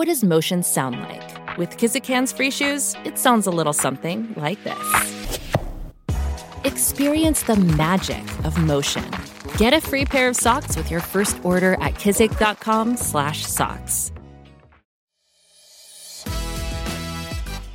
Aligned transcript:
What 0.00 0.08
does 0.08 0.24
motion 0.24 0.62
sound 0.62 0.98
like? 0.98 1.58
With 1.58 1.76
Kizik 1.76 2.06
hands 2.06 2.32
free 2.32 2.50
shoes, 2.50 2.96
it 3.04 3.18
sounds 3.18 3.46
a 3.46 3.50
little 3.50 3.74
something 3.74 4.32
like 4.34 4.64
this. 4.64 5.38
Experience 6.64 7.42
the 7.42 7.56
magic 7.56 8.24
of 8.46 8.56
motion. 8.56 9.04
Get 9.58 9.74
a 9.74 9.80
free 9.82 10.06
pair 10.06 10.30
of 10.30 10.36
socks 10.36 10.74
with 10.74 10.90
your 10.90 11.00
first 11.00 11.38
order 11.44 11.74
at 11.82 11.96
kizik.com/socks. 11.96 14.12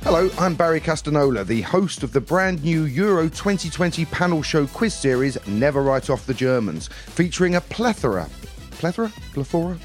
Hello, 0.02 0.28
I'm 0.36 0.56
Barry 0.56 0.80
Castanola, 0.80 1.46
the 1.46 1.62
host 1.62 2.02
of 2.02 2.12
the 2.12 2.20
brand 2.20 2.64
new 2.64 2.86
Euro 2.86 3.28
2020 3.28 4.04
panel 4.06 4.42
show 4.42 4.66
quiz 4.66 4.94
series 4.94 5.38
Never 5.46 5.80
Write 5.80 6.10
Off 6.10 6.26
the 6.26 6.34
Germans, 6.34 6.88
featuring 6.88 7.54
a 7.54 7.60
plethora. 7.60 8.28
Plethora? 8.72 9.12
Plethora? 9.32 9.78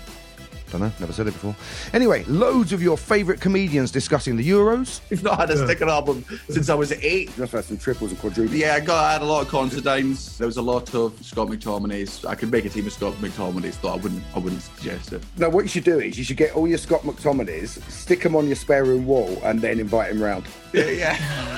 Don't 0.71 0.81
know, 0.81 0.91
never 1.01 1.11
said 1.11 1.27
it 1.27 1.33
before. 1.33 1.53
Anyway, 1.93 2.23
loads 2.25 2.71
of 2.71 2.81
your 2.81 2.97
favourite 2.97 3.41
comedians 3.41 3.91
discussing 3.91 4.37
the 4.37 4.49
Euros. 4.49 5.01
We've 5.09 5.21
not 5.21 5.37
had 5.37 5.49
a 5.49 5.57
sticker 5.57 5.89
album 5.89 6.23
since 6.49 6.69
I 6.69 6.75
was 6.75 6.93
eight. 6.93 7.35
Just 7.35 7.51
had 7.51 7.65
some 7.65 7.77
triples 7.77 8.11
and 8.11 8.19
quadruples. 8.21 8.55
Yeah, 8.57 8.75
I 8.75 8.79
got 8.79 9.03
I 9.03 9.13
had 9.13 9.21
a 9.21 9.25
lot 9.25 9.41
of 9.41 9.49
Considines. 9.49 10.37
There 10.37 10.47
was 10.47 10.55
a 10.57 10.61
lot 10.61 10.95
of 10.95 11.13
Scott 11.25 11.49
McTominays. 11.49 12.25
I 12.25 12.35
could 12.35 12.51
make 12.51 12.63
a 12.63 12.69
team 12.69 12.87
of 12.87 12.93
Scott 12.93 13.13
McTominays, 13.15 13.81
though 13.81 13.89
I 13.89 13.97
wouldn't 13.97 14.23
I 14.33 14.39
wouldn't 14.39 14.61
suggest 14.61 15.11
it. 15.11 15.21
No, 15.37 15.49
what 15.49 15.63
you 15.63 15.67
should 15.67 15.83
do 15.83 15.99
is 15.99 16.17
you 16.17 16.23
should 16.23 16.37
get 16.37 16.55
all 16.55 16.67
your 16.67 16.77
Scott 16.77 17.01
McTominays, 17.01 17.81
stick 17.91 18.21
them 18.21 18.35
on 18.35 18.47
your 18.47 18.55
spare 18.55 18.85
room 18.85 19.05
wall, 19.05 19.41
and 19.43 19.59
then 19.59 19.79
invite 19.79 20.11
him 20.11 20.23
round. 20.23 20.45
Yeah, 20.73 21.17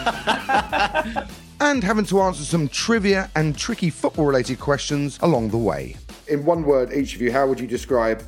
yeah. 0.10 1.28
And 1.60 1.84
having 1.84 2.06
to 2.06 2.20
answer 2.20 2.44
some 2.44 2.68
trivia 2.68 3.30
and 3.36 3.56
tricky 3.56 3.90
football 3.90 4.26
related 4.26 4.60
questions 4.60 5.18
along 5.22 5.50
the 5.52 5.58
way. 5.58 5.96
In 6.28 6.44
one 6.46 6.64
word, 6.64 6.92
each 6.92 7.16
of 7.16 7.22
you, 7.22 7.32
how 7.32 7.48
would 7.48 7.60
you 7.60 7.68
describe 7.68 8.24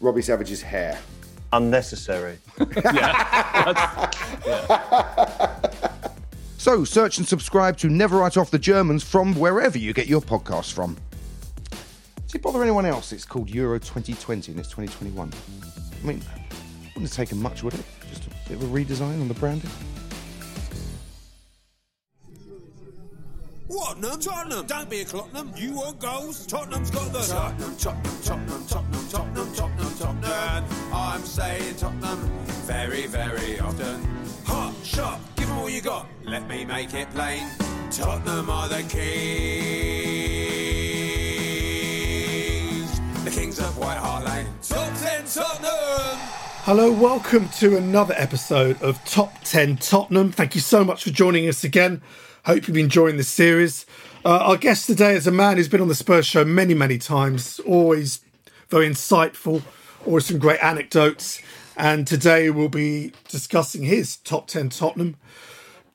Robbie 0.00 0.22
Savage's 0.22 0.62
hair? 0.62 0.98
Unnecessary. 1.52 2.38
So 6.66 6.82
search 6.82 7.18
and 7.18 7.28
subscribe 7.28 7.76
to 7.76 7.88
Never 7.88 8.18
Write 8.18 8.36
Off 8.36 8.50
the 8.50 8.58
Germans 8.58 9.04
from 9.04 9.36
wherever 9.36 9.78
you 9.78 9.92
get 9.92 10.08
your 10.08 10.20
podcasts 10.20 10.72
from. 10.72 10.96
Does 11.70 12.34
it 12.34 12.42
bother 12.42 12.60
anyone 12.60 12.84
else 12.84 13.12
it's 13.12 13.24
called 13.24 13.48
Euro 13.50 13.78
2020 13.78 14.50
and 14.50 14.58
it's 14.58 14.68
2021? 14.70 15.32
I 15.32 16.04
mean, 16.04 16.20
wouldn't 16.86 17.02
have 17.02 17.12
taken 17.12 17.40
much, 17.40 17.62
would 17.62 17.74
it? 17.74 17.84
Just 18.10 18.26
a 18.26 18.30
bit 18.48 18.60
of 18.60 18.64
a 18.64 18.66
redesign 18.66 19.20
on 19.20 19.28
the 19.28 19.34
branding? 19.34 19.70
What, 23.68 24.02
Tottenham. 24.20 24.66
Don't 24.66 24.90
be 24.90 25.02
a 25.02 25.04
Clottenham. 25.04 25.52
You 25.56 25.76
want 25.76 26.00
goals? 26.00 26.48
Tottenham's 26.48 26.90
got 26.90 27.12
the... 27.12 27.20
Tottenham, 27.20 27.76
Tottenham, 27.76 27.76
Tottenham, 27.76 27.76
Tottenham, 27.76 28.22
Tottenham, 28.24 28.26
Tottenham, 28.66 28.66
Tottenham. 28.66 28.95
I'm 31.38 31.42
saying 31.42 31.76
Tottenham 31.76 32.18
very, 32.64 33.06
very 33.06 33.60
often. 33.60 34.02
Hot 34.46 34.72
shot, 34.82 35.20
give 35.36 35.50
'em 35.50 35.58
all 35.58 35.68
you 35.68 35.82
got. 35.82 36.06
Let 36.24 36.48
me 36.48 36.64
make 36.64 36.94
it 36.94 37.10
plain. 37.10 37.46
Tottenham 37.90 38.48
are 38.48 38.68
the 38.70 38.82
kings. 38.84 39.00
The 43.22 43.30
kings 43.30 43.58
of 43.58 43.76
White 43.76 43.98
Hart 43.98 44.24
Lane. 44.24 44.46
Top 44.66 44.90
10 44.98 45.26
Tottenham! 45.26 46.18
Hello, 46.64 46.90
welcome 46.90 47.50
to 47.58 47.76
another 47.76 48.14
episode 48.16 48.80
of 48.80 49.04
Top 49.04 49.34
10 49.44 49.76
Tottenham. 49.76 50.32
Thank 50.32 50.54
you 50.54 50.62
so 50.62 50.84
much 50.84 51.04
for 51.04 51.10
joining 51.10 51.46
us 51.50 51.64
again. 51.64 52.00
Hope 52.46 52.66
you've 52.66 52.76
been 52.76 52.84
enjoying 52.84 53.18
this 53.18 53.28
series. 53.28 53.84
Uh, 54.24 54.38
our 54.38 54.56
guest 54.56 54.86
today 54.86 55.14
is 55.14 55.26
a 55.26 55.32
man 55.32 55.58
who's 55.58 55.68
been 55.68 55.82
on 55.82 55.88
the 55.88 55.94
Spurs 55.94 56.26
show 56.26 56.46
many, 56.46 56.72
many 56.72 56.96
times, 56.96 57.60
always 57.66 58.20
very 58.70 58.88
insightful, 58.88 59.60
always 60.06 60.26
some 60.26 60.38
great 60.38 60.62
anecdotes. 60.62 61.42
And 61.76 62.06
today 62.06 62.50
we'll 62.50 62.68
be 62.68 63.12
discussing 63.28 63.82
his 63.82 64.16
Top 64.18 64.46
10 64.46 64.70
Tottenham. 64.70 65.16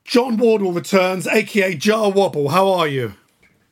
John 0.04 0.36
Wardle 0.36 0.72
returns, 0.72 1.26
aka 1.26 1.74
Jah 1.74 2.08
Wobble. 2.08 2.50
How 2.50 2.68
are 2.70 2.86
you? 2.86 3.14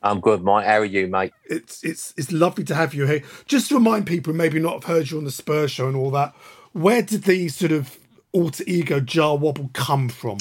I'm 0.03 0.19
good, 0.19 0.43
Mike. 0.43 0.65
How 0.65 0.79
are 0.79 0.85
you, 0.85 1.07
mate? 1.07 1.31
It's 1.45 1.83
it's 1.83 2.13
it's 2.17 2.31
lovely 2.31 2.63
to 2.63 2.75
have 2.75 2.93
you 2.93 3.05
here. 3.05 3.21
Just 3.45 3.69
to 3.69 3.75
remind 3.75 4.07
people 4.07 4.33
who 4.33 4.37
maybe 4.37 4.59
not 4.59 4.73
have 4.73 4.83
heard 4.85 5.11
you 5.11 5.19
on 5.19 5.25
the 5.25 5.31
Spurs 5.31 5.71
show 5.71 5.87
and 5.87 5.95
all 5.95 6.09
that, 6.11 6.33
where 6.71 7.03
did 7.03 7.23
the 7.23 7.49
sort 7.49 7.71
of 7.71 7.99
alter 8.31 8.63
ego 8.65 8.99
Jah 8.99 9.35
Wobble 9.35 9.69
come 9.73 10.09
from? 10.09 10.39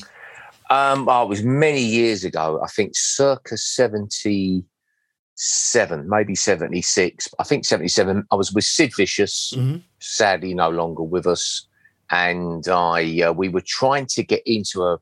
Um, 0.70 1.08
oh, 1.08 1.24
it 1.24 1.28
was 1.28 1.42
many 1.42 1.82
years 1.82 2.24
ago. 2.24 2.60
I 2.62 2.68
think 2.68 2.92
circa 2.94 3.58
77, 5.42 6.06
maybe 6.08 6.34
76. 6.34 7.28
I 7.38 7.44
think 7.44 7.64
77. 7.64 8.24
I 8.30 8.34
was 8.34 8.52
with 8.52 8.64
Sid 8.64 8.92
Vicious, 8.94 9.54
sadly 9.98 10.52
no 10.52 10.68
longer 10.68 11.02
with 11.02 11.26
us. 11.26 11.66
And 12.10 12.66
I, 12.68 13.22
uh, 13.22 13.32
we 13.32 13.48
were 13.48 13.62
trying 13.64 14.06
to 14.06 14.22
get 14.22 14.42
into 14.44 14.82
a 14.82 14.98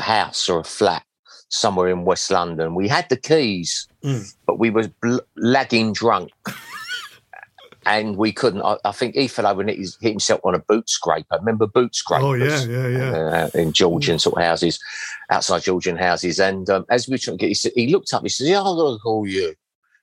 house 0.00 0.48
or 0.48 0.60
a 0.60 0.64
flat 0.64 1.04
somewhere 1.48 1.88
in 1.88 2.04
West 2.04 2.30
London. 2.30 2.74
We 2.74 2.86
had 2.88 3.08
the 3.08 3.16
keys, 3.16 3.88
but 4.46 4.58
we 4.58 4.68
were 4.70 4.88
bl- 5.00 5.18
lagging 5.36 5.92
drunk. 5.94 6.30
And 7.86 8.16
we 8.16 8.32
couldn't. 8.32 8.62
I, 8.62 8.76
I 8.84 8.92
think 8.92 9.14
he 9.14 9.28
fell 9.28 9.46
over 9.46 9.60
and 9.60 9.70
hit, 9.70 9.78
hit 10.00 10.10
himself 10.10 10.40
on 10.42 10.56
a 10.56 10.58
boot 10.58 10.90
scraper. 10.90 11.38
Remember 11.38 11.66
boot 11.68 11.94
scrapers? 11.94 12.24
Oh 12.24 12.34
yeah, 12.34 12.64
yeah, 12.64 12.88
yeah. 12.88 13.10
uh, 13.44 13.50
in 13.54 13.72
Georgian 13.72 14.18
sort 14.18 14.36
of 14.36 14.42
houses, 14.42 14.80
outside 15.30 15.62
Georgian 15.62 15.96
houses. 15.96 16.40
And 16.40 16.68
um, 16.68 16.84
as 16.90 17.06
we 17.06 17.12
were 17.12 17.18
trying 17.18 17.38
to 17.38 17.40
get, 17.40 17.48
he, 17.48 17.54
said, 17.54 17.72
he 17.76 17.88
looked 17.88 18.12
up. 18.12 18.22
He 18.22 18.28
said, 18.28 18.48
"Yeah, 18.48 18.58
I'm 18.58 18.76
going 18.76 18.96
to 18.96 19.02
call 19.02 19.26
you." 19.26 19.54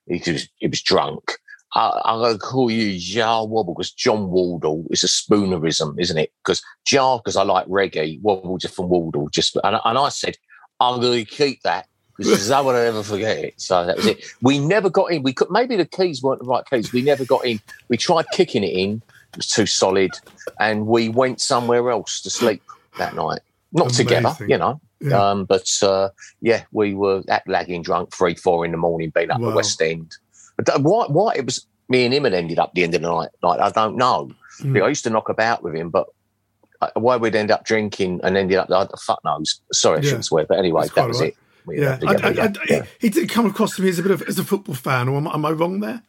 He 0.07 0.31
was, 0.31 0.47
he 0.57 0.67
was 0.67 0.81
drunk. 0.81 1.33
I, 1.75 2.01
I'm 2.05 2.19
going 2.19 2.33
to 2.33 2.39
call 2.39 2.71
you 2.71 2.97
Jah 2.99 3.43
Wobble 3.43 3.73
because 3.73 3.91
John 3.91 4.29
Wardle 4.29 4.85
is 4.89 5.03
a 5.03 5.07
spoonerism, 5.07 5.99
isn't 5.99 6.17
it? 6.17 6.31
Because 6.43 6.61
Jah, 6.85 7.17
because 7.17 7.35
I 7.35 7.43
like 7.43 7.67
reggae, 7.67 8.21
Wobble 8.21 8.57
just 8.57 8.75
from 8.75 8.89
Wardle. 8.89 9.29
Just 9.29 9.57
and, 9.63 9.79
and 9.83 9.97
I 9.97 10.09
said, 10.09 10.37
I'm 10.79 11.01
going 11.01 11.25
to 11.25 11.29
keep 11.29 11.61
that 11.63 11.87
because 12.17 12.51
I 12.51 12.61
would 12.61 12.75
ever 12.75 13.03
forget 13.03 13.37
it. 13.37 13.59
So 13.59 13.85
that 13.85 13.97
was 13.97 14.05
it. 14.07 14.23
We 14.41 14.59
never 14.59 14.89
got 14.89 15.11
in. 15.11 15.23
We 15.23 15.33
could 15.33 15.49
maybe 15.51 15.75
the 15.75 15.85
keys 15.85 16.21
weren't 16.21 16.39
the 16.41 16.45
right 16.47 16.63
keys. 16.69 16.91
We 16.93 17.01
never 17.01 17.25
got 17.25 17.45
in. 17.45 17.59
We 17.89 17.97
tried 17.97 18.25
kicking 18.33 18.63
it 18.63 18.73
in. 18.73 19.01
It 19.31 19.37
was 19.37 19.47
too 19.47 19.65
solid, 19.65 20.11
and 20.59 20.85
we 20.87 21.09
went 21.09 21.41
somewhere 21.41 21.89
else 21.89 22.21
to 22.21 22.29
sleep 22.29 22.61
that 22.99 23.15
night. 23.15 23.41
Not 23.71 23.89
together, 23.89 24.35
you 24.47 24.57
know. 24.57 24.79
Yeah. 25.01 25.31
Um, 25.31 25.45
but 25.45 25.67
uh, 25.81 26.09
yeah, 26.41 26.63
we 26.71 26.93
were 26.93 27.23
at 27.27 27.47
lagging 27.47 27.81
drunk 27.81 28.13
three, 28.13 28.35
four 28.35 28.63
in 28.63 28.71
the 28.71 28.77
morning, 28.77 29.09
being 29.09 29.31
up 29.31 29.39
Wow. 29.41 29.49
the 29.49 29.55
West 29.55 29.81
End. 29.81 30.15
But 30.55 30.67
th- 30.67 30.79
why? 30.79 31.07
Why 31.07 31.33
it 31.35 31.45
was 31.45 31.65
me 31.89 32.05
and 32.05 32.13
him 32.13 32.23
had 32.25 32.33
ended 32.35 32.59
up 32.59 32.73
the 32.75 32.83
end 32.83 32.93
of 32.93 33.01
the 33.01 33.11
night? 33.11 33.29
Like 33.41 33.59
I 33.59 33.69
don't 33.71 33.97
know. 33.97 34.29
Mm. 34.61 34.81
I 34.83 34.87
used 34.87 35.03
to 35.05 35.09
knock 35.09 35.29
about 35.29 35.63
with 35.63 35.73
him, 35.73 35.89
but 35.89 36.07
uh, 36.79 36.89
why 36.93 37.17
we'd 37.17 37.35
end 37.35 37.49
up 37.49 37.65
drinking 37.65 38.21
and 38.23 38.37
ended 38.37 38.57
up, 38.59 38.69
I, 38.69 38.87
fuck 39.03 39.19
knows. 39.25 39.59
Sorry, 39.73 39.97
I 39.97 40.01
Yeah. 40.01 40.05
shouldn't 40.09 40.25
swear, 40.25 40.45
but 40.45 40.59
anyway, 40.59 40.81
That's 40.83 40.93
that 40.93 41.07
was 41.07 41.19
right. 41.21 41.29
it. 41.29 41.37
Yeah, 41.67 41.99
I, 42.05 42.13
I, 42.15 42.29
yeah, 42.31 42.51
yeah. 42.69 42.85
he 42.99 43.09
did 43.09 43.29
come 43.29 43.45
across 43.45 43.75
to 43.77 43.81
me 43.81 43.89
as 43.89 43.99
a 43.99 44.03
bit 44.03 44.11
of 44.11 44.21
as 44.23 44.37
a 44.39 44.43
football 44.43 44.75
fan, 44.75 45.07
or 45.07 45.17
am, 45.17 45.27
am 45.27 45.45
I 45.45 45.51
wrong 45.51 45.79
there? 45.79 46.01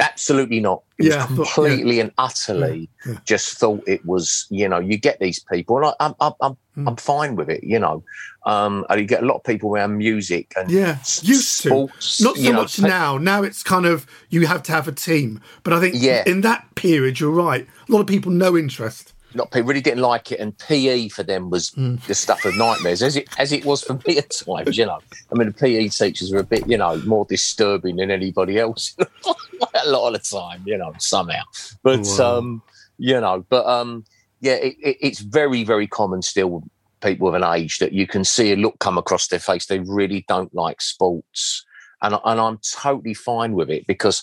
Absolutely 0.00 0.60
not. 0.60 0.82
It 0.98 1.06
Yeah, 1.06 1.26
was 1.26 1.36
thought- 1.36 1.54
completely 1.54 2.00
and 2.00 2.10
utterly 2.16 2.88
Yeah, 3.04 3.12
yeah. 3.12 3.18
just 3.26 3.58
thought 3.58 3.82
it 3.86 4.04
was, 4.06 4.46
you 4.48 4.66
know, 4.66 4.78
you 4.78 4.96
get 4.96 5.20
these 5.20 5.40
people, 5.40 5.76
and 5.76 5.86
I, 5.86 5.92
I'm, 6.00 6.14
I'm, 6.20 6.32
I'm, 6.40 6.56
Hmm. 6.74 6.88
I'm 6.88 6.96
fine 6.96 7.36
with 7.36 7.48
it, 7.50 7.62
you 7.62 7.78
know. 7.78 8.02
Um, 8.46 8.84
and 8.90 8.98
you 9.00 9.06
get 9.06 9.22
a 9.22 9.26
lot 9.26 9.36
of 9.36 9.44
people 9.44 9.72
around 9.72 9.96
music 9.96 10.52
and 10.56 10.68
Yeah, 10.72 10.96
used 11.22 11.62
to. 11.62 11.68
sports, 11.68 12.20
Not 12.20 12.36
so 12.36 12.42
know, 12.50 12.52
much 12.62 12.80
pe- 12.80 12.88
now. 12.88 13.16
Now 13.16 13.44
it's 13.44 13.62
kind 13.62 13.86
of 13.86 14.06
you 14.28 14.44
have 14.48 14.60
to 14.64 14.72
have 14.72 14.88
a 14.88 14.92
team. 14.92 15.40
But 15.62 15.72
I 15.72 15.78
think 15.78 15.94
Yeah. 15.96 16.24
in 16.26 16.40
that 16.40 16.66
period, 16.74 17.20
you're 17.20 17.30
right. 17.30 17.64
A 17.88 17.92
lot 17.92 18.00
of 18.00 18.08
people 18.08 18.32
no 18.32 18.56
interest. 18.56 19.12
Not 19.34 19.50
people 19.50 19.68
really 19.68 19.80
didn't 19.80 20.00
like 20.02 20.30
it, 20.32 20.40
and 20.40 20.56
PE 20.58 21.08
for 21.08 21.22
them 21.22 21.50
was 21.50 21.70
Hmm. 21.70 21.96
the 22.06 22.14
stuff 22.14 22.44
of 22.44 22.56
nightmares, 22.56 23.02
as 23.02 23.16
it 23.16 23.28
as 23.38 23.52
it 23.52 23.64
was 23.64 23.82
for 23.82 23.94
me 24.06 24.18
at 24.18 24.30
times. 24.30 24.78
You 24.78 24.86
know, 24.86 25.00
I 25.32 25.34
mean, 25.34 25.48
the 25.48 25.54
PE 25.54 25.88
teachers 25.88 26.32
were 26.32 26.40
a 26.40 26.44
bit, 26.44 26.66
you 26.68 26.78
know, 26.78 26.96
more 27.04 27.26
disturbing 27.28 27.96
than 27.96 28.10
anybody 28.10 28.58
else 28.58 28.94
a 29.26 29.88
lot 29.88 30.08
of 30.08 30.12
the 30.14 30.36
time. 30.36 30.62
You 30.64 30.78
know, 30.78 30.94
somehow, 30.98 31.42
but 31.82 32.00
Wow. 32.18 32.38
um, 32.38 32.62
you 32.98 33.20
know, 33.20 33.44
but 33.48 33.66
um, 33.66 34.04
yeah, 34.40 34.54
it, 34.54 34.76
it, 34.82 34.96
it's 35.00 35.18
very 35.20 35.64
very 35.64 35.86
common 35.86 36.22
still. 36.22 36.48
with 36.50 36.64
People 37.00 37.28
of 37.28 37.34
an 37.34 37.44
age 37.44 37.80
that 37.80 37.92
you 37.92 38.06
can 38.06 38.24
see 38.24 38.50
a 38.50 38.56
look 38.56 38.78
come 38.78 38.96
across 38.96 39.26
their 39.28 39.38
face. 39.38 39.66
They 39.66 39.80
really 39.80 40.24
don't 40.26 40.54
like 40.54 40.80
sports, 40.80 41.62
and 42.00 42.14
and 42.24 42.40
I'm 42.40 42.58
totally 42.72 43.12
fine 43.12 43.52
with 43.52 43.68
it 43.68 43.86
because 43.86 44.22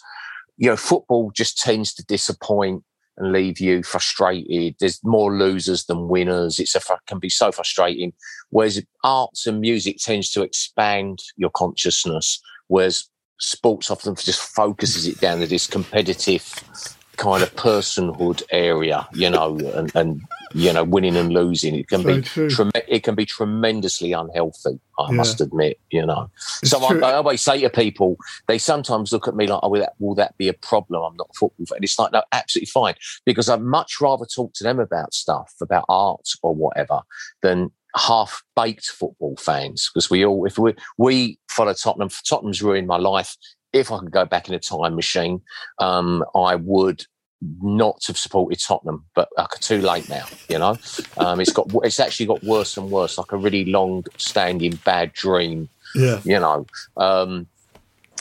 you 0.58 0.68
know 0.68 0.76
football 0.76 1.30
just 1.30 1.60
tends 1.60 1.94
to 1.94 2.04
disappoint 2.06 2.84
and 3.18 3.32
leave 3.32 3.60
you 3.60 3.84
frustrated. 3.84 4.76
There's 4.80 5.00
more 5.04 5.36
losers 5.36 5.86
than 5.86 6.08
winners. 6.08 6.60
It's 6.60 6.76
a 6.76 6.82
can 7.08 7.20
be 7.20 7.30
so 7.30 7.52
frustrating. 7.52 8.14
Whereas 8.50 8.84
arts 9.04 9.48
and 9.48 9.60
music 9.60 9.98
tends 9.98 10.32
to 10.32 10.42
expand 10.42 11.20
your 11.36 11.52
consciousness, 11.52 12.42
whereas 12.68 13.08
sports 13.40 13.90
often 13.92 14.16
just 14.16 14.42
focuses 14.42 15.08
it 15.08 15.20
down 15.20 15.40
to 15.40 15.48
this 15.48 15.68
competitive 15.68 16.64
kind 17.18 17.44
of 17.44 17.56
personhood 17.56 18.42
area, 18.52 19.08
you 19.14 19.30
know, 19.30 19.58
and, 19.76 19.96
and 19.96 20.22
you 20.54 20.72
know, 20.74 20.84
winning 20.84 21.16
and 21.18 21.32
losing. 21.34 21.76
It 21.76 21.88
can 21.88 22.02
So 22.02 22.08
be 22.08 22.22
true. 22.22 22.70
it 22.88 23.04
can 23.04 23.16
be 23.16 23.26
tremendously 23.26 24.14
unhealthy. 24.14 24.80
I 25.00 25.10
Yeah. 25.10 25.16
must 25.18 25.42
admit, 25.42 25.80
you 25.90 26.06
know. 26.06 26.30
It's 26.62 26.72
so 26.72 26.84
I. 26.84 26.96
I 26.98 27.14
always 27.14 27.42
say 27.42 27.62
to 27.62 27.70
people, 27.70 28.18
they 28.48 28.58
sometimes 28.58 29.12
look 29.12 29.28
at 29.28 29.36
me 29.36 29.48
like, 29.48 29.60
"Oh, 29.64 29.70
will 29.70 29.80
that, 29.82 29.94
will 30.00 30.16
that 30.16 30.38
be 30.38 30.48
a 30.48 30.54
problem? 30.54 31.04
I'm 31.04 31.16
not 31.18 31.30
a 31.32 31.34
football 31.34 31.66
fan." 31.66 31.80
It's 31.82 31.98
like, 31.98 32.12
no, 32.12 32.24
absolutely 32.32 32.68
fine, 32.68 32.96
because 33.26 33.50
I'd 33.50 33.62
much 33.62 34.00
rather 34.02 34.26
talk 34.26 34.54
to 34.56 34.64
them 34.64 34.80
about 34.80 35.14
stuff, 35.14 35.54
about 35.62 35.86
art 35.90 36.28
or 36.44 36.54
whatever, 36.54 37.02
than 37.42 37.72
half 37.96 38.44
baked 38.56 38.86
football 38.88 39.36
fans. 39.38 39.90
Because 39.94 40.10
we 40.10 40.26
all, 40.26 40.46
if 40.46 40.58
we 40.58 40.76
we 40.98 41.40
follow 41.50 41.74
Tottenham, 41.74 42.10
Tottenham's 42.28 42.62
ruined 42.62 42.88
my 42.88 42.98
life. 42.98 43.36
If 43.74 43.90
I 43.90 44.00
could 44.00 44.12
go 44.12 44.26
back 44.26 44.50
in 44.50 44.54
a 44.54 44.60
time 44.60 44.96
machine, 44.96 45.42
um, 45.80 46.26
I 46.36 46.56
would 46.56 47.06
not 47.62 48.00
to 48.02 48.08
have 48.12 48.18
supported 48.18 48.60
Tottenham, 48.60 49.04
but 49.16 49.30
uh, 49.38 49.48
too 49.60 49.82
late 49.82 50.08
now. 50.10 50.26
You 50.50 50.60
know, 50.60 50.78
um, 51.18 51.40
it's 51.40 51.52
got 51.52 51.70
it's 51.84 52.00
actually 52.00 52.28
got 52.28 52.44
worse 52.44 52.78
and 52.78 52.92
worse, 52.92 53.18
like 53.18 53.32
a 53.32 53.38
really 53.38 53.66
long-standing 53.66 54.80
bad 54.86 55.14
dream. 55.14 55.70
Yeah. 55.96 56.20
You 56.24 56.40
know, 56.40 56.66
um, 56.98 57.48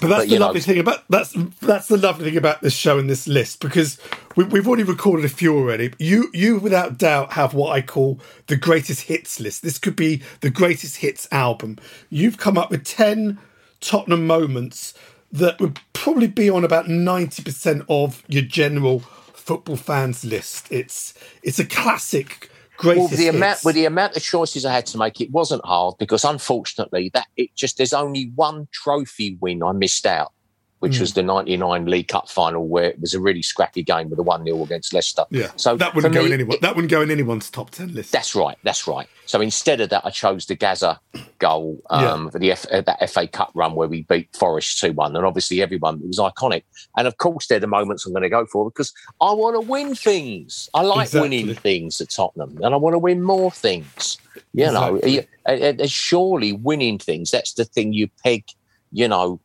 But 0.00 0.08
that's 0.08 0.10
But, 0.10 0.18
the 0.20 0.26
you 0.32 0.38
know- 0.38 0.46
lovely 0.46 0.60
thing 0.62 0.78
about 0.78 1.04
that's 1.10 1.32
that's 1.60 1.88
the 1.88 1.98
lovely 1.98 2.30
thing 2.30 2.38
about 2.38 2.62
this 2.62 2.74
show 2.74 2.98
and 2.98 3.08
this 3.10 3.28
list 3.28 3.60
because 3.60 3.98
we, 4.36 4.44
we've 4.44 4.66
already 4.66 4.82
recorded 4.84 5.24
a 5.26 5.28
few 5.28 5.54
already. 5.56 5.92
You 5.98 6.30
you 6.32 6.58
without 6.58 6.96
doubt 6.98 7.32
have 7.34 7.52
what 7.52 7.72
I 7.76 7.82
call 7.82 8.18
the 8.46 8.56
greatest 8.56 9.02
hits 9.02 9.38
list. 9.38 9.62
This 9.62 9.78
could 9.78 9.96
be 9.96 10.22
the 10.40 10.50
greatest 10.50 10.96
hits 10.96 11.28
album. 11.30 11.76
You've 12.08 12.38
come 12.38 12.56
up 12.56 12.70
with 12.70 12.84
ten 12.84 13.38
Tottenham 13.80 14.26
moments 14.26 14.94
that 15.32 15.60
would 15.60 15.80
probably 15.92 16.26
be 16.26 16.50
on 16.50 16.64
about 16.64 16.88
ninety 16.88 17.42
percent 17.42 17.84
of 17.88 18.22
your 18.28 18.42
general 18.42 19.00
football 19.00 19.76
fans 19.76 20.24
list. 20.24 20.68
It's 20.70 21.14
it's 21.42 21.58
a 21.58 21.64
classic. 21.64 22.50
well, 22.82 23.08
the 23.08 23.28
amount 23.28 23.60
with 23.64 23.74
the 23.74 23.84
amount 23.84 24.16
of 24.16 24.22
choices 24.22 24.64
I 24.64 24.72
had 24.72 24.86
to 24.86 24.98
make, 24.98 25.20
it 25.20 25.30
wasn't 25.30 25.64
hard 25.64 25.96
because 25.98 26.24
unfortunately, 26.24 27.10
that 27.14 27.26
it 27.36 27.54
just 27.54 27.76
there's 27.76 27.92
only 27.92 28.32
one 28.34 28.68
trophy 28.72 29.36
win 29.40 29.62
I 29.62 29.72
missed 29.72 30.06
out, 30.06 30.32
which 30.80 30.94
Mm. 30.96 31.00
was 31.00 31.12
the 31.14 31.22
'99 31.22 31.86
League 31.86 32.08
Cup 32.08 32.28
final, 32.28 32.66
where 32.66 32.84
it 32.90 33.00
was 33.00 33.14
a 33.14 33.20
really 33.20 33.42
scrappy 33.42 33.82
game 33.82 34.10
with 34.10 34.18
a 34.18 34.22
one 34.22 34.44
0 34.44 34.62
against 34.64 34.92
Leicester. 34.92 35.24
yeah, 35.30 35.50
So 35.56 35.76
that 35.76 35.94
wouldn't 35.94 36.12
go 36.14 36.24
in 36.24 36.32
anyone. 36.32 36.54
it- 36.56 36.60
that 36.62 36.74
wouldn't 36.74 36.90
go 36.90 37.00
in 37.02 37.10
anyone's 37.10 37.48
top 37.50 37.70
ten 37.70 37.94
list. 37.94 38.12
That's 38.12 38.34
right. 38.34 38.56
That's 38.64 38.86
right. 38.86 39.06
So 39.26 39.40
instead 39.40 39.80
of 39.80 39.90
that, 39.90 40.04
I 40.04 40.10
chose 40.10 40.46
the 40.46 40.56
Gaza 40.56 40.98
goal 41.38 41.80
um, 41.90 42.30
for 42.30 42.38
the 42.38 42.50
F- 42.52 42.66
uh, 42.72 42.80
that 42.80 43.08
FA 43.10 43.26
Cup 43.28 43.50
run 43.54 43.74
where 43.74 43.88
we 43.88 44.02
beat 44.02 44.34
Forest 44.34 44.78
two 44.80 44.92
one, 44.92 45.14
and 45.16 45.24
obviously 45.24 45.62
everyone 45.62 46.00
it 46.02 46.06
was 46.08 46.18
iconic. 46.18 46.64
And 46.96 47.06
of 47.06 47.16
course, 47.18 47.46
they're 47.46 47.60
the 47.60 47.66
moments 47.66 48.04
I'm 48.06 48.12
going 48.12 48.22
to 48.22 48.28
go 48.28 48.44
for 48.46 48.68
because 48.70 48.92
I 49.20 49.32
want 49.32 49.54
to 49.56 49.60
win 49.60 49.94
things. 49.94 50.68
I 50.74 50.82
like 50.82 51.06
Exactly. 51.08 51.20
winning 51.20 51.54
things 51.54 52.00
at 52.00 52.10
Tottenham, 52.10 52.58
and 52.62 52.74
I 52.74 52.76
want 52.76 52.94
to 52.94 52.98
win 52.98 53.22
more 53.22 53.50
things. 53.50 54.16
You 54.52 54.66
know, 54.72 54.96
Exactly. 54.96 55.26
and 55.46 55.90
surely 55.90 56.52
winning 56.52 56.98
things. 56.98 57.30
That's 57.30 57.52
the 57.52 57.64
thing 57.64 57.92
you 57.92 58.08
peg. 58.24 58.44
You 58.92 59.06
know. 59.06 59.40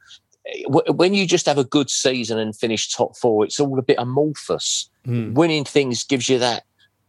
W- 0.65 0.93
When 0.93 1.13
you 1.13 1.25
just 1.27 1.45
have 1.47 1.57
a 1.57 1.63
good 1.63 1.89
season 1.89 2.37
and 2.39 2.55
finish 2.55 2.89
top 2.91 3.15
four, 3.17 3.45
it's 3.45 3.59
all 3.59 3.77
a 3.79 3.81
bit 3.81 3.97
amorphous. 3.99 4.89
Mm. 5.07 5.33
Winning 5.33 5.65
things 5.65 6.03
gives 6.03 6.29
you 6.29 6.39
that 6.39 6.63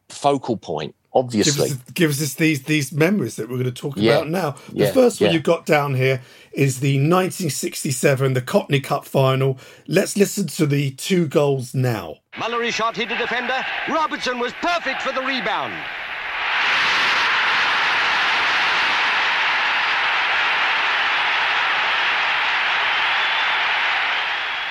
focal 0.08 0.56
point, 0.56 0.94
gives 1.12 1.14
obviously. 1.14 1.70
us, 1.70 1.76
gives 1.94 2.22
us 2.22 2.34
these 2.34 2.62
these 2.64 2.92
memories 2.92 3.36
that 3.36 3.48
we're 3.48 3.56
going 3.56 3.64
to 3.64 3.72
talk 3.72 3.94
Yeah. 3.96 4.16
about 4.18 4.30
now. 4.30 4.50
The 4.68 4.84
Yeah, 4.84 4.92
first 4.92 5.20
one 5.20 5.28
yeah. 5.30 5.34
you've 5.34 5.42
got 5.42 5.66
down 5.66 5.94
here 5.94 6.22
is 6.52 6.80
the 6.80 6.96
1967, 6.98 8.32
the 8.34 8.40
Cockney 8.40 8.80
Cup 8.80 9.04
final. 9.04 9.58
Let's 9.86 10.16
listen 10.16 10.46
to 10.48 10.66
the 10.66 10.90
two 10.92 11.26
goals 11.26 11.74
now. 11.74 12.16
Mullery 12.34 12.72
shot 12.72 12.96
hit 12.96 13.10
a 13.10 13.16
defender. 13.18 13.56
Robertson 13.88 14.38
was 14.38 14.52
perfect 14.62 15.02
for 15.02 15.12
the 15.12 15.22
rebound. 15.22 15.74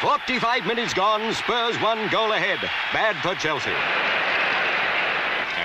Forty-five 0.02 0.66
minutes 0.66 0.94
gone. 0.94 1.34
Spurs 1.34 1.76
one 1.82 2.10
goal 2.10 2.34
ahead. 2.34 2.60
Bad 2.94 3.16
for 3.24 3.34
Chelsea. 3.36 3.72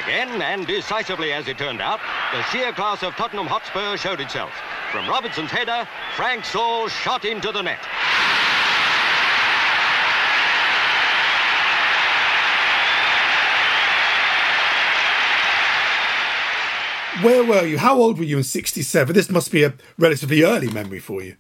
Again 0.05 0.41
and 0.41 0.67
decisively 0.67 1.33
as 1.33 1.49
it 1.49 1.59
turned 1.59 1.81
out, 1.81 2.01
the 2.33 2.43
sheer 2.45 2.73
class 2.73 3.03
of 3.03 3.15
Tottenham 3.15 3.47
Hotspur 3.47 3.97
showed 3.97 4.21
itself. 4.21 4.53
From 4.93 5.09
Robertson's 5.09 5.51
header, 5.51 5.87
Frank 6.17 6.45
Saul 6.45 6.89
shot 6.89 7.25
into 7.25 7.53
the 7.53 7.63
net. 7.63 7.79
Where 17.23 17.45
were 17.45 17.67
you? 17.67 17.79
How 17.79 17.99
old 17.99 18.19
were 18.19 18.25
you 18.25 18.39
in 18.39 18.45
67? 18.45 19.15
This 19.15 19.29
must 19.29 19.53
be 19.53 19.65
a 19.65 19.75
relatively 19.99 20.43
early 20.43 20.71
memory 20.71 21.01
for 21.01 21.23
you. 21.23 21.37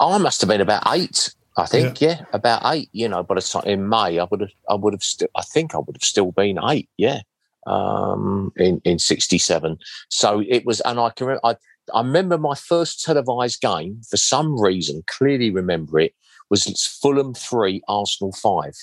I 0.00 0.16
must 0.18 0.40
have 0.40 0.48
been 0.48 0.60
about 0.60 0.84
eight. 0.88 1.34
I 1.58 1.66
think, 1.66 2.00
yeah, 2.00 2.24
about 2.32 2.62
eight. 2.72 2.88
You 2.92 3.08
know, 3.08 3.22
by 3.22 3.34
the 3.34 3.40
time 3.40 3.64
in 3.66 3.88
May, 3.88 4.18
I 4.18 4.24
would 4.30 4.40
have, 4.40 4.50
I 4.70 4.74
would 4.74 4.94
have 4.94 5.02
still, 5.02 5.28
I 5.34 5.42
think 5.42 5.74
I 5.74 5.78
would 5.78 5.96
have 5.96 6.04
still 6.04 6.32
been 6.32 6.58
eight. 6.64 6.88
Yeah, 6.96 7.20
um, 7.66 8.52
in 8.56 8.80
in 8.84 8.98
'67. 8.98 9.78
So 10.08 10.42
it 10.48 10.64
was, 10.64 10.80
and 10.82 11.00
I 11.00 11.10
can, 11.10 11.26
re- 11.26 11.40
I, 11.44 11.56
I 11.92 12.00
remember 12.00 12.38
my 12.38 12.54
first 12.54 13.04
televised 13.04 13.60
game 13.60 14.00
for 14.08 14.16
some 14.16 14.60
reason. 14.60 15.02
Clearly 15.06 15.50
remember 15.50 15.98
it 15.98 16.14
was 16.48 16.64
Fulham 17.02 17.34
three, 17.34 17.82
Arsenal 17.88 18.32
five 18.32 18.74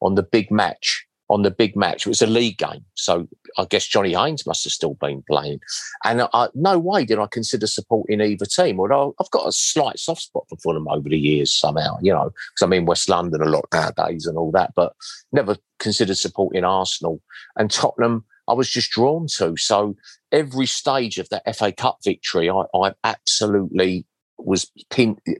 on 0.00 0.14
the 0.14 0.22
big 0.22 0.50
match. 0.50 1.07
On 1.30 1.42
the 1.42 1.50
big 1.50 1.76
match, 1.76 2.06
it 2.06 2.08
was 2.08 2.22
a 2.22 2.26
league 2.26 2.58
game, 2.58 2.84
so 2.94 3.28
I 3.58 3.66
guess 3.66 3.86
Johnny 3.86 4.14
Haynes 4.14 4.46
must 4.46 4.64
have 4.64 4.72
still 4.72 4.94
been 4.94 5.22
playing. 5.28 5.60
And 6.04 6.26
I, 6.32 6.48
no 6.54 6.78
way 6.78 7.04
did 7.04 7.18
I 7.18 7.26
consider 7.26 7.66
supporting 7.66 8.20
either 8.20 8.46
team. 8.46 8.80
Although 8.80 9.14
I've 9.20 9.30
got 9.30 9.46
a 9.46 9.52
slight 9.52 9.98
soft 9.98 10.22
spot 10.22 10.44
for 10.48 10.56
Fulham 10.56 10.88
over 10.88 11.08
the 11.08 11.18
years 11.18 11.52
somehow, 11.52 11.98
you 12.00 12.12
know, 12.12 12.30
because 12.30 12.62
I'm 12.62 12.72
in 12.72 12.86
West 12.86 13.08
London 13.08 13.42
a 13.42 13.46
lot 13.46 13.66
nowadays 13.72 14.26
and 14.26 14.38
all 14.38 14.50
that, 14.52 14.72
but 14.74 14.94
never 15.32 15.56
considered 15.78 16.16
supporting 16.16 16.64
Arsenal. 16.64 17.20
And 17.56 17.70
Tottenham, 17.70 18.24
I 18.48 18.54
was 18.54 18.70
just 18.70 18.90
drawn 18.90 19.26
to. 19.36 19.56
So 19.56 19.96
every 20.32 20.66
stage 20.66 21.18
of 21.18 21.28
that 21.28 21.54
FA 21.56 21.72
Cup 21.72 21.98
victory, 22.02 22.50
I, 22.50 22.62
I 22.74 22.94
absolutely 23.04 24.06
was 24.38 24.70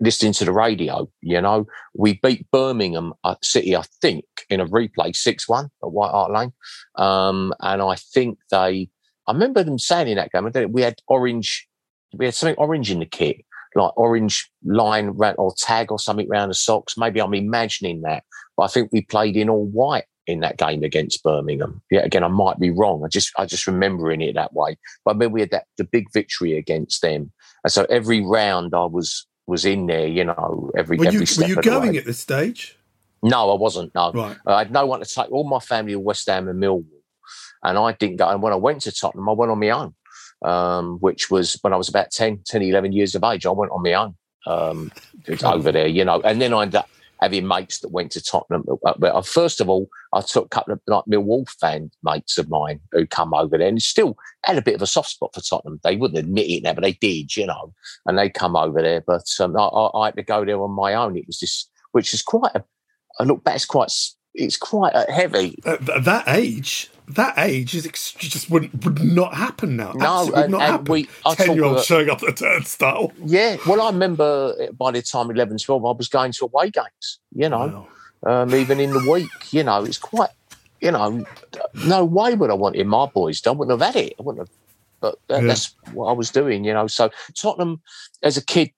listening 0.00 0.32
to 0.32 0.44
the 0.44 0.52
radio. 0.52 1.08
You 1.20 1.40
know, 1.40 1.66
we 1.94 2.14
beat 2.22 2.50
Birmingham 2.50 3.14
uh, 3.24 3.36
City, 3.42 3.76
I 3.76 3.82
think, 4.00 4.24
in 4.50 4.60
a 4.60 4.66
replay 4.66 5.14
6 5.14 5.48
1 5.48 5.64
at 5.64 5.70
White 5.92 6.10
Hart 6.10 6.32
Lane. 6.32 6.52
Um, 6.96 7.54
and 7.60 7.82
I 7.82 7.94
think 7.96 8.38
they, 8.50 8.90
I 9.26 9.32
remember 9.32 9.62
them 9.62 9.78
saying 9.78 10.08
in 10.08 10.16
that 10.16 10.32
game, 10.32 10.72
we 10.72 10.82
had 10.82 10.96
orange, 11.06 11.68
we 12.14 12.24
had 12.24 12.34
something 12.34 12.56
orange 12.56 12.90
in 12.90 13.00
the 13.00 13.06
kit, 13.06 13.44
like 13.74 13.96
orange 13.96 14.50
line 14.64 15.14
or 15.38 15.54
tag 15.56 15.92
or 15.92 15.98
something 15.98 16.28
around 16.30 16.48
the 16.48 16.54
socks. 16.54 16.96
Maybe 16.96 17.20
I'm 17.20 17.34
imagining 17.34 18.02
that, 18.02 18.24
but 18.56 18.64
I 18.64 18.68
think 18.68 18.90
we 18.92 19.02
played 19.02 19.36
in 19.36 19.48
all 19.48 19.66
white 19.66 20.04
in 20.26 20.40
that 20.40 20.58
game 20.58 20.82
against 20.82 21.22
Birmingham. 21.22 21.80
Yeah, 21.90 22.00
again, 22.00 22.22
I 22.22 22.28
might 22.28 22.60
be 22.60 22.70
wrong. 22.70 23.02
I 23.02 23.08
just, 23.08 23.32
I 23.38 23.46
just 23.46 23.66
remembering 23.66 24.20
it 24.20 24.34
that 24.34 24.52
way. 24.52 24.76
But 25.04 25.16
I 25.16 25.18
mean, 25.18 25.32
we 25.32 25.40
had 25.40 25.50
that 25.50 25.64
the 25.78 25.84
big 25.84 26.12
victory 26.12 26.56
against 26.56 27.00
them, 27.00 27.32
and 27.68 27.72
so 27.74 27.84
every 27.90 28.22
round 28.22 28.74
I 28.74 28.86
was 28.86 29.26
was 29.46 29.66
in 29.66 29.88
there. 29.88 30.06
You 30.06 30.24
know, 30.24 30.70
every 30.74 30.96
Were 30.96 31.04
every 31.04 31.16
you, 31.16 31.20
were 31.20 31.26
step 31.26 31.48
you 31.48 31.58
of 31.58 31.62
the 31.62 31.70
going 31.70 31.98
at 31.98 32.06
this 32.06 32.18
stage? 32.18 32.78
No, 33.22 33.50
I 33.50 33.58
wasn't. 33.60 33.94
No, 33.94 34.10
Right. 34.10 34.38
I 34.46 34.60
had 34.60 34.72
no 34.72 34.86
one 34.86 35.00
to 35.00 35.04
take. 35.04 35.30
All 35.30 35.46
my 35.46 35.58
family 35.58 35.94
were 35.94 36.02
West 36.02 36.26
Ham 36.28 36.48
and 36.48 36.62
Millwall, 36.62 36.86
and 37.62 37.76
I 37.76 37.92
didn't 37.92 38.16
go. 38.16 38.26
And 38.30 38.40
when 38.40 38.54
I 38.54 38.56
went 38.56 38.80
to 38.82 38.90
Tottenham, 38.90 39.28
I 39.28 39.32
went 39.32 39.52
on 39.52 39.60
my 39.60 39.68
own, 39.68 39.94
um, 40.42 40.96
which 41.00 41.30
was 41.30 41.58
when 41.60 41.74
I 41.74 41.76
was 41.76 41.90
about 41.90 42.10
10, 42.10 42.40
10, 42.46 42.62
11 42.62 42.92
years 42.92 43.14
of 43.14 43.22
age. 43.22 43.44
I 43.44 43.50
went 43.50 43.70
on 43.70 43.82
my 43.82 43.92
own 43.92 44.14
um, 44.46 44.90
over 45.44 45.70
there, 45.70 45.88
you 45.88 46.06
know. 46.06 46.22
And 46.22 46.40
then 46.40 46.54
I 46.54 46.62
ended 46.62 46.76
up 46.76 46.88
having 47.20 47.46
mates 47.46 47.80
that 47.80 47.92
went 47.92 48.12
to 48.12 48.22
Tottenham. 48.22 48.64
But 48.82 49.02
uh, 49.02 49.22
first 49.22 49.60
of 49.60 49.68
all, 49.68 49.88
I 50.12 50.20
took 50.20 50.46
a 50.46 50.48
couple 50.48 50.74
of 50.74 50.80
like 50.86 51.04
Millwall 51.04 51.48
fan 51.48 51.90
mates 52.02 52.38
of 52.38 52.48
mine 52.48 52.80
who 52.92 53.06
come 53.06 53.34
over 53.34 53.58
there 53.58 53.68
and 53.68 53.82
still 53.82 54.16
had 54.44 54.58
a 54.58 54.62
bit 54.62 54.74
of 54.74 54.82
a 54.82 54.86
soft 54.86 55.10
spot 55.10 55.34
for 55.34 55.40
Tottenham. 55.40 55.80
They 55.82 55.96
wouldn't 55.96 56.18
admit 56.18 56.50
it 56.50 56.62
now, 56.62 56.74
but 56.74 56.82
they 56.82 56.92
did, 56.92 57.36
you 57.36 57.46
know. 57.46 57.72
And 58.06 58.18
they 58.18 58.30
come 58.30 58.56
over 58.56 58.82
there, 58.82 59.02
but 59.06 59.24
um, 59.40 59.56
I, 59.56 59.64
I, 59.64 60.00
I 60.00 60.06
had 60.06 60.16
to 60.16 60.22
go 60.22 60.44
there 60.44 60.60
on 60.62 60.70
my 60.70 60.94
own. 60.94 61.16
It 61.16 61.26
was 61.26 61.40
this, 61.40 61.68
which 61.92 62.14
is 62.14 62.22
quite 62.22 62.52
a. 62.54 62.64
I 63.20 63.24
look 63.24 63.44
back, 63.44 63.56
it's 63.56 63.64
quite. 63.64 63.92
It's 64.34 64.56
quite 64.56 64.94
heavy. 65.10 65.58
At 65.64 66.04
that 66.04 66.28
age, 66.28 66.90
that 67.10 67.38
age 67.38 67.74
is 67.74 67.86
ex- 67.86 68.12
just 68.12 68.50
wouldn't 68.50 68.84
would 68.84 69.02
not 69.02 69.34
happen 69.34 69.76
now. 69.76 69.92
No, 69.92 70.06
Absolutely 70.20 70.42
and- 70.42 70.52
not 70.52 70.62
and 70.62 70.70
happen. 70.72 70.92
we- 70.92 71.08
I 71.24 71.34
Ten 71.34 71.54
year 71.54 71.64
old 71.64 71.84
showing 71.84 72.10
up 72.10 72.22
at 72.22 72.36
the 72.36 72.44
turnstile. 72.44 73.12
Yeah, 73.24 73.56
well, 73.66 73.80
I 73.80 73.90
remember 73.90 74.54
by 74.72 74.90
the 74.90 75.02
time 75.02 75.30
11, 75.30 75.58
12, 75.58 75.84
I 75.84 75.90
was 75.92 76.08
going 76.08 76.32
to 76.32 76.44
away 76.44 76.70
games, 76.70 77.18
you 77.34 77.48
know, 77.48 77.86
um, 78.26 78.54
even 78.54 78.80
in 78.80 78.92
the 78.92 79.10
week, 79.10 79.30
you 79.52 79.62
know, 79.62 79.84
it's 79.84 79.98
quite, 79.98 80.30
you 80.80 80.90
know, 80.90 81.24
no 81.86 82.04
way 82.04 82.34
would 82.34 82.50
I 82.50 82.54
want 82.54 82.76
in 82.76 82.88
my 82.88 83.06
boys. 83.06 83.40
don't 83.40 83.58
wouldn't 83.58 83.80
have 83.80 83.94
had 83.94 84.02
it. 84.04 84.14
I 84.18 84.22
wouldn't 84.22 84.46
have. 84.48 84.56
But 85.00 85.18
that, 85.28 85.42
Yeah. 85.42 85.48
that's 85.48 85.74
what 85.92 86.06
I 86.08 86.12
was 86.12 86.30
doing, 86.30 86.64
you 86.64 86.72
know. 86.74 86.88
So 86.88 87.10
Tottenham, 87.34 87.80
as 88.22 88.36
a 88.36 88.44
kid, 88.44 88.70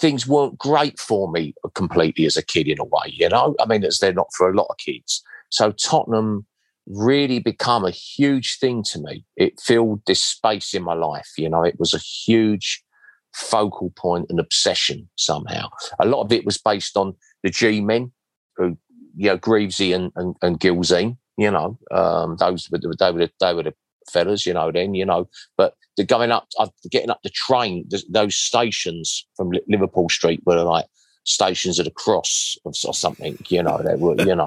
things 0.00 0.26
weren't 0.26 0.58
great 0.58 0.98
for 0.98 1.30
me 1.30 1.54
completely 1.74 2.24
as 2.26 2.36
a 2.36 2.42
kid 2.42 2.66
in 2.68 2.78
a 2.80 2.84
way, 2.84 3.08
you 3.12 3.28
know. 3.28 3.54
I 3.60 3.66
mean, 3.66 3.84
it's 3.84 3.98
they're 3.98 4.12
not 4.12 4.28
for 4.36 4.50
a 4.50 4.54
lot 4.56 4.66
of 4.70 4.76
kids. 4.78 5.22
So 5.50 5.72
Tottenham 5.72 6.46
really 6.86 7.38
become 7.38 7.84
a 7.84 7.90
huge 7.90 8.58
thing 8.58 8.82
to 8.84 9.00
me. 9.00 9.24
It 9.36 9.60
filled 9.60 10.02
this 10.06 10.22
space 10.22 10.74
in 10.74 10.82
my 10.82 10.94
life, 10.94 11.30
you 11.36 11.48
know. 11.48 11.62
It 11.62 11.78
was 11.78 11.94
a 11.94 11.98
huge 11.98 12.82
focal 13.34 13.90
point 13.96 14.26
and 14.30 14.40
obsession 14.40 15.08
somehow. 15.16 15.68
A 16.00 16.06
lot 16.06 16.22
of 16.22 16.32
it 16.32 16.46
was 16.46 16.58
based 16.58 16.96
on 16.96 17.14
the 17.42 17.50
G 17.50 17.80
men, 17.80 18.12
who 18.56 18.76
you 19.16 19.30
know, 19.30 19.36
Greavesy 19.36 19.92
and, 19.92 20.12
and, 20.16 20.36
and 20.42 20.60
Gilzean, 20.60 21.16
you 21.38 21.50
know, 21.50 21.78
um, 21.90 22.36
those 22.38 22.70
were 22.70 22.78
the, 22.78 22.94
they 22.98 23.10
were 23.10 23.18
the, 23.20 23.30
they 23.40 23.54
were 23.54 23.62
the 23.62 23.74
fellas, 24.10 24.46
you 24.46 24.52
know, 24.52 24.70
then, 24.70 24.94
you 24.94 25.04
know, 25.04 25.28
but 25.56 25.74
the 25.96 26.04
going 26.04 26.30
up, 26.30 26.46
uh, 26.58 26.68
getting 26.90 27.10
up 27.10 27.20
the 27.22 27.30
train, 27.30 27.88
th- 27.88 28.04
those 28.10 28.34
stations 28.34 29.26
from 29.36 29.50
Liverpool 29.68 30.08
Street 30.08 30.42
were 30.44 30.62
like 30.62 30.86
stations 31.26 31.78
at 31.78 31.84
the 31.84 31.90
cross 31.90 32.56
or, 32.64 32.72
or 32.86 32.94
something, 32.94 33.36
you 33.48 33.62
know, 33.62 33.78
they 33.82 33.94
were, 33.96 34.14
you 34.22 34.34
know, 34.34 34.46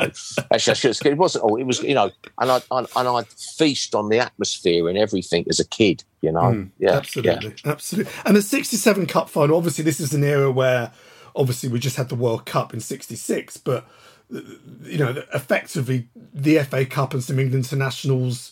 actually, 0.52 0.72
I 0.72 0.74
should, 0.74 1.06
it 1.06 1.18
wasn't 1.18 1.44
all, 1.44 1.56
it 1.58 1.66
was, 1.66 1.84
you 1.84 1.94
know, 1.94 2.10
and 2.40 2.52
I, 2.52 2.62
and, 2.72 2.88
and 2.96 3.08
I'd 3.08 3.28
feast 3.28 3.94
on 3.94 4.10
the 4.10 4.20
atmosphere 4.20 4.90
and 4.90 4.98
everything 4.98 5.46
as 5.50 5.60
a 5.60 5.68
kid, 5.68 6.04
you 6.22 6.32
know, 6.32 6.40
Mm, 6.60 6.70
yeah, 6.80 6.96
absolutely, 6.96 7.54
absolutely. 7.66 8.12
And 8.26 8.36
the 8.36 8.42
'67 8.42 9.06
Cup 9.06 9.30
final. 9.30 9.58
Obviously, 9.58 9.84
this 9.84 10.00
is 10.00 10.14
an 10.14 10.24
era 10.24 10.52
where, 10.52 10.92
obviously, 11.36 11.70
we 11.70 11.80
just 11.80 11.96
had 11.96 12.10
the 12.10 12.16
World 12.16 12.46
Cup 12.46 12.74
in 12.74 12.80
'66, 12.80 13.58
but 13.58 13.88
you 14.30 14.98
know, 14.98 15.24
effectively, 15.34 16.08
the 16.34 16.60
FA 16.60 16.86
Cup 16.86 17.14
and 17.14 17.24
some 17.24 17.40
England 17.40 17.66
internationals 17.66 18.52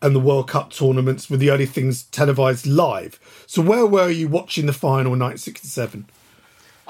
and 0.00 0.14
the 0.14 0.20
World 0.20 0.48
Cup 0.48 0.70
tournaments 0.70 1.28
were 1.28 1.36
the 1.36 1.50
only 1.50 1.66
things 1.66 2.04
televised 2.04 2.66
live. 2.66 3.18
So, 3.46 3.62
where 3.62 3.86
were 3.86 4.10
you 4.10 4.28
watching 4.28 4.66
the 4.66 4.72
final 4.72 5.14
in 5.14 5.20
1967? 5.20 6.06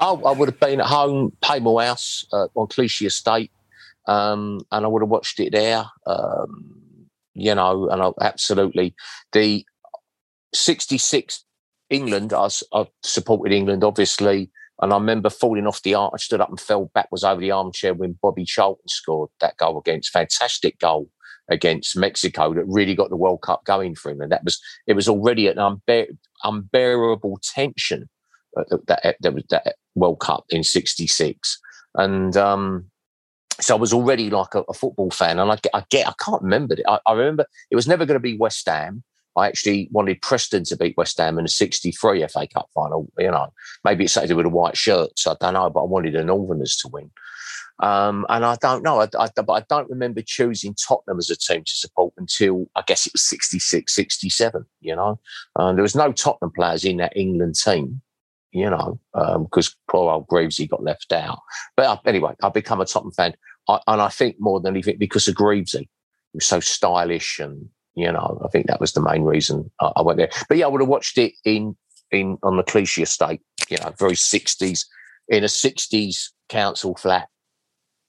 Oh, 0.01 0.23
I 0.23 0.31
would 0.31 0.47
have 0.47 0.59
been 0.59 0.79
at 0.79 0.85
home, 0.85 1.33
Paymore 1.41 1.81
House 1.81 2.25
uh, 2.31 2.47
on 2.55 2.67
Clichy 2.67 3.05
Estate, 3.05 3.51
um, 4.07 4.61
and 4.71 4.85
I 4.85 4.87
would 4.87 5.01
have 5.01 5.09
watched 5.09 5.41
it 5.41 5.51
there. 5.51 5.85
Um, 6.05 7.07
you 7.33 7.53
know, 7.53 7.89
and 7.89 8.01
I, 8.01 8.11
absolutely 8.21 8.95
the 9.33 9.65
'66 10.53 11.43
England—I 11.89 12.47
supported 13.03 13.53
England, 13.53 13.83
obviously, 13.83 14.49
and 14.81 14.93
I 14.93 14.95
remember 14.95 15.29
falling 15.29 15.67
off 15.67 15.83
the 15.83 15.95
arm. 15.95 16.11
I 16.13 16.17
stood 16.17 16.39
up 16.39 16.49
and 16.49 16.59
fell 16.59 16.89
backwards 16.93 17.25
over 17.25 17.41
the 17.41 17.51
armchair 17.51 17.93
when 17.93 18.17
Bobby 18.21 18.45
Charlton 18.45 18.87
scored 18.87 19.29
that 19.41 19.57
goal 19.57 19.77
against 19.79 20.11
fantastic 20.11 20.79
goal 20.79 21.09
against 21.49 21.97
Mexico 21.97 22.53
that 22.53 22.63
really 22.67 22.95
got 22.95 23.09
the 23.09 23.17
World 23.17 23.41
Cup 23.41 23.65
going 23.65 23.95
for 23.95 24.11
him, 24.11 24.21
and 24.21 24.31
that 24.31 24.45
was 24.45 24.61
it 24.87 24.93
was 24.93 25.09
already 25.09 25.47
an 25.47 25.57
unbear, 25.57 26.07
unbearable 26.45 27.39
tension 27.43 28.07
uh, 28.57 28.63
that, 28.69 29.03
that, 29.03 29.15
that 29.19 29.33
was 29.33 29.43
that 29.49 29.75
World 29.99 30.19
Cup 30.19 30.45
in 30.49 30.63
'66, 30.63 31.59
and 31.95 32.35
um, 32.37 32.85
so 33.59 33.75
I 33.75 33.79
was 33.79 33.93
already 33.93 34.29
like 34.29 34.55
a, 34.55 34.61
a 34.69 34.73
football 34.73 35.11
fan, 35.11 35.39
and 35.39 35.51
I 35.51 35.57
I 35.73 35.83
get, 35.89 36.07
I 36.07 36.13
can't 36.23 36.41
remember 36.41 36.75
it. 36.75 36.85
I, 36.87 36.99
I 37.05 37.13
remember 37.13 37.45
it 37.71 37.75
was 37.75 37.87
never 37.87 38.05
going 38.05 38.15
to 38.15 38.19
be 38.19 38.37
West 38.37 38.67
Ham. 38.67 39.03
I 39.37 39.47
actually 39.47 39.87
wanted 39.91 40.21
Preston 40.21 40.63
to 40.65 40.75
beat 40.75 40.97
West 40.97 41.17
Ham 41.17 41.37
in 41.37 41.45
the 41.45 41.49
'63 41.49 42.27
FA 42.27 42.47
Cup 42.47 42.67
final. 42.73 43.11
You 43.17 43.31
know, 43.31 43.53
maybe 43.83 44.05
it's 44.05 44.13
something 44.13 44.27
to 44.27 44.33
do 44.33 44.37
with 44.37 44.45
the 44.45 44.49
white 44.49 44.77
shirts. 44.77 45.27
I 45.27 45.35
don't 45.39 45.53
know, 45.53 45.69
but 45.69 45.81
I 45.81 45.85
wanted 45.85 46.13
the 46.13 46.23
Northerners 46.23 46.75
to 46.77 46.87
win. 46.89 47.11
Um, 47.81 48.25
and 48.27 48.45
I 48.45 48.57
don't 48.57 48.83
know, 48.83 49.01
I, 49.01 49.07
I, 49.17 49.29
but 49.35 49.53
I 49.53 49.63
don't 49.69 49.89
remember 49.89 50.21
choosing 50.21 50.75
Tottenham 50.75 51.17
as 51.17 51.29
a 51.29 51.37
team 51.37 51.63
to 51.63 51.75
support 51.75 52.13
until 52.17 52.69
I 52.75 52.83
guess 52.85 53.07
it 53.07 53.13
was 53.13 53.21
66, 53.29 53.93
67, 53.93 54.65
you 54.81 54.95
know. 54.95 55.19
Um, 55.55 55.75
there 55.75 55.83
was 55.83 55.95
no 55.95 56.11
Tottenham 56.11 56.51
players 56.51 56.83
in 56.83 56.97
that 56.97 57.15
England 57.15 57.55
team, 57.55 58.01
you 58.51 58.69
know, 58.69 58.99
because 59.13 59.75
poor 59.89 60.11
old 60.11 60.27
Greavesy 60.27 60.67
got 60.67 60.83
left 60.83 61.11
out. 61.11 61.39
But 61.75 61.85
uh, 61.85 61.97
anyway, 62.05 62.35
I've 62.43 62.53
become 62.53 62.81
a 62.81 62.85
Tottenham 62.85 63.11
fan. 63.11 63.33
I, 63.67 63.79
and 63.87 64.01
I 64.01 64.09
think 64.09 64.37
more 64.39 64.59
than 64.59 64.73
anything 64.73 64.97
because 64.97 65.27
of 65.27 65.35
Greavesy. 65.35 65.89
He 66.31 66.37
was 66.37 66.45
so 66.45 66.59
stylish 66.59 67.39
and, 67.39 67.69
you 67.95 68.11
know, 68.11 68.39
I 68.43 68.47
think 68.49 68.67
that 68.67 68.79
was 68.79 68.93
the 68.93 69.01
main 69.01 69.23
reason 69.23 69.71
I, 69.79 69.91
I 69.97 70.01
went 70.01 70.17
there. 70.17 70.29
But 70.47 70.57
yeah, 70.57 70.65
I 70.65 70.69
would 70.69 70.81
have 70.81 70.87
watched 70.87 71.17
it 71.17 71.33
in, 71.43 71.75
in 72.11 72.37
on 72.43 72.57
the 72.57 72.63
Clichy 72.63 73.03
estate, 73.03 73.41
you 73.69 73.77
know, 73.77 73.93
very 73.97 74.13
60s, 74.13 74.85
in 75.27 75.43
a 75.43 75.47
60s 75.47 76.29
council 76.49 76.95
flat 76.95 77.29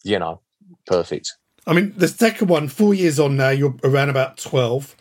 you 0.04 0.18
know, 0.18 0.40
perfect. 0.86 1.32
I 1.66 1.72
mean, 1.72 1.92
the 1.96 2.08
second 2.08 2.48
one, 2.48 2.68
four 2.68 2.94
years 2.94 3.20
on 3.20 3.36
now, 3.36 3.50
you're 3.50 3.74
around 3.84 4.08
about 4.08 4.38
12. 4.38 4.96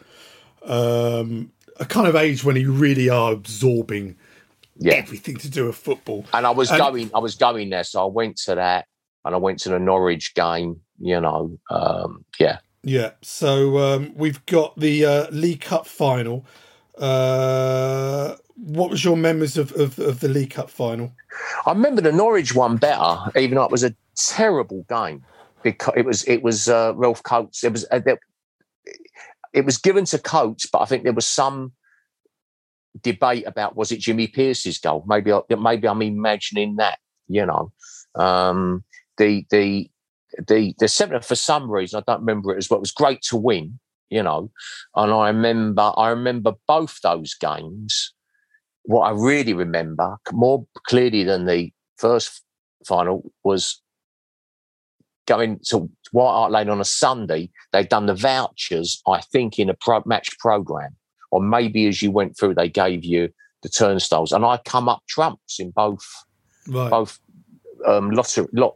Um, 0.63 1.51
a 1.79 1.85
kind 1.85 2.07
of 2.07 2.15
age 2.15 2.43
when 2.43 2.57
you 2.57 2.71
really 2.71 3.09
are 3.09 3.31
absorbing 3.31 4.17
Yeah. 4.79 4.93
everything 4.93 5.35
to 5.37 5.49
do 5.49 5.67
with 5.67 5.75
football. 5.75 6.25
And 6.33 6.47
I 6.47 6.51
was 6.51 6.69
And- 6.71 6.79
going, 6.79 7.11
I 7.13 7.19
was 7.19 7.35
going 7.35 7.69
there, 7.69 7.83
so 7.83 8.01
I 8.03 8.09
went 8.09 8.37
to 8.45 8.55
that, 8.55 8.85
and 9.25 9.35
I 9.35 9.37
went 9.37 9.59
to 9.61 9.69
the 9.69 9.79
Norwich 9.79 10.33
game. 10.35 10.79
You 10.99 11.21
know, 11.21 11.59
um, 11.69 12.25
yeah. 12.39 12.59
Yeah. 12.83 13.11
So 13.21 13.77
um, 13.77 14.13
we've 14.15 14.45
got 14.45 14.77
the 14.79 15.05
uh, 15.05 15.27
League 15.31 15.61
Cup 15.61 15.85
final. 15.85 16.45
Uh, 16.97 18.35
what 18.55 18.89
was 18.89 19.03
your 19.05 19.15
memories 19.15 19.57
of, 19.57 19.71
of, 19.73 19.97
of 19.99 20.19
the 20.19 20.27
League 20.27 20.51
Cup 20.51 20.69
final? 20.69 21.13
I 21.65 21.71
remember 21.71 22.01
the 22.01 22.11
Norwich 22.11 22.53
one 22.53 22.77
better, 22.77 23.17
even 23.37 23.55
though 23.55 23.63
it 23.63 23.71
was 23.71 23.83
a 23.83 23.95
terrible 24.15 24.85
game 24.89 25.23
because 25.63 25.93
it 25.95 26.05
was 26.05 26.23
it 26.25 26.43
was 26.43 26.67
uh, 26.67 26.93
Ralph 26.95 27.23
Coates. 27.23 27.63
It 27.63 27.71
was 27.71 27.85
uh, 27.91 28.01
it 29.53 29.65
was 29.65 29.77
given 29.77 30.05
to 30.05 30.19
Coates, 30.19 30.65
but 30.65 30.79
I 30.81 30.85
think 30.85 31.03
there 31.03 31.13
was 31.13 31.27
some 31.27 31.71
debate 33.01 33.45
about 33.45 33.75
was 33.75 33.91
it 33.91 33.99
Jimmy 33.99 34.27
Pearce's 34.27 34.79
goal? 34.79 35.03
Maybe 35.07 35.31
I, 35.31 35.41
maybe 35.57 35.87
I'm 35.87 36.01
imagining 36.01 36.77
that. 36.77 36.99
You 37.27 37.45
know, 37.45 37.71
um, 38.15 38.83
the 39.17 39.45
the 39.51 39.89
the 40.47 40.73
the 40.79 40.87
seventh 40.87 41.25
for 41.25 41.35
some 41.35 41.69
reason 41.69 41.99
I 41.99 42.11
don't 42.11 42.21
remember 42.21 42.53
it 42.53 42.57
as 42.57 42.69
well. 42.69 42.77
It 42.77 42.81
was 42.81 42.91
great 42.91 43.21
to 43.23 43.37
win, 43.37 43.79
you 44.09 44.23
know, 44.23 44.51
and 44.95 45.11
I 45.11 45.27
remember 45.27 45.91
I 45.95 46.09
remember 46.09 46.53
both 46.67 46.99
those 47.01 47.35
games. 47.35 48.13
What 48.83 49.01
I 49.01 49.11
really 49.11 49.53
remember 49.53 50.17
more 50.31 50.65
clearly 50.87 51.23
than 51.23 51.45
the 51.45 51.71
first 51.97 52.41
final 52.87 53.31
was 53.43 53.81
going 55.27 55.59
to 55.65 55.89
White 56.11 56.31
Hart 56.31 56.51
Lane 56.51 56.69
on 56.69 56.81
a 56.81 56.85
Sunday. 56.85 57.51
They'd 57.71 57.89
done 57.89 58.07
the 58.07 58.15
vouchers, 58.15 59.01
I 59.07 59.21
think, 59.21 59.59
in 59.59 59.69
a 59.69 59.75
pro- 59.75 60.03
match 60.05 60.37
program, 60.39 60.95
or 61.31 61.41
maybe 61.41 61.87
as 61.87 62.01
you 62.01 62.11
went 62.11 62.37
through, 62.37 62.55
they 62.55 62.69
gave 62.69 63.03
you 63.03 63.29
the 63.61 63.69
turnstiles, 63.69 64.31
and 64.31 64.45
I 64.45 64.57
come 64.65 64.87
up 64.89 65.01
trumps 65.07 65.59
in 65.59 65.71
both 65.71 66.05
Right. 66.67 66.89
both 66.91 67.19
um, 67.87 68.11
lottery, 68.11 68.45
lot, 68.51 68.75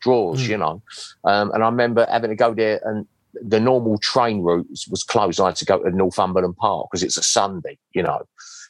draws, 0.00 0.42
Mm. 0.42 0.48
you 0.48 0.56
know. 0.58 0.82
Um, 1.24 1.52
and 1.52 1.62
I 1.62 1.66
remember 1.66 2.06
having 2.10 2.30
to 2.30 2.36
go 2.36 2.52
there, 2.52 2.80
and 2.84 3.06
the 3.34 3.60
normal 3.60 3.96
train 3.98 4.42
route 4.42 4.66
was- 4.68 4.88
was 4.90 5.04
closed. 5.04 5.40
I 5.40 5.46
had 5.46 5.56
to 5.56 5.64
go 5.64 5.78
to 5.78 5.90
Northumberland 5.90 6.56
Park 6.56 6.88
because 6.90 7.04
it's 7.04 7.16
a 7.16 7.22
Sunday, 7.22 7.78
you 7.94 8.02
know. 8.02 8.22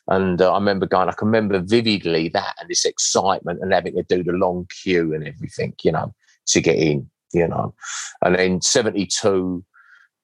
And 0.08 0.40
uh, 0.42 0.52
I 0.52 0.58
remember 0.58 0.87
going, 0.87 1.08
I 1.08 1.12
can 1.12 1.28
remember 1.28 1.60
vividly 1.60 2.28
that 2.28 2.56
and 2.60 2.68
this 2.68 2.84
excitement 2.84 3.60
and 3.62 3.72
having 3.72 3.94
to 3.94 4.02
do 4.02 4.22
the 4.22 4.32
long 4.32 4.66
queue 4.82 5.14
and 5.14 5.26
everything, 5.26 5.75
you 5.82 5.92
know, 5.92 6.12
to 6.49 6.60
get 6.60 6.76
in, 6.76 7.10
you 7.32 7.49
know. 7.49 7.75
And 8.22 8.34
then 8.34 8.60
72, 8.60 9.64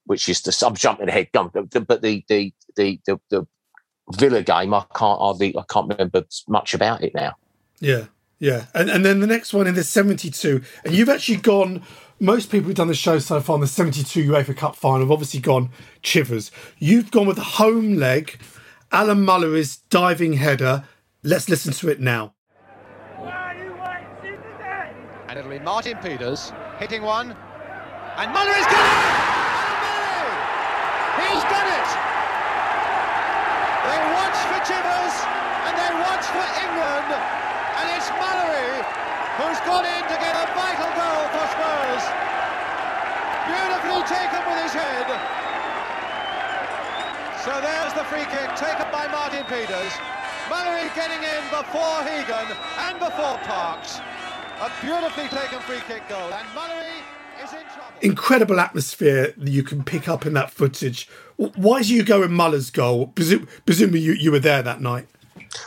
which 0.06 0.28
is 0.28 0.40
the, 0.42 0.66
I'm 0.66 0.74
jumping 0.74 1.08
ahead, 1.08 1.28
gum- 1.32 1.50
but 1.52 1.70
the, 1.70 1.80
but 1.80 2.02
the, 2.02 2.24
the, 2.28 2.52
the, 2.76 3.00
the, 3.06 3.20
the 3.30 3.46
Villa 4.14 4.42
game, 4.42 4.72
I 4.72 4.84
can't 4.94 5.18
hardly, 5.18 5.56
I 5.56 5.62
can't 5.68 5.88
remember 5.88 6.24
much 6.48 6.74
about 6.74 7.02
it 7.02 7.14
now. 7.14 7.34
Yeah, 7.80 8.04
yeah. 8.38 8.66
And 8.74 8.88
and 8.90 9.04
then 9.04 9.20
the 9.20 9.26
next 9.26 9.52
one 9.52 9.66
in 9.66 9.74
the 9.74 9.84
72, 9.84 10.62
and 10.84 10.94
you've 10.94 11.08
actually 11.08 11.38
gone, 11.38 11.82
most 12.20 12.50
people 12.50 12.68
who've 12.68 12.76
done 12.76 12.88
the 12.88 12.94
show 12.94 13.18
so 13.18 13.40
far 13.40 13.56
in 13.56 13.60
the 13.60 13.66
72 13.66 14.30
UEFA 14.30 14.56
Cup 14.56 14.76
final 14.76 15.00
have 15.00 15.10
obviously 15.10 15.40
gone 15.40 15.70
Chivers. 16.02 16.50
You've 16.78 17.10
gone 17.10 17.26
with 17.26 17.36
the 17.36 17.42
home 17.42 17.96
leg, 17.96 18.38
Alan 18.92 19.24
Mullery's 19.24 19.76
diving 19.76 20.34
header. 20.34 20.84
Let's 21.22 21.48
listen 21.48 21.72
to 21.72 21.88
it 21.88 22.00
now. 22.00 22.34
And 25.28 25.38
it'll 25.38 25.50
be 25.50 25.58
Martin 25.58 25.98
Peters 25.98 26.52
hitting 26.78 27.02
one. 27.02 27.36
And 28.16 28.32
Mullery's 28.32 28.64
got 28.64 28.72
it! 28.72 29.26
Alan 29.52 29.76
Mullery! 29.84 30.38
He's 31.20 31.42
done 31.44 31.68
it! 31.76 31.88
They 33.84 33.98
watch 34.16 34.38
for 34.48 34.55
And 34.66 35.74
they 35.78 35.92
watch 36.02 36.26
for 36.26 36.46
England. 36.58 37.08
And 37.14 37.86
it's 37.94 38.10
Mullery 38.18 38.82
who's 39.38 39.60
gone 39.62 39.86
in 39.86 40.02
to 40.10 40.16
get 40.18 40.34
a 40.34 40.46
vital 40.58 40.90
goal 40.98 41.22
for 41.30 41.46
Spurs. 41.54 42.04
Beautifully 43.46 44.02
taken 44.10 44.42
with 44.42 44.58
his 44.66 44.74
head. 44.74 45.06
So 47.46 47.52
there's 47.62 47.94
the 47.94 48.02
free 48.10 48.26
kick 48.26 48.50
taken 48.56 48.90
by 48.90 49.06
Martin 49.06 49.44
Peters. 49.46 49.94
Mullery 50.50 50.90
getting 50.94 51.22
in 51.22 51.42
before 51.50 52.02
Hegan 52.02 52.50
and 52.90 52.98
before 52.98 53.38
Parkes. 53.46 54.00
A 54.60 54.70
beautifully 54.82 55.28
taken 55.28 55.60
free 55.60 55.82
kick 55.86 56.08
goal. 56.08 56.32
And 56.32 56.48
Mullery 56.58 56.95
incredible 58.02 58.60
atmosphere 58.60 59.34
that 59.36 59.50
you 59.50 59.62
can 59.62 59.82
pick 59.82 60.08
up 60.08 60.26
in 60.26 60.34
that 60.34 60.50
footage. 60.50 61.08
Why 61.36 61.82
do 61.82 61.94
you 61.94 62.02
go 62.02 62.20
with 62.20 62.30
Muller's 62.30 62.70
goal? 62.70 63.08
Presum- 63.08 63.48
presumably 63.64 64.00
you, 64.00 64.12
you 64.12 64.30
were 64.30 64.38
there 64.38 64.62
that 64.62 64.80
night. 64.80 65.06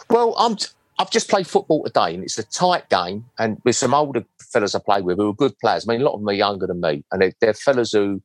Well, 0.09 0.35
I'm. 0.37 0.55
T- 0.55 0.67
I've 0.97 1.11
just 1.11 1.29
played 1.29 1.47
football 1.47 1.85
today, 1.85 2.13
and 2.13 2.23
it's 2.23 2.37
a 2.37 2.43
tight 2.43 2.89
game. 2.89 3.25
And 3.37 3.61
with 3.63 3.77
some 3.77 3.93
older 3.93 4.25
fellas 4.51 4.75
I 4.75 4.79
play 4.79 5.01
with 5.01 5.17
who 5.17 5.29
are 5.29 5.33
good 5.33 5.57
players. 5.59 5.87
I 5.87 5.93
mean, 5.93 6.01
a 6.01 6.03
lot 6.03 6.13
of 6.13 6.19
them 6.19 6.29
are 6.29 6.33
younger 6.33 6.67
than 6.67 6.81
me, 6.81 7.03
and 7.11 7.21
they're, 7.21 7.33
they're 7.39 7.53
fellas 7.53 7.93
who 7.93 8.21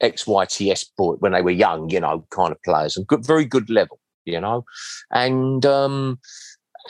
ex-YTS 0.00 0.86
boy 0.96 1.14
when 1.16 1.32
they 1.32 1.42
were 1.42 1.50
young, 1.50 1.90
you 1.90 2.00
know, 2.00 2.24
kind 2.30 2.52
of 2.52 2.62
players, 2.62 2.96
and 2.96 3.06
good, 3.06 3.26
very 3.26 3.44
good 3.44 3.68
level, 3.68 3.98
you 4.24 4.40
know. 4.40 4.64
And 5.12 5.66
um, 5.66 6.18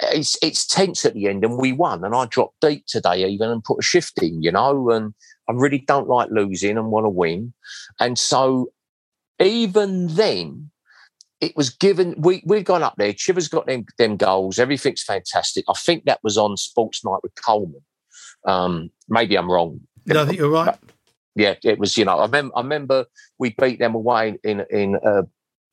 it's 0.03 0.39
it's 0.43 0.67
tense 0.67 1.05
at 1.05 1.15
the 1.15 1.27
end, 1.27 1.45
and 1.45 1.59
we 1.59 1.73
won. 1.73 2.05
And 2.05 2.15
I 2.15 2.27
dropped 2.27 2.61
deep 2.61 2.85
today, 2.87 3.25
even, 3.27 3.51
and 3.51 3.65
put 3.65 3.81
a 3.81 3.83
shift 3.83 4.23
in, 4.23 4.43
you 4.43 4.53
know. 4.53 4.91
And 4.91 5.15
I 5.51 5.53
really 5.55 5.79
don't 5.79 6.09
like 6.09 6.31
losing 6.31 6.79
and 6.79 6.93
want 6.93 7.05
to 7.07 7.11
win. 7.11 7.53
And 7.99 8.17
so, 8.17 8.71
even 9.41 10.07
then, 10.15 10.71
it 11.41 11.57
was 11.57 11.71
given. 11.71 12.15
We 12.19 12.43
we've 12.47 12.65
gone 12.65 12.85
up 12.85 12.95
there. 12.97 13.13
Chivers 13.13 13.49
got 13.49 13.67
them 13.67 13.85
them 13.99 14.17
goals. 14.17 14.61
Everything's 14.61 15.03
fantastic. 15.03 15.65
I 15.69 15.75
think 15.75 16.05
that 16.05 16.21
was 16.23 16.39
on 16.39 16.57
Sports 16.57 17.05
Night 17.05 17.19
with 17.23 17.35
Coleman. 17.35 17.83
Um, 18.47 18.91
maybe 19.09 19.37
I'm 19.37 19.51
wrong. 19.51 19.81
No, 20.07 20.23
I 20.23 20.27
think 20.27 20.39
you're 20.39 20.51
right. 20.51 20.79
Yeah, 21.35 21.55
it 21.65 21.81
was. 21.81 21.97
You 21.97 22.05
know, 22.05 22.19
I 22.19 22.27
remember. 22.27 22.57
I 22.57 22.61
remember 22.61 23.07
we 23.39 23.55
beat 23.59 23.81
them 23.81 23.97
away 23.97 24.39
in 24.45 24.65
in 24.71 24.97
uh, 25.05 25.23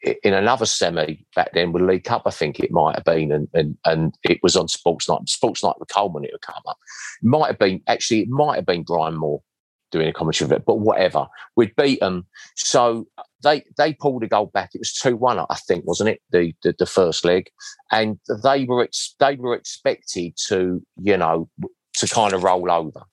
in 0.01 0.33
another 0.33 0.65
semi 0.65 1.23
back 1.35 1.51
then 1.53 1.71
with 1.71 1.83
League 1.83 2.03
Cup. 2.03 2.23
I 2.25 2.31
think 2.31 2.59
it 2.59 2.71
might 2.71 2.95
have 2.95 3.05
been, 3.05 3.31
and 3.31 3.47
and 3.53 3.77
and 3.85 4.17
it 4.23 4.39
was 4.41 4.55
on 4.55 4.67
Sports 4.69 5.07
Night. 5.07 5.29
Sports 5.29 5.63
Night 5.63 5.75
with 5.79 5.89
Coleman. 5.89 6.23
It 6.23 6.31
would 6.31 6.41
come 6.41 6.63
up. 6.67 6.77
Might 7.21 7.47
have 7.47 7.59
been 7.59 7.81
actually. 7.85 8.21
It 8.21 8.29
might 8.29 8.55
have 8.55 8.65
been 8.65 8.83
Brian 8.83 9.17
Moore 9.17 9.43
doing 9.91 10.07
a 10.07 10.13
commentary 10.13 10.47
of 10.47 10.51
it, 10.51 10.65
but 10.65 10.79
whatever. 10.79 11.27
We'd 11.55 11.75
beat 11.75 11.99
them. 11.99 12.25
So 12.55 13.07
uh, 13.17 13.23
they 13.43 13.63
they 13.77 13.93
pulled 13.93 14.23
a 14.23 14.27
goal 14.27 14.47
back. 14.47 14.71
It 14.73 14.79
was 14.79 14.93
two 14.93 15.15
one, 15.15 15.39
I 15.39 15.55
think, 15.67 15.85
wasn't 15.85 16.09
it? 16.09 16.21
The, 16.31 16.53
the 16.63 16.75
the 16.77 16.85
first 16.85 17.25
leg, 17.25 17.49
and 17.91 18.19
they 18.43 18.65
were 18.65 18.83
ex- 18.83 19.15
they 19.19 19.35
were 19.35 19.55
expected 19.55 20.33
to 20.47 20.81
you 21.01 21.17
know 21.17 21.49
to 21.97 22.07
kind 22.07 22.33
of 22.33 22.43
roll 22.43 22.71
over, 22.71 23.03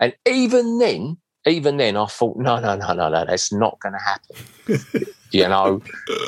and 0.00 0.14
even 0.26 0.78
then, 0.78 1.18
even 1.46 1.76
then, 1.76 1.96
I 1.96 2.06
thought, 2.06 2.36
no, 2.36 2.60
no, 2.60 2.76
no, 2.76 2.92
no, 2.92 3.08
no, 3.08 3.24
that's 3.24 3.52
not 3.52 3.78
going 3.80 3.94
to 3.94 3.98
happen. 3.98 5.06
you 5.30 5.48
know, 5.48 5.82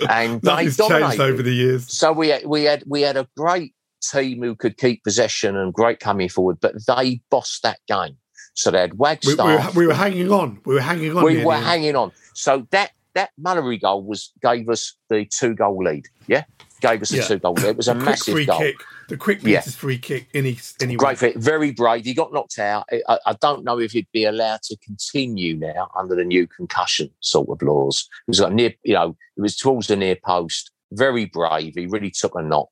and 0.08 0.40
they 0.42 0.50
Nothing's 0.50 0.76
changed 0.76 1.20
over 1.20 1.42
the 1.42 1.52
years. 1.52 1.96
So 1.96 2.12
we 2.12 2.28
had, 2.28 2.44
we 2.46 2.64
had 2.64 2.84
we 2.86 3.02
had 3.02 3.16
a 3.16 3.28
great 3.36 3.74
team 4.02 4.42
who 4.42 4.54
could 4.54 4.76
keep 4.76 5.04
possession 5.04 5.56
and 5.56 5.72
great 5.72 6.00
coming 6.00 6.28
forward, 6.28 6.58
but 6.60 6.74
they 6.86 7.20
bossed 7.30 7.62
that 7.62 7.78
game. 7.86 8.16
So 8.60 8.70
they 8.70 8.80
had 8.80 8.92
We, 8.92 8.98
Wagstaff. 8.98 9.46
we, 9.46 9.54
were, 9.54 9.70
we 9.80 9.86
were 9.86 9.94
hanging 9.94 10.30
on. 10.30 10.60
We 10.66 10.74
were 10.74 10.80
hanging 10.82 11.16
on. 11.16 11.24
We 11.24 11.42
were 11.44 11.54
end. 11.54 11.64
hanging 11.64 11.96
on. 11.96 12.12
So 12.34 12.66
that 12.70 12.90
that 13.14 13.30
Mullery 13.42 13.80
goal 13.80 14.04
was 14.04 14.32
gave 14.42 14.68
us 14.68 14.94
the 15.08 15.24
two 15.24 15.54
goal 15.54 15.82
lead. 15.82 16.06
Yeah, 16.26 16.44
gave 16.82 17.00
us 17.02 17.10
a 17.12 17.16
Yeah. 17.16 17.22
two 17.26 17.38
goal 17.38 17.54
lead. 17.54 17.64
It 17.70 17.76
was 17.78 17.88
a 17.88 17.94
The 17.94 18.00
massive 18.00 18.34
free 18.34 18.44
goal. 18.46 18.58
kick. 18.58 18.76
The 19.08 19.16
quick 19.16 19.40
Yeah. 19.42 19.62
Free 19.62 19.98
kick. 19.98 20.28
Any 20.34 20.58
any 20.80 20.94
Great 20.94 21.18
fit, 21.18 21.36
very 21.36 21.70
brave. 21.72 22.04
He 22.04 22.12
got 22.14 22.32
knocked 22.34 22.58
out. 22.58 22.84
I- 22.92 23.02
I, 23.08 23.18
I 23.26 23.32
don't 23.40 23.64
know 23.64 23.80
if 23.80 23.92
he'd 23.92 24.06
be 24.12 24.24
allowed 24.26 24.62
to 24.64 24.76
continue 24.76 25.56
now 25.56 25.90
under 25.98 26.14
the 26.14 26.24
new 26.24 26.46
concussion 26.46 27.10
sort 27.20 27.48
of 27.48 27.62
laws. 27.66 28.08
It 28.28 28.30
was 28.30 28.40
like 28.40 28.52
near, 28.52 28.74
you 28.84 28.94
know, 28.94 29.16
it 29.36 29.40
was 29.40 29.56
towards 29.56 29.86
the 29.88 29.96
near 29.96 30.16
post. 30.22 30.70
Very 30.92 31.24
brave. 31.24 31.74
He 31.76 31.86
really 31.86 32.10
took 32.10 32.34
a 32.36 32.42
knock, 32.42 32.70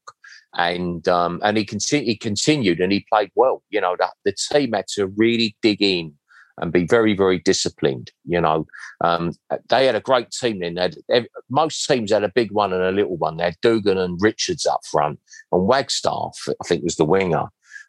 and 0.56 1.06
um, 1.08 1.40
and 1.42 1.56
he 1.56 1.64
continued. 1.64 2.06
He 2.06 2.16
continued, 2.16 2.80
and 2.80 2.92
he 2.92 3.06
played 3.10 3.30
well. 3.34 3.62
You 3.70 3.80
know, 3.80 3.96
the, 3.98 4.08
the 4.24 4.32
team 4.32 4.72
had 4.72 4.86
to 4.88 5.06
really 5.06 5.56
dig 5.62 5.82
in 5.82 6.14
and 6.60 6.72
be 6.72 6.84
very, 6.84 7.14
very 7.14 7.38
disciplined. 7.38 8.10
You 8.24 8.40
know, 8.40 8.66
um, 9.02 9.32
they 9.68 9.86
had 9.86 9.94
a 9.94 10.00
great 10.00 10.30
team 10.30 10.60
then. 10.60 10.74
They 10.74 10.90
had, 11.08 11.28
most 11.50 11.86
teams 11.86 12.12
had 12.12 12.24
a 12.24 12.32
big 12.34 12.50
one 12.52 12.72
and 12.72 12.82
a 12.82 12.92
little 12.92 13.16
one. 13.16 13.36
They 13.36 13.44
had 13.44 13.60
Dougan 13.62 13.98
and 13.98 14.20
Richards 14.20 14.66
up 14.66 14.80
front, 14.90 15.20
and 15.52 15.66
Wagstaff, 15.66 16.36
I 16.48 16.66
think, 16.66 16.84
was 16.84 16.96
the 16.96 17.04
winger. 17.04 17.46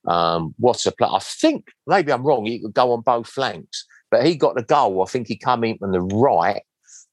Um, 0.07 0.55
what 0.57 0.85
a 0.85 0.91
play! 0.91 1.09
I 1.11 1.19
think 1.19 1.67
maybe 1.87 2.11
I'm 2.11 2.23
wrong. 2.23 2.45
He 2.45 2.59
could 2.59 2.73
go 2.73 2.93
on 2.93 3.01
both 3.01 3.27
flanks, 3.27 3.85
but 4.11 4.25
he 4.25 4.35
got 4.35 4.55
the 4.55 4.63
goal. 4.63 5.01
I 5.01 5.05
think 5.05 5.27
he 5.27 5.37
come 5.37 5.63
in 5.63 5.77
from 5.77 5.91
the 5.91 6.01
right 6.01 6.61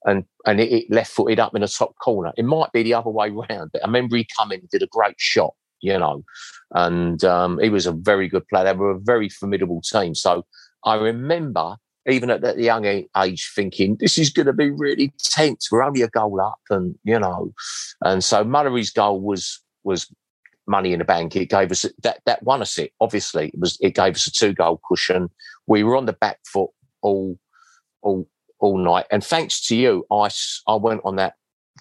and 0.06 0.24
and 0.46 0.60
it, 0.60 0.72
it 0.72 0.90
left 0.90 1.12
footed 1.12 1.38
up 1.38 1.54
in 1.54 1.60
the 1.60 1.68
top 1.68 1.94
corner. 2.02 2.32
It 2.36 2.44
might 2.44 2.72
be 2.72 2.82
the 2.82 2.94
other 2.94 3.10
way 3.10 3.30
round, 3.30 3.70
but 3.72 3.82
I 3.82 3.86
remember 3.86 4.16
he 4.16 4.26
come 4.38 4.52
in 4.52 4.60
and 4.60 4.70
did 4.70 4.82
a 4.82 4.88
great 4.88 5.16
shot. 5.18 5.54
You 5.82 5.98
know, 5.98 6.24
and 6.72 7.22
um, 7.22 7.58
he 7.60 7.68
was 7.68 7.84
a 7.84 7.92
very 7.92 8.28
good 8.28 8.48
player. 8.48 8.64
They 8.64 8.72
were 8.72 8.92
a 8.92 8.98
very 8.98 9.28
formidable 9.28 9.82
team. 9.82 10.14
So 10.14 10.46
I 10.84 10.94
remember 10.94 11.76
even 12.08 12.30
at 12.30 12.40
that 12.40 12.58
young 12.58 12.84
age 12.84 13.52
thinking 13.54 13.96
this 13.98 14.16
is 14.16 14.30
going 14.30 14.46
to 14.46 14.52
be 14.52 14.70
really 14.70 15.12
tense. 15.18 15.70
We're 15.70 15.82
only 15.82 16.02
a 16.02 16.08
goal 16.08 16.40
up, 16.40 16.60
and 16.70 16.94
you 17.04 17.18
know, 17.18 17.52
and 18.02 18.22
so 18.22 18.44
Mullery's 18.44 18.90
goal 18.90 19.20
was 19.20 19.60
was 19.84 20.10
money 20.66 20.92
in 20.92 20.98
the 20.98 21.04
bank. 21.04 21.36
It 21.36 21.50
gave 21.50 21.70
us 21.70 21.84
that 22.02 22.20
that 22.26 22.42
won 22.42 22.62
us 22.62 22.78
it. 22.78 22.92
Obviously, 23.00 23.48
it 23.48 23.58
was 23.58 23.76
it 23.80 23.94
gave 23.94 24.14
us 24.14 24.26
a 24.26 24.32
two 24.32 24.52
goal 24.52 24.80
cushion. 24.88 25.30
We 25.66 25.82
were 25.82 25.96
on 25.96 26.06
the 26.06 26.12
back 26.12 26.38
foot 26.46 26.70
all 27.02 27.38
all 28.02 28.28
all 28.60 28.78
night, 28.78 29.06
and 29.10 29.22
thanks 29.22 29.60
to 29.68 29.76
you, 29.76 30.04
I, 30.10 30.28
I 30.66 30.74
went 30.76 31.02
on 31.04 31.16
that 31.16 31.34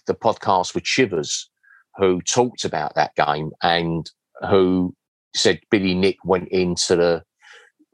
the 0.07 0.13
podcast 0.13 0.75
with 0.75 0.83
Chivers, 0.83 1.49
who 1.97 2.21
talked 2.21 2.65
about 2.65 2.95
that 2.95 3.15
game 3.15 3.51
and 3.63 4.09
who 4.49 4.93
said 5.33 5.61
Billy 5.71 5.93
Nick 5.93 6.17
went 6.23 6.49
into 6.49 6.95
the 6.95 7.23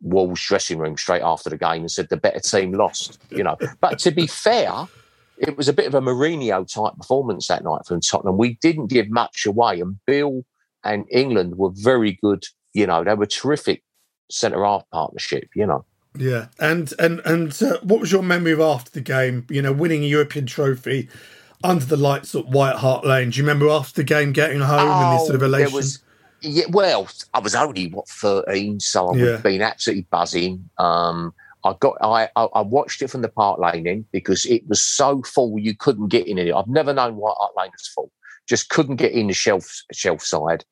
Wolves 0.02 0.44
dressing 0.44 0.80
room 0.80 0.98
straight 0.98 1.22
after 1.22 1.50
the 1.50 1.58
game 1.58 1.82
and 1.82 1.92
said 1.92 2.10
the 2.10 2.18
better 2.18 2.40
team 2.40 2.74
lost. 2.74 3.20
You 3.30 3.44
know, 3.44 3.58
but 3.82 4.00
to 4.00 4.12
be 4.12 4.28
fair, 4.28 4.88
it 5.38 5.58
was 5.58 5.68
a 5.68 5.74
bit 5.74 5.88
of 5.88 5.94
a 5.94 6.02
Mourinho 6.02 6.68
type 6.72 6.98
performance 6.98 7.48
that 7.48 7.64
night 7.64 7.86
from 7.88 8.02
Tottenham. 8.02 8.38
We 8.38 8.58
didn't 8.62 8.88
give 8.88 9.10
much 9.10 9.46
away, 9.46 9.80
and 9.80 10.00
Bill 10.08 10.44
and 10.84 11.06
England 11.12 11.58
were 11.58 11.72
very 11.74 12.18
good. 12.22 12.44
You 12.74 12.88
know, 12.88 13.04
they 13.04 13.14
were 13.14 13.28
terrific 13.28 13.84
centre 14.30 14.64
half 14.66 14.84
partnership. 14.92 15.50
You 15.56 15.68
know. 15.68 15.86
Yeah, 16.16 16.48
and 16.60 16.94
and 17.00 17.20
and 17.26 17.64
uh, 17.64 17.80
what 17.84 18.00
was 18.02 18.12
your 18.12 18.22
memory 18.24 18.52
of 18.52 18.60
after 18.60 18.92
the 18.92 19.02
game? 19.02 19.46
You 19.50 19.62
know, 19.62 19.72
winning 19.72 20.04
a 20.04 20.08
European 20.08 20.46
trophy 20.46 21.08
under 21.64 21.86
the 21.86 21.96
lights 21.98 22.36
at 22.36 22.48
White 22.48 22.76
Hart 22.76 23.06
Lane. 23.06 23.30
Do 23.30 23.38
you 23.38 23.44
remember 23.44 23.70
after 23.70 24.02
the 24.02 24.04
game 24.04 24.34
getting 24.34 24.60
home 24.60 24.90
and 24.90 25.14
this 25.18 25.24
sort 25.28 25.36
of 25.36 25.44
Oh, 25.44 25.46
elation? 25.46 25.74
was- 25.74 26.00
yeah, 26.42 26.66
well, 26.70 27.08
I 27.34 27.40
was 27.40 27.56
only 27.56 27.88
what 27.92 28.10
thirteen, 28.10 28.80
so 28.80 29.08
I 29.08 29.12
would 29.12 29.20
Yeah. 29.22 29.32
have 29.34 29.44
been 29.44 29.62
absolutely 29.62 30.08
buzzing. 30.12 30.70
Um, 30.80 31.34
I 31.64 31.76
got, 31.80 31.96
I, 32.02 32.28
I, 32.36 32.44
I 32.56 32.62
watched 32.62 33.04
it 33.04 33.10
from 33.10 33.22
the 33.22 33.30
Park 33.30 33.60
Lane 33.60 33.86
in 33.86 34.06
because 34.12 34.46
it 34.48 34.68
was 34.68 34.82
so 34.82 35.22
full 35.22 35.60
you 35.60 35.76
couldn't 35.78 36.08
get 36.08 36.26
in 36.26 36.40
it. 36.40 36.52
I've 36.52 36.68
never 36.68 36.92
known 36.92 37.16
White 37.18 37.36
Hart 37.38 37.52
Lane 37.56 37.70
was 37.72 37.88
full. 37.88 38.12
Just 38.50 38.70
couldn't 38.70 38.96
get 38.96 39.12
in 39.12 39.28
the 39.28 39.34
shelf 39.34 39.82
shelf 39.94 40.24
side. 40.24 40.66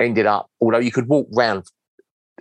Ended 0.00 0.26
up, 0.26 0.48
although 0.60 0.78
you 0.78 0.92
could 0.92 1.08
walk 1.08 1.26
round 1.32 1.64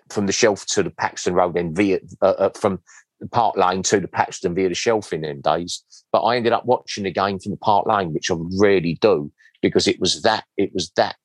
from 0.09 0.25
the 0.27 0.33
shelf 0.33 0.65
to 0.67 0.83
the 0.83 0.91
Paxton 0.91 1.33
Road 1.33 1.57
and 1.57 1.75
via 1.75 1.99
uh, 2.21 2.25
uh, 2.25 2.49
from 2.49 2.79
the 3.19 3.27
Park 3.27 3.57
Lane 3.57 3.83
to 3.83 3.99
the 3.99 4.07
Paxton 4.07 4.53
via 4.53 4.69
the 4.69 4.75
shelf 4.75 5.13
in 5.13 5.21
them 5.21 5.41
days. 5.41 5.83
But 6.11 6.21
I 6.23 6.35
ended 6.35 6.53
up 6.53 6.65
watching 6.65 7.03
the 7.05 7.11
game 7.11 7.39
from 7.39 7.51
the 7.51 7.57
Park 7.57 7.87
Lane, 7.87 8.13
which 8.13 8.29
I 8.29 8.35
rarely 8.59 8.97
do 9.01 9.31
because 9.61 9.87
it 9.87 9.99
was 9.99 10.21
that 10.21 10.45
it 10.57 10.73
was 10.73 10.91
that 10.95 11.15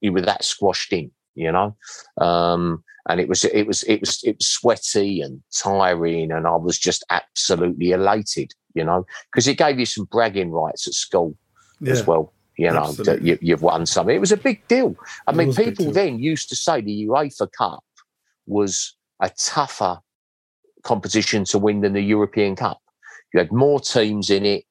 you 0.00 0.12
were 0.12 0.22
that 0.22 0.44
squashed 0.44 0.92
in, 0.92 1.10
you 1.34 1.52
know. 1.52 1.76
Um, 2.20 2.82
and 3.08 3.20
it 3.20 3.28
was 3.28 3.44
it 3.44 3.66
was 3.66 3.82
it 3.84 4.00
was 4.00 4.22
it 4.24 4.36
was 4.38 4.48
sweaty 4.48 5.20
and 5.20 5.42
tiring, 5.52 6.30
and 6.32 6.46
I 6.46 6.56
was 6.56 6.78
just 6.78 7.04
absolutely 7.10 7.92
elated, 7.92 8.52
you 8.74 8.84
know, 8.84 9.04
because 9.32 9.48
it 9.48 9.58
gave 9.58 9.78
you 9.78 9.86
some 9.86 10.04
bragging 10.04 10.50
rights 10.50 10.86
at 10.86 10.94
school 10.94 11.36
as 11.86 12.06
well. 12.06 12.32
You 12.56 12.70
know, 12.70 12.92
that 13.04 13.22
you, 13.22 13.38
you've 13.40 13.62
won 13.62 13.86
something. 13.86 14.14
It 14.14 14.20
was 14.20 14.32
a 14.32 14.36
big 14.36 14.66
deal. 14.68 14.94
I 15.26 15.30
It 15.30 15.36
mean, 15.36 15.46
was 15.48 15.58
a 15.58 15.64
big 15.64 15.78
people 15.78 15.92
then 15.94 16.18
used 16.18 16.50
to 16.50 16.56
say 16.56 16.82
the 16.82 17.06
UEFA 17.06 17.50
Cup 17.56 17.82
was 18.46 18.96
a 19.20 19.30
tougher 19.30 20.00
competition 20.82 21.44
to 21.44 21.58
win 21.58 21.80
than 21.80 21.92
the 21.92 22.02
European 22.02 22.56
Cup. 22.56 22.80
You 23.32 23.38
had 23.38 23.52
more 23.52 23.80
teams 23.80 24.30
in 24.30 24.44
it, 24.44 24.64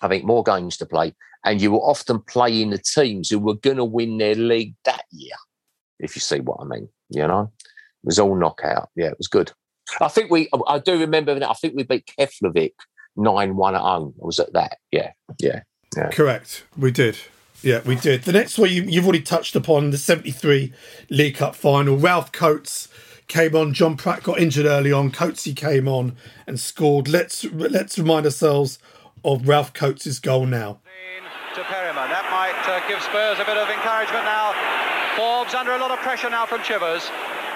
I 0.00 0.08
think 0.08 0.24
more 0.24 0.42
games 0.42 0.76
to 0.78 0.86
play, 0.86 1.14
and 1.44 1.60
you 1.60 1.72
were 1.72 1.78
often 1.78 2.20
playing 2.20 2.70
the 2.70 2.78
teams 2.78 3.28
who 3.28 3.38
were 3.38 3.54
going 3.54 3.76
to 3.76 3.84
win 3.84 4.18
their 4.18 4.34
league 4.34 4.74
that 4.84 5.04
year, 5.10 5.34
if 5.98 6.14
you 6.14 6.20
see 6.20 6.40
what 6.40 6.58
I 6.60 6.64
mean. 6.64 6.88
You 7.10 7.26
know, 7.26 7.52
it 7.62 8.06
was 8.06 8.18
all 8.18 8.36
knockout. 8.36 8.90
Yeah, 8.96 9.08
it 9.08 9.18
was 9.18 9.28
good. 9.28 9.52
I 10.00 10.08
think 10.08 10.30
we, 10.30 10.48
I 10.66 10.78
do 10.78 10.98
remember 10.98 11.38
that. 11.38 11.48
I 11.48 11.54
think 11.54 11.74
we 11.76 11.82
beat 11.82 12.10
Keflavik 12.18 12.72
9 13.16 13.56
1 13.56 13.74
at 13.74 13.80
home. 13.80 14.14
I 14.22 14.26
was 14.26 14.40
at 14.40 14.52
that. 14.52 14.78
Yeah, 14.90 15.12
yeah, 15.40 15.62
yeah. 15.96 16.10
Correct. 16.10 16.64
We 16.76 16.90
did. 16.90 17.18
Yeah, 17.62 17.80
we 17.84 17.94
did. 17.94 18.22
The 18.22 18.32
next 18.32 18.58
one 18.58 18.70
you, 18.70 18.82
you've 18.82 19.04
already 19.04 19.22
touched 19.22 19.54
upon 19.54 19.90
the 19.90 19.98
73 19.98 20.72
League 21.10 21.36
Cup 21.36 21.54
final. 21.54 21.96
Ralph 21.96 22.32
Coates 22.32 22.88
came 23.28 23.54
on. 23.54 23.72
John 23.72 23.96
Pratt 23.96 24.24
got 24.24 24.40
injured 24.40 24.66
early 24.66 24.90
on. 24.90 25.12
Coatesy 25.12 25.54
came 25.54 25.86
on 25.86 26.16
and 26.46 26.58
scored. 26.58 27.08
Let's 27.08 27.44
let's 27.44 27.98
remind 27.98 28.26
ourselves 28.26 28.80
of 29.24 29.46
Ralph 29.46 29.72
Coates' 29.72 30.18
goal 30.18 30.46
now. 30.46 30.80
to 31.54 31.62
Perryman. 31.64 32.10
That 32.10 32.26
might 32.34 32.58
uh, 32.66 32.80
give 32.88 33.00
Spurs 33.02 33.38
a 33.38 33.44
bit 33.44 33.56
of 33.56 33.70
encouragement 33.70 34.24
now. 34.24 34.56
Forbes 35.14 35.54
under 35.54 35.72
a 35.72 35.78
lot 35.78 35.90
of 35.92 36.00
pressure 36.00 36.30
now 36.30 36.46
from 36.46 36.62
Chivers, 36.62 37.10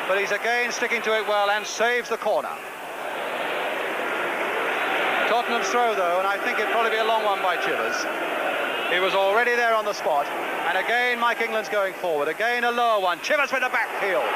but 0.07 0.21
he's 0.21 0.31
again 0.31 0.71
sticking 0.71 1.03
to 1.03 1.17
it 1.17 1.27
well 1.27 1.51
and 1.51 1.67
saves 1.67 2.11
the 2.11 2.19
corner. 2.19 2.53
Tottenham's 5.27 5.67
throw, 5.69 5.97
though, 5.97 6.19
and 6.19 6.29
I 6.29 6.39
think 6.39 6.61
it'd 6.61 6.71
probably 6.71 6.93
be 6.93 6.99
a 6.99 7.05
long 7.05 7.25
one 7.25 7.43
by 7.43 7.57
Chivers. 7.57 7.97
He 8.93 9.01
was 9.01 9.15
already 9.15 9.55
there 9.57 9.75
on 9.75 9.85
the 9.85 9.93
spot. 9.93 10.27
And 10.71 10.79
again, 10.79 11.19
Mike 11.19 11.41
England's 11.41 11.69
going 11.69 11.95
forward. 11.95 12.29
Again, 12.29 12.65
a 12.65 12.71
lower 12.71 13.01
one. 13.01 13.21
Chivers 13.21 13.51
with 13.51 13.63
the 13.63 13.71
backfield. 13.71 14.27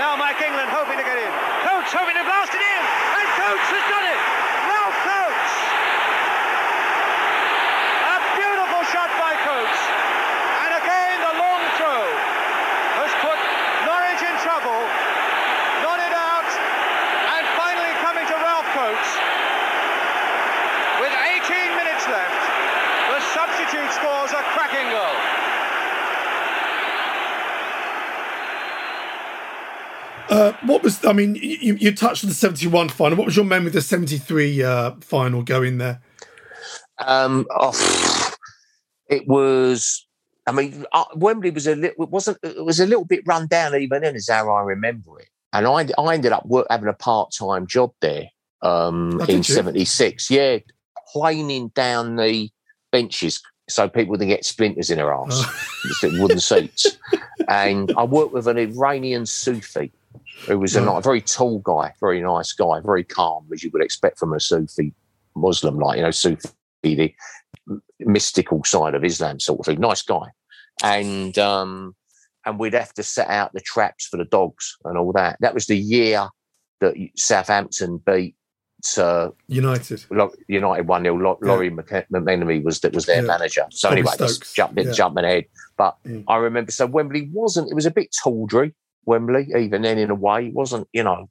Now 0.00 0.16
Mike 0.16 0.40
England 0.40 0.70
hoping 0.72 0.96
to 0.96 1.04
get 1.04 1.18
in. 1.18 1.32
Coates 1.66 1.92
hoping 1.92 2.16
to 2.16 2.24
blast 2.24 2.54
it 2.56 2.62
in. 2.62 2.82
And 3.20 3.26
Coates 3.36 3.68
has 3.68 3.84
done 3.90 4.06
it. 4.08 4.20
Ralph 4.70 4.98
Coates. 5.04 5.54
A 8.06 8.16
beautiful 8.38 8.82
shot 8.88 9.10
by 9.20 9.36
Coates. 9.44 9.80
And 10.64 10.72
again, 10.78 11.16
the 11.20 11.34
long 11.36 11.62
throw 11.76 12.06
has 13.02 13.12
put 13.20 13.38
Norwich 13.84 14.22
in 14.24 14.36
trouble. 14.40 14.80
Nodded 15.84 16.14
out. 16.16 16.50
And 17.36 17.44
finally 17.60 17.92
coming 18.00 18.24
to 18.24 18.36
Ralph 18.40 18.68
Coates. 18.72 19.10
With 21.02 21.12
18 21.12 21.76
minutes 21.76 22.08
left, 22.08 22.42
the 23.12 23.20
substitute 23.36 23.90
scores 23.92 24.32
a 24.32 24.42
cracking 24.56 24.88
goal. 24.96 25.18
Uh, 30.30 30.52
what 30.64 30.82
was? 30.84 31.04
I 31.04 31.12
mean, 31.12 31.34
you, 31.34 31.74
you 31.74 31.92
touched 31.92 32.22
on 32.24 32.28
the 32.28 32.34
seventy-one 32.34 32.88
final. 32.88 33.18
What 33.18 33.26
was 33.26 33.36
your 33.36 33.44
memory 33.44 33.66
of 33.68 33.72
the 33.72 33.82
seventy-three 33.82 34.62
uh, 34.62 34.92
final 35.00 35.42
going 35.42 35.78
there? 35.78 36.00
Um, 36.98 37.46
oh, 37.50 38.32
it 39.08 39.26
was. 39.26 40.06
I 40.46 40.52
mean, 40.52 40.86
uh, 40.92 41.04
Wembley 41.16 41.50
was 41.50 41.66
a 41.66 41.74
little. 41.74 42.04
It 42.04 42.10
wasn't. 42.10 42.38
It 42.44 42.64
was 42.64 42.78
a 42.78 42.86
little 42.86 43.04
bit 43.04 43.26
run 43.26 43.48
down 43.48 43.74
even 43.74 44.02
then, 44.02 44.14
is 44.14 44.30
how 44.30 44.48
I 44.50 44.62
remember 44.62 45.18
it. 45.18 45.28
And 45.52 45.66
I, 45.66 45.88
I 45.98 46.14
ended 46.14 46.30
up 46.30 46.46
work, 46.46 46.68
having 46.70 46.88
a 46.88 46.92
part-time 46.92 47.66
job 47.66 47.92
there 48.00 48.28
um, 48.62 49.20
Oh, 49.20 49.24
in 49.24 49.42
'76. 49.42 50.30
Yeah, 50.30 50.58
planing 51.12 51.68
down 51.74 52.14
the 52.14 52.50
benches 52.92 53.42
so 53.68 53.88
people 53.88 54.14
didn't 54.16 54.28
get 54.28 54.44
splinters 54.44 54.90
in 54.90 54.98
their 54.98 55.12
arse. 55.12 55.44
Oh. 56.04 56.20
Wooden 56.20 56.40
seats. 56.40 56.98
and 57.48 57.92
I 57.96 58.04
worked 58.04 58.32
with 58.32 58.46
an 58.48 58.58
Iranian 58.58 59.26
Sufi 59.26 59.92
who 60.46 60.58
was 60.58 60.76
a, 60.76 60.80
ni- 60.80 61.00
very 61.02 61.20
tall 61.20 61.58
guy, 61.60 61.92
very 62.00 62.20
nice 62.22 62.52
guy, 62.52 62.80
very 62.84 63.04
calm, 63.04 63.46
as 63.52 63.62
you 63.62 63.70
would 63.72 63.82
expect 63.82 64.18
from 64.18 64.32
a 64.32 64.40
Sufi 64.40 64.94
Muslim, 65.36 65.78
like, 65.78 65.96
you 65.96 66.02
know, 66.02 66.10
Sufi, 66.10 66.48
the 66.82 67.14
mystical 68.00 68.64
side 68.64 68.94
of 68.94 69.04
Islam 69.04 69.40
sort 69.40 69.60
of 69.60 69.66
thing. 69.66 69.80
Nice 69.80 70.02
guy. 70.02 70.26
And, 70.82 71.38
um, 71.38 71.94
and 72.46 72.58
we'd 72.58 72.72
have 72.74 72.94
to 72.94 73.02
set 73.02 73.28
out 73.28 73.52
the 73.52 73.60
traps 73.60 74.06
for 74.06 74.16
the 74.16 74.24
dogs 74.24 74.76
and 74.84 74.96
all 74.96 75.12
that. 75.12 75.36
That 75.40 75.52
was 75.54 75.66
the 75.66 75.76
year 75.78 76.28
that 76.80 76.94
Southampton 77.16 77.98
beat 78.04 78.34
uh, 78.96 79.28
United. 79.46 80.02
United 80.48 80.88
one 80.88 81.02
0 81.02 81.36
Lawrie 81.42 81.66
Yeah. 81.68 82.02
McMenemy 82.10 82.64
was 82.64 82.80
that 82.80 82.94
was 82.94 83.04
their 83.04 83.16
Yeah. 83.20 83.26
manager. 83.26 83.66
So 83.70 83.90
anyway, 83.90 84.12
Stokes. 84.14 84.38
just 84.38 84.56
jumping 84.56 84.86
Yeah. 84.86 84.92
jumping 84.94 85.24
ahead. 85.24 85.44
But 85.76 85.98
Mm. 86.06 86.24
I 86.28 86.36
remember 86.38 86.72
so 86.72 86.86
Wembley 86.86 87.28
wasn't. 87.30 87.70
It 87.70 87.74
was 87.74 87.84
a 87.84 87.90
bit 87.90 88.08
tawdry. 88.24 88.74
Wembley, 89.04 89.48
even 89.56 89.82
then 89.82 89.98
in 89.98 90.10
a 90.10 90.14
way, 90.14 90.46
it 90.46 90.54
wasn't. 90.54 90.88
You 90.92 91.02
know, 91.02 91.30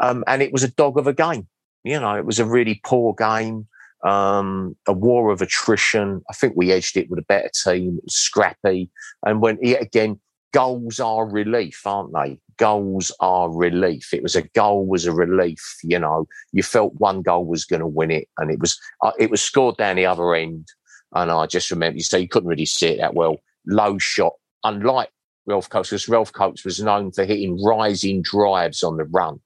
um, 0.00 0.24
and 0.26 0.42
it 0.42 0.52
was 0.52 0.62
a 0.62 0.70
dog 0.70 0.98
of 0.98 1.06
a 1.06 1.12
game. 1.12 1.48
You 1.84 1.98
know, 1.98 2.14
it 2.16 2.26
was 2.26 2.38
a 2.38 2.44
really 2.44 2.80
poor 2.84 3.14
game. 3.14 3.66
Um, 4.02 4.76
a 4.88 4.94
war 4.94 5.30
of 5.30 5.42
attrition. 5.42 6.22
I 6.30 6.32
think 6.32 6.54
we 6.56 6.72
edged 6.72 6.96
it 6.96 7.10
with 7.10 7.18
a 7.18 7.24
better 7.28 7.50
team. 7.64 7.98
It 7.98 8.04
was 8.04 8.16
scrappy, 8.16 8.90
and 9.24 9.40
when 9.40 9.58
yet 9.62 9.82
again, 9.82 10.20
goals 10.52 11.00
are 11.00 11.28
relief, 11.28 11.82
aren't 11.86 12.12
they? 12.12 12.38
Goals 12.56 13.12
are 13.20 13.50
relief. 13.50 14.12
It 14.12 14.22
was 14.22 14.36
a 14.36 14.42
goal 14.42 14.86
was 14.86 15.06
a 15.06 15.12
relief. 15.12 15.76
You 15.82 15.98
know, 15.98 16.26
you 16.52 16.62
felt 16.62 16.94
one 16.94 17.22
goal 17.22 17.46
was 17.46 17.64
going 17.64 17.80
to 17.80 17.86
win 17.86 18.10
it, 18.10 18.28
and 18.38 18.50
it 18.50 18.58
was 18.58 18.78
uh, 19.02 19.12
it 19.18 19.30
was 19.30 19.40
scored 19.42 19.76
down 19.76 19.96
the 19.96 20.06
other 20.06 20.34
end. 20.34 20.68
And 21.12 21.30
I 21.30 21.46
just 21.46 21.70
remember 21.70 21.96
you 21.96 22.04
say 22.04 22.20
you 22.20 22.28
couldn't 22.28 22.48
really 22.48 22.66
see 22.66 22.88
it 22.88 22.98
that 22.98 23.14
well. 23.14 23.36
Low 23.66 23.98
shot, 23.98 24.34
unlike 24.64 25.10
Ralph 25.46 25.68
Coates, 25.68 25.90
because 25.90 26.08
Ralph 26.08 26.32
Coates 26.32 26.64
was 26.64 26.80
known 26.80 27.12
for 27.12 27.24
hitting 27.24 27.62
rising 27.62 28.22
drives 28.22 28.82
on 28.82 28.96
the 28.96 29.04
run. 29.04 29.40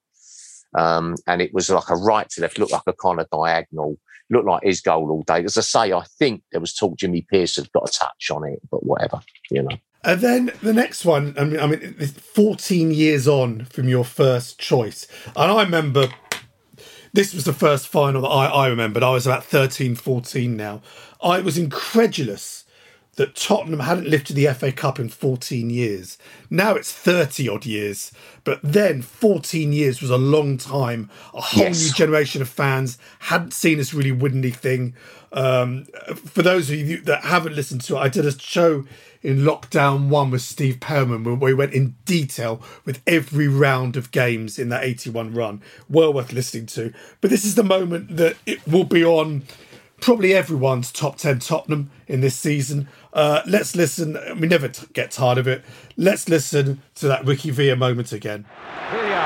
Um, 0.76 1.16
and 1.26 1.40
it 1.40 1.54
was 1.54 1.70
like 1.70 1.88
a 1.88 1.96
right 1.96 2.28
to 2.30 2.40
left, 2.40 2.59
looked 2.59 2.72
like 2.72 2.83
a 2.87 2.92
kind 2.92 3.20
of 3.20 3.30
diagonal, 3.30 3.96
looked 4.30 4.46
like 4.46 4.64
his 4.64 4.80
goal 4.80 5.11
all 5.11 5.22
day. 5.22 5.44
As 5.44 5.57
I 5.57 5.61
say, 5.61 5.92
I 5.92 6.02
think 6.18 6.42
there 6.50 6.61
was 6.61 6.74
talk 6.74 6.98
Jimmy 6.98 7.26
Pearce 7.30 7.57
had 7.57 7.72
got 7.72 7.88
a 7.88 7.92
touch 7.92 8.30
on 8.30 8.44
it, 8.44 8.61
but 8.70 8.85
whatever, 8.85 9.20
you 9.50 9.62
know. 9.62 9.76
And 10.02 10.20
then 10.20 10.52
the 10.62 10.74
next 10.74 11.04
one, 11.04 11.35
I 11.38 11.44
mean, 11.44 11.61
I 11.61 11.66
mean, 11.66 11.94
14 11.94 12.90
years 12.90 13.26
on 13.26 13.64
from 13.64 13.88
your 13.88 14.04
first 14.04 14.59
choice. 14.59 15.07
And 15.35 15.50
I 15.50 15.62
remember 15.62 16.09
this 17.14 17.33
was 17.33 17.44
the 17.44 17.54
first 17.54 17.88
final 17.88 18.22
that 18.22 18.28
I, 18.28 18.46
I 18.46 18.66
remembered. 18.66 19.02
I 19.02 19.11
was 19.11 19.26
about 19.26 19.44
13, 19.44 19.94
14 19.94 20.57
now. 20.57 20.83
I 21.22 21.40
was 21.40 21.57
incredulous 21.57 22.63
that 23.16 23.35
Tottenham 23.37 23.81
hadn't 23.81 24.09
lifted 24.09 24.35
the 24.37 24.46
FA 24.55 24.72
Cup 24.72 24.98
in 24.98 25.09
14 25.09 25.70
years. 25.70 26.18
Now 26.50 26.74
it's 26.74 26.92
30 26.92 27.48
odd 27.48 27.64
years, 27.66 28.12
but 28.44 28.61
then 28.62 29.03
14 29.03 29.72
years 29.72 30.00
was 30.00 30.11
a 30.11 30.16
long 30.18 30.59
time. 30.59 31.11
A 31.33 31.40
whole 31.40 31.64
Yes. 31.64 31.83
new 31.87 31.92
generation 31.94 32.42
of 32.42 32.48
fans 32.48 32.98
hadn't 33.20 33.53
seen 33.55 33.79
us 33.81 33.94
really 33.94 34.12
win 34.12 34.38
anything. 34.38 34.94
Um, 35.33 35.87
for 36.14 36.42
those 36.42 36.70
of 36.70 36.77
you 36.77 36.98
that 37.03 37.24
haven't 37.24 37.57
listened 37.57 37.81
to 37.83 37.96
it, 37.96 38.00
I 38.00 38.09
did 38.09 38.24
a 38.27 38.38
show 38.38 38.85
in 39.22 39.38
lockdown 39.38 40.09
one 40.09 40.31
with 40.31 40.42
Steve 40.42 40.79
Perryman 40.81 41.24
where 41.24 41.35
we 41.35 41.55
went 41.55 41.72
in 41.72 41.94
detail 42.05 42.61
with 42.85 43.00
every 43.07 43.48
round 43.48 43.96
of 43.96 44.11
games 44.11 44.59
in 44.59 44.68
that 44.68 44.85
81 44.85 45.33
run. 45.35 45.62
Well 45.88 46.12
worth 46.12 46.33
listening 46.33 46.66
to. 46.66 46.92
But 47.20 47.31
this 47.31 47.44
is 47.44 47.55
the 47.55 47.64
moment 47.64 48.16
that 48.16 48.37
it 48.44 48.66
will 48.68 48.85
be 48.85 49.03
on 49.05 49.42
probably 50.05 50.35
everyone's 50.35 50.93
top 50.93 51.17
10 51.17 51.38
Tottenham 51.38 51.90
in 52.07 52.21
this 52.21 52.37
season. 52.37 52.87
Uh, 53.14 53.40
let's 53.47 53.75
listen. 53.75 54.19
We 54.38 54.47
never 54.47 54.69
t- 54.69 54.87
get 54.93 55.11
tired 55.11 55.38
of 55.38 55.49
it. 55.49 55.64
Let's 55.97 56.29
listen 56.29 56.83
to 56.97 57.09
that 57.09 57.25
Ricky 57.25 57.49
Villa 57.51 57.75
moment 57.75 58.12
again. 58.12 58.45
Villa. 58.93 59.25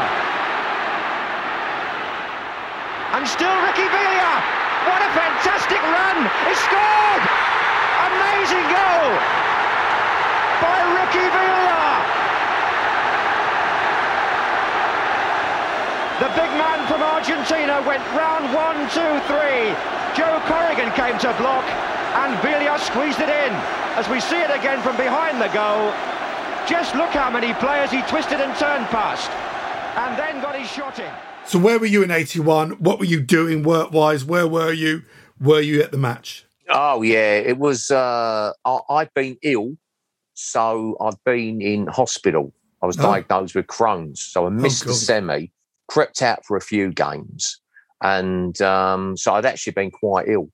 And 3.11 3.27
still 3.27 3.59
Ricky 3.67 3.91
Villa. 3.91 4.33
What 4.87 5.03
a 5.03 5.11
fantastic 5.19 5.83
run. 5.83 6.31
He 6.47 6.55
scored. 6.55 7.25
Amazing 8.15 8.67
goal 8.71 9.11
by 10.63 10.79
Ricky 10.95 11.27
Villa. 11.27 11.83
The 16.23 16.31
big 16.39 16.53
man 16.55 16.87
from 16.87 17.03
Argentina 17.03 17.83
went 17.83 18.07
round 18.15 18.55
one, 18.55 18.87
two, 18.95 19.19
three. 19.27 19.98
Joe 20.19 20.43
Corrigan 20.51 20.91
came 20.99 21.17
to 21.21 21.31
block 21.39 21.65
and 22.19 22.35
Villa 22.43 22.77
squeezed 22.81 23.21
it 23.21 23.29
in. 23.29 23.53
As 23.95 24.09
we 24.09 24.19
see 24.21 24.41
it 24.41 24.51
again 24.51 24.83
from 24.83 24.97
behind 24.97 25.41
the 25.41 25.49
goal. 25.55 25.93
Just 26.69 26.95
look 26.97 27.11
how 27.11 27.31
many 27.31 27.55
players 27.55 27.91
he 27.91 28.03
twisted 28.03 28.41
and 28.41 28.55
turned 28.59 28.87
past. 28.87 29.31
And 29.97 30.19
then 30.19 30.43
got 30.43 30.59
his 30.59 30.69
shot 30.69 30.99
in. 30.99 31.11
So, 31.47 31.59
where 31.59 31.79
were 31.79 31.87
you 31.87 32.03
in 32.03 32.11
81? 32.11 32.73
What 32.73 32.99
were 32.99 33.05
you 33.07 33.21
doing 33.21 33.63
work 33.63 33.91
wise? 33.93 34.25
Where 34.25 34.47
were 34.47 34.73
you? 34.73 35.03
Were 35.41 35.61
you 35.61 35.81
at 35.83 35.93
the 35.93 35.99
match? 35.99 36.45
Oh 36.69 37.01
yeah, 37.03 37.35
it 37.39 37.57
was. 37.59 37.91
Uh, 37.91 38.53
I, 38.65 38.79
I'd 38.91 39.15
been 39.15 39.39
ill, 39.43 39.77
so 40.35 40.97
I'd 41.01 41.17
been 41.25 41.63
in 41.63 41.87
hospital. 41.87 42.53
I 42.83 42.87
was 42.87 42.99
Oh. 42.99 43.03
diagnosed 43.03 43.55
with 43.55 43.67
Crohn's, 43.67 44.21
so 44.21 44.47
I 44.47 44.51
missed 44.51 44.85
the 44.85 44.93
semi. 44.93 45.47
Crept 45.89 46.21
out 46.23 46.45
for 46.45 46.57
a 46.57 46.61
few 46.61 46.93
games, 46.93 47.61
and 48.03 48.61
um, 48.63 49.17
so 49.17 49.35
I'd 49.35 49.47
actually 49.47 49.73
been 49.73 49.91
quite 49.91 50.29
ill. 50.29 50.51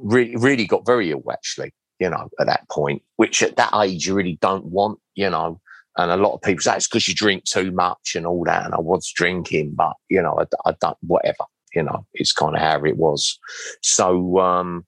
Really, 0.00 0.36
really 0.36 0.66
got 0.66 0.86
very 0.86 1.10
ill 1.10 1.24
actually. 1.30 1.72
You 1.98 2.10
know, 2.10 2.28
at 2.38 2.46
that 2.46 2.68
point, 2.70 3.02
which 3.16 3.42
at 3.42 3.56
that 3.56 3.74
age 3.74 4.06
you 4.06 4.14
really 4.14 4.38
don't 4.40 4.66
want. 4.66 4.98
You 5.14 5.30
know, 5.30 5.60
and 5.96 6.10
a 6.10 6.16
lot 6.16 6.34
of 6.34 6.42
people 6.42 6.62
say 6.62 6.76
it's 6.76 6.88
because 6.88 7.08
you 7.08 7.14
drink 7.14 7.44
too 7.44 7.70
much 7.72 8.14
and 8.14 8.26
all 8.26 8.44
that. 8.44 8.64
And 8.64 8.74
I 8.74 8.80
was 8.80 9.10
drinking, 9.10 9.72
but 9.74 9.94
you 10.08 10.22
know, 10.22 10.38
I, 10.40 10.70
I 10.70 10.74
don't. 10.80 10.96
Whatever. 11.00 11.44
You 11.74 11.82
know, 11.82 12.06
it's 12.14 12.32
kind 12.32 12.54
of 12.56 12.62
how 12.62 12.84
it 12.84 12.96
was. 12.96 13.38
So. 13.82 14.38
um 14.38 14.84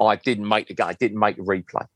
I 0.00 0.16
didn't 0.16 0.48
make 0.48 0.68
the. 0.68 0.84
I 0.84 0.94
didn't 0.94 1.18
make 1.18 1.36
the 1.36 1.42
replay, 1.42 1.86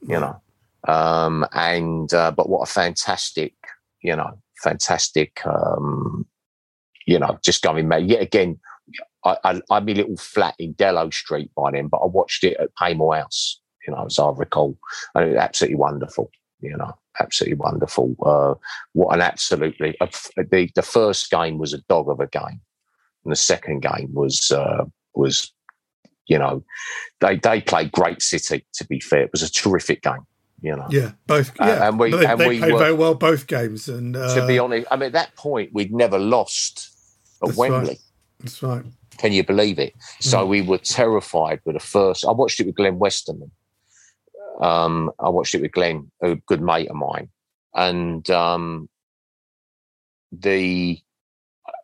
you 0.00 0.18
know. 0.18 0.40
Um, 0.88 1.46
and 1.52 2.12
uh, 2.14 2.30
but 2.30 2.48
what 2.48 2.68
a 2.68 2.72
fantastic, 2.72 3.54
you 4.02 4.16
know, 4.16 4.38
fantastic, 4.62 5.44
um, 5.44 6.26
you 7.06 7.18
know, 7.18 7.38
just 7.44 7.62
going 7.62 7.86
mad. 7.88 8.08
Yet 8.08 8.22
again, 8.22 8.58
I, 9.24 9.36
I, 9.44 9.60
I'm 9.70 9.88
a 9.88 9.94
little 9.94 10.16
flat 10.16 10.54
in 10.58 10.72
Dello 10.72 11.10
Street 11.10 11.50
by 11.54 11.70
then, 11.72 11.88
but 11.88 11.98
I 11.98 12.06
watched 12.06 12.44
it 12.44 12.56
at 12.58 12.74
Paymore 12.76 13.16
House, 13.16 13.60
you 13.86 13.92
know, 13.94 14.06
as 14.06 14.18
I 14.18 14.30
recall, 14.30 14.78
and 15.14 15.24
it 15.24 15.28
was 15.28 15.36
absolutely 15.36 15.76
wonderful. 15.76 16.30
You 16.60 16.76
know, 16.76 16.92
absolutely 17.20 17.56
wonderful. 17.56 18.14
Uh, 18.24 18.54
what 18.92 19.14
an 19.14 19.20
absolutely 19.22 19.96
uh, 20.00 20.06
the 20.36 20.70
the 20.74 20.82
first 20.82 21.30
game 21.30 21.58
was 21.58 21.72
a 21.72 21.78
dog 21.88 22.08
of 22.08 22.20
a 22.20 22.26
game, 22.26 22.60
and 23.24 23.32
the 23.32 23.36
second 23.36 23.80
game 23.82 24.10
was 24.12 24.50
uh, 24.52 24.84
was 25.14 25.52
you 26.26 26.38
know, 26.38 26.62
they 27.20 27.36
they 27.36 27.60
played 27.60 27.90
great 27.92 28.22
City. 28.22 28.64
To 28.74 28.86
be 28.86 29.00
fair, 29.00 29.22
it 29.22 29.32
was 29.32 29.42
a 29.42 29.50
terrific 29.50 30.02
game. 30.02 30.26
You 30.62 30.76
know, 30.76 30.86
Yeah, 30.90 31.12
both. 31.26 31.50
Uh, 31.58 31.64
Yeah, 31.66 31.88
and 31.88 31.98
we- 31.98 32.10
they, 32.10 32.26
and 32.26 32.38
they 32.38 32.48
we 32.48 32.58
played 32.58 32.72
were- 32.74 32.78
very 32.78 32.92
well 32.92 33.14
both 33.14 33.46
games. 33.46 33.88
And 33.88 34.14
uh, 34.14 34.34
to 34.34 34.46
be 34.46 34.58
honest, 34.58 34.86
I 34.90 34.96
mean, 34.96 35.06
at 35.08 35.12
that 35.14 35.34
point 35.34 35.70
we'd 35.72 35.92
never 35.92 36.18
lost 36.18 36.90
at 37.42 37.54
Wembley. 37.56 37.88
right. 37.88 37.98
that's 38.40 38.62
right. 38.62 38.84
Can 39.20 39.32
you 39.32 39.44
believe 39.44 39.78
it? 39.78 39.92
So 40.20 40.38
Mm. 40.38 40.48
we 40.48 40.62
were 40.62 40.78
terrified 40.78 41.60
with 41.66 41.74
the 41.74 41.80
first. 41.96 42.24
I 42.24 42.30
watched 42.30 42.58
it 42.60 42.66
with 42.66 42.74
Glenn 42.76 42.98
Westerman. 42.98 43.50
Um, 44.62 45.10
I 45.18 45.28
watched 45.28 45.54
it 45.54 45.60
with 45.60 45.72
Glenn, 45.72 46.10
a 46.22 46.36
good 46.36 46.62
mate 46.62 46.88
of 46.88 46.96
mine, 46.96 47.28
and 47.74 48.28
um, 48.30 48.88
the. 50.32 50.98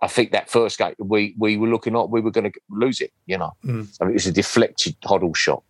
I 0.02 0.08
think 0.08 0.32
that 0.32 0.50
first 0.50 0.78
game 0.78 0.94
we 0.98 1.34
we 1.38 1.56
were 1.56 1.68
looking 1.68 1.94
at 1.96 2.10
we 2.10 2.20
were 2.20 2.30
going 2.30 2.50
to 2.50 2.60
lose 2.70 3.00
it. 3.00 3.12
You 3.26 3.38
know, 3.38 3.52
Mm. 3.64 3.88
I 4.00 4.04
mean, 4.04 4.10
it 4.12 4.14
was 4.14 4.26
a 4.26 4.32
deflected 4.32 4.96
Hoddle 5.02 5.34
shot, 5.36 5.62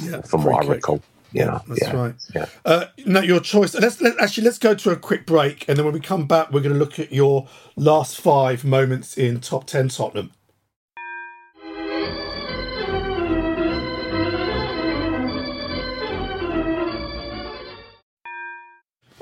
Yeah, 0.00 0.20
from 0.22 0.44
what 0.44 0.64
I 0.64 0.68
recall. 0.68 1.00
You 1.32 1.46
know, 1.46 1.62
That's 1.66 1.80
yeah, 1.82 1.96
right. 1.96 2.14
yeah. 2.34 2.46
Uh, 2.66 2.84
no, 3.06 3.20
your 3.20 3.40
choice. 3.40 3.74
Let's 3.74 4.00
let, 4.02 4.20
actually 4.20 4.44
let's 4.44 4.58
go 4.58 4.74
to 4.74 4.90
a 4.90 4.96
quick 4.96 5.24
break, 5.24 5.66
and 5.68 5.78
then 5.78 5.84
when 5.86 5.94
we 5.94 6.00
come 6.00 6.26
back, 6.26 6.50
we're 6.52 6.60
going 6.60 6.74
to 6.74 6.78
look 6.78 6.98
at 6.98 7.10
your 7.12 7.48
last 7.76 8.20
five 8.20 8.64
moments 8.64 9.16
in 9.16 9.40
top 9.40 9.66
ten 9.66 9.88
Tottenham. 9.88 10.32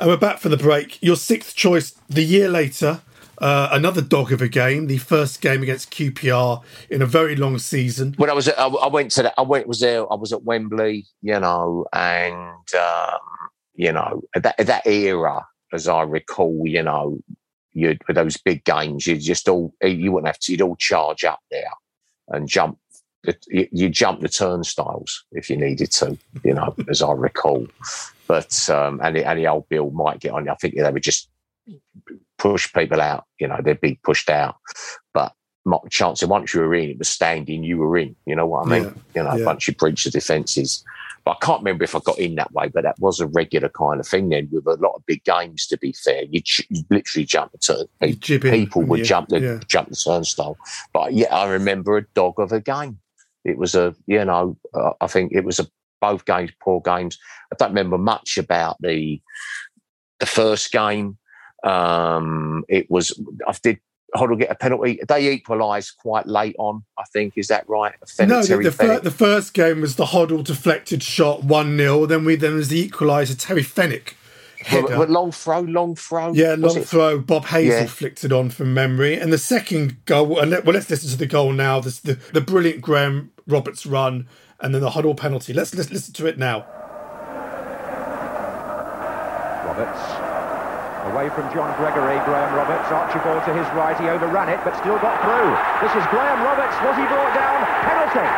And 0.00 0.08
we're 0.08 0.16
back 0.16 0.38
for 0.38 0.48
the 0.48 0.56
break. 0.56 0.98
Your 1.02 1.14
sixth 1.14 1.54
choice, 1.54 1.90
the 2.08 2.22
year 2.22 2.48
later, 2.48 3.02
uh, 3.36 3.68
another 3.70 4.00
dog 4.00 4.32
of 4.32 4.40
a 4.40 4.48
game, 4.48 4.86
the 4.86 4.96
first 4.96 5.42
game 5.42 5.62
against 5.62 5.90
QPR 5.90 6.62
in 6.88 7.02
a 7.02 7.06
very 7.06 7.36
long 7.36 7.58
season. 7.58 8.14
when 8.16 8.30
I 8.30 8.32
was 8.32 8.48
at, 8.48 8.58
I, 8.58 8.86
went 8.86 9.10
to 9.12 9.24
that, 9.24 9.34
I 9.36 9.42
went, 9.42 9.68
was 9.68 9.80
there, 9.80 10.10
I 10.10 10.16
was 10.16 10.32
at 10.32 10.42
Wembley, 10.42 11.04
you 11.20 11.38
know, 11.38 11.84
and, 11.92 12.74
um, 12.74 13.18
you 13.74 13.92
know, 13.92 14.22
that, 14.32 14.56
that 14.56 14.86
era, 14.86 15.44
as 15.70 15.86
I 15.86 16.00
recall, 16.00 16.62
you 16.64 16.82
know, 16.82 17.18
you 17.72 17.98
with 18.08 18.16
those 18.16 18.38
big 18.38 18.64
games, 18.64 19.06
you 19.06 19.18
just 19.18 19.50
all, 19.50 19.74
you 19.82 20.12
wouldn't 20.12 20.28
have 20.28 20.38
to, 20.38 20.52
you'd 20.52 20.62
all 20.62 20.76
charge 20.76 21.24
up 21.24 21.40
there 21.50 21.72
and 22.28 22.48
jump, 22.48 22.78
you, 23.48 23.68
you 23.70 23.90
jump 23.90 24.22
the 24.22 24.30
turnstiles 24.30 25.26
if 25.32 25.50
you 25.50 25.58
needed 25.58 25.90
to, 25.90 26.16
you 26.42 26.54
know, 26.54 26.74
as 26.88 27.02
I 27.02 27.12
recall. 27.12 27.66
But, 28.30 28.70
um, 28.70 29.00
and 29.02 29.16
the, 29.16 29.26
and 29.28 29.40
the 29.40 29.48
old 29.48 29.68
Bill 29.68 29.90
might 29.90 30.20
get 30.20 30.30
on, 30.30 30.48
I 30.48 30.54
think 30.54 30.76
they 30.76 30.88
would 30.88 31.02
just 31.02 31.28
push 32.38 32.72
people 32.72 33.00
out, 33.00 33.24
you 33.40 33.48
know, 33.48 33.58
they'd 33.60 33.80
be 33.80 33.98
pushed 34.04 34.30
out. 34.30 34.54
But 35.12 35.32
my 35.64 35.78
chance 35.90 36.22
of 36.22 36.30
once 36.30 36.54
you 36.54 36.60
were 36.60 36.76
in, 36.76 36.90
it 36.90 36.98
was 36.98 37.08
standing, 37.08 37.64
you 37.64 37.78
were 37.78 37.98
in. 37.98 38.14
You 38.26 38.36
know 38.36 38.46
what 38.46 38.68
I 38.68 38.70
mean? 38.70 38.84
Yeah, 38.84 38.92
You 39.16 39.22
know, 39.24 39.36
yeah. 39.36 39.46
once 39.46 39.66
you 39.66 39.74
breach 39.74 40.04
the 40.04 40.12
defences. 40.12 40.84
But 41.24 41.38
I 41.42 41.44
can't 41.44 41.60
remember 41.60 41.82
if 41.82 41.96
I 41.96 41.98
got 42.04 42.20
in 42.20 42.36
that 42.36 42.52
way, 42.52 42.68
but 42.68 42.84
that 42.84 43.00
was 43.00 43.18
a 43.18 43.26
regular 43.26 43.68
kind 43.68 43.98
of 43.98 44.06
thing 44.06 44.28
then 44.28 44.48
with 44.52 44.64
a 44.64 44.80
lot 44.80 44.94
of 44.94 45.04
big 45.06 45.24
games, 45.24 45.66
to 45.66 45.76
be 45.76 45.92
fair. 45.92 46.22
You, 46.30 46.40
you 46.68 46.84
literally 46.88 47.24
jump 47.24 47.50
the 47.50 47.58
turn. 47.58 48.12
jib 48.20 48.42
People 48.42 48.82
would 48.82 49.00
yeah, 49.00 49.06
jump 49.06 49.28
the 49.30 49.40
yeah. 49.40 49.58
jump 49.66 49.88
the 49.88 49.96
turnstile. 49.96 50.56
But 50.92 51.14
yeah, 51.14 51.34
I 51.34 51.48
remember 51.48 51.96
a 51.96 52.06
dog 52.14 52.38
of 52.38 52.52
a 52.52 52.60
game. 52.60 53.00
It 53.44 53.58
was 53.58 53.74
a, 53.74 53.92
you 54.06 54.24
know, 54.24 54.56
uh, 54.72 54.92
I 55.00 55.08
think 55.08 55.32
it 55.32 55.44
was 55.44 55.58
a 55.58 55.66
both 56.00 56.24
games, 56.24 56.50
poor 56.60 56.80
games. 56.80 57.18
I 57.52 57.56
don't 57.58 57.70
remember 57.70 57.98
much 57.98 58.38
about 58.38 58.76
the 58.80 59.20
the 60.18 60.26
first 60.26 60.72
game. 60.72 61.18
Um, 61.64 62.64
it 62.68 62.90
was 62.90 63.20
I 63.46 63.54
did 63.62 63.80
Hoddle 64.14 64.38
get 64.38 64.50
a 64.50 64.54
penalty. 64.54 65.00
They 65.06 65.30
equalised 65.30 65.96
quite 65.98 66.26
late 66.26 66.56
on. 66.58 66.84
I 66.98 67.04
think 67.12 67.34
is 67.36 67.48
that 67.48 67.68
right? 67.68 67.94
No, 68.28 68.42
the, 68.42 68.56
the, 68.64 68.72
fir- 68.72 69.00
the 69.00 69.10
first 69.10 69.54
game 69.54 69.80
was 69.80 69.96
the 69.96 70.06
Hoddle 70.06 70.42
deflected 70.42 71.02
shot, 71.02 71.44
1 71.44 71.76
0. 71.76 72.06
Then 72.06 72.24
we 72.24 72.36
then 72.36 72.54
was 72.54 72.68
the 72.68 72.88
equaliser, 72.88 73.36
Terry 73.38 73.62
Fenwick. 73.62 74.16
But- 74.60 74.66
Header. 74.68 74.96
but 74.98 75.08
long 75.10 75.32
throw, 75.32 75.60
long 75.60 75.94
throw. 75.96 76.32
Yeah, 76.34 76.54
long 76.58 76.76
it? 76.76 76.86
throw. 76.86 77.18
Bob 77.18 77.46
Hazell 77.46 77.64
Yeah. 77.66 77.86
flicked 77.86 78.24
it 78.24 78.32
on 78.32 78.50
from 78.50 78.74
memory. 78.74 79.18
And 79.18 79.32
the 79.32 79.38
second 79.38 79.96
goal, 80.04 80.38
and 80.38 80.50
let, 80.50 80.64
well, 80.66 80.74
let's 80.74 80.90
listen 80.90 81.08
to 81.10 81.16
the 81.16 81.26
goal 81.26 81.52
now. 81.52 81.80
This, 81.80 81.98
the, 82.00 82.18
the 82.34 82.42
brilliant 82.42 82.82
Graham 82.82 83.30
Roberts 83.46 83.86
run, 83.86 84.26
and 84.60 84.74
then 84.74 84.82
the 84.82 84.90
Hoddle 84.90 85.16
penalty. 85.16 85.54
Let's, 85.54 85.74
let's 85.74 85.90
listen 85.90 86.12
to 86.14 86.26
it 86.26 86.36
now. 86.36 86.66
Roberts. 89.64 90.02
Away 91.08 91.32
from 91.32 91.48
John 91.56 91.72
Gregory, 91.80 92.20
Graham 92.28 92.52
Roberts. 92.54 92.84
Archibald 92.92 93.40
to 93.48 93.52
his 93.56 93.66
right, 93.72 93.96
he 93.96 94.06
overran 94.12 94.52
it, 94.52 94.60
but 94.62 94.76
still 94.76 95.00
got 95.00 95.16
through. 95.24 95.50
This 95.80 95.96
is 95.96 96.04
Graham 96.12 96.44
Roberts. 96.44 96.76
Was 96.84 96.94
he 97.00 97.06
brought 97.08 97.32
down? 97.32 97.58
Penalty. 97.88 98.28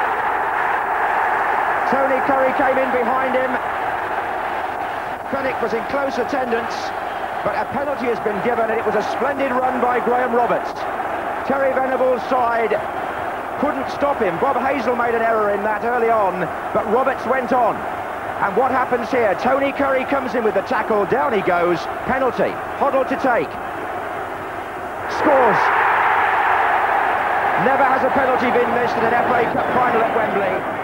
Tony 1.91 2.19
Currie 2.31 2.55
came 2.57 2.79
in 2.79 2.89
behind 2.95 3.35
him. 3.35 3.51
Fenwick 5.33 5.57
was 5.63 5.73
in 5.73 5.81
close 5.89 6.21
attendance, 6.21 6.77
but 7.41 7.57
a 7.57 7.65
penalty 7.73 8.05
has 8.05 8.21
been 8.21 8.37
given, 8.45 8.69
and 8.69 8.77
it 8.77 8.85
was 8.85 8.95
a 8.95 9.03
splendid 9.17 9.49
run 9.51 9.81
by 9.81 9.97
Graham 10.05 10.37
Roberts. 10.37 10.69
Terry 11.49 11.73
Venables' 11.73 12.21
side 12.29 12.77
couldn't 13.57 13.89
stop 13.97 14.21
him. 14.21 14.37
Bob 14.45 14.61
Hazell 14.61 14.93
made 14.93 15.17
an 15.17 15.25
error 15.25 15.57
in 15.57 15.65
that 15.65 15.89
early 15.89 16.13
on, 16.13 16.45
but 16.77 16.85
Roberts 16.93 17.25
went 17.25 17.51
on. 17.51 17.81
And 18.45 18.53
what 18.61 18.77
happens 18.77 19.09
here? 19.09 19.33
Tony 19.41 19.73
Currie 19.73 20.05
comes 20.05 20.35
in 20.35 20.45
with 20.45 20.53
the 20.53 20.69
tackle, 20.69 21.07
down 21.07 21.33
he 21.33 21.41
goes, 21.41 21.81
penalty, 22.05 22.53
Hoddle 22.77 23.09
to 23.09 23.17
take. 23.17 23.49
Scores. 25.17 25.61
Never 27.65 27.89
has 27.89 28.05
a 28.05 28.13
penalty 28.13 28.53
been 28.53 28.69
missed 28.77 29.01
in 29.01 29.05
an 29.09 29.17
FA 29.33 29.49
Cup 29.49 29.65
final 29.73 30.05
at 30.05 30.13
Wembley. 30.13 30.82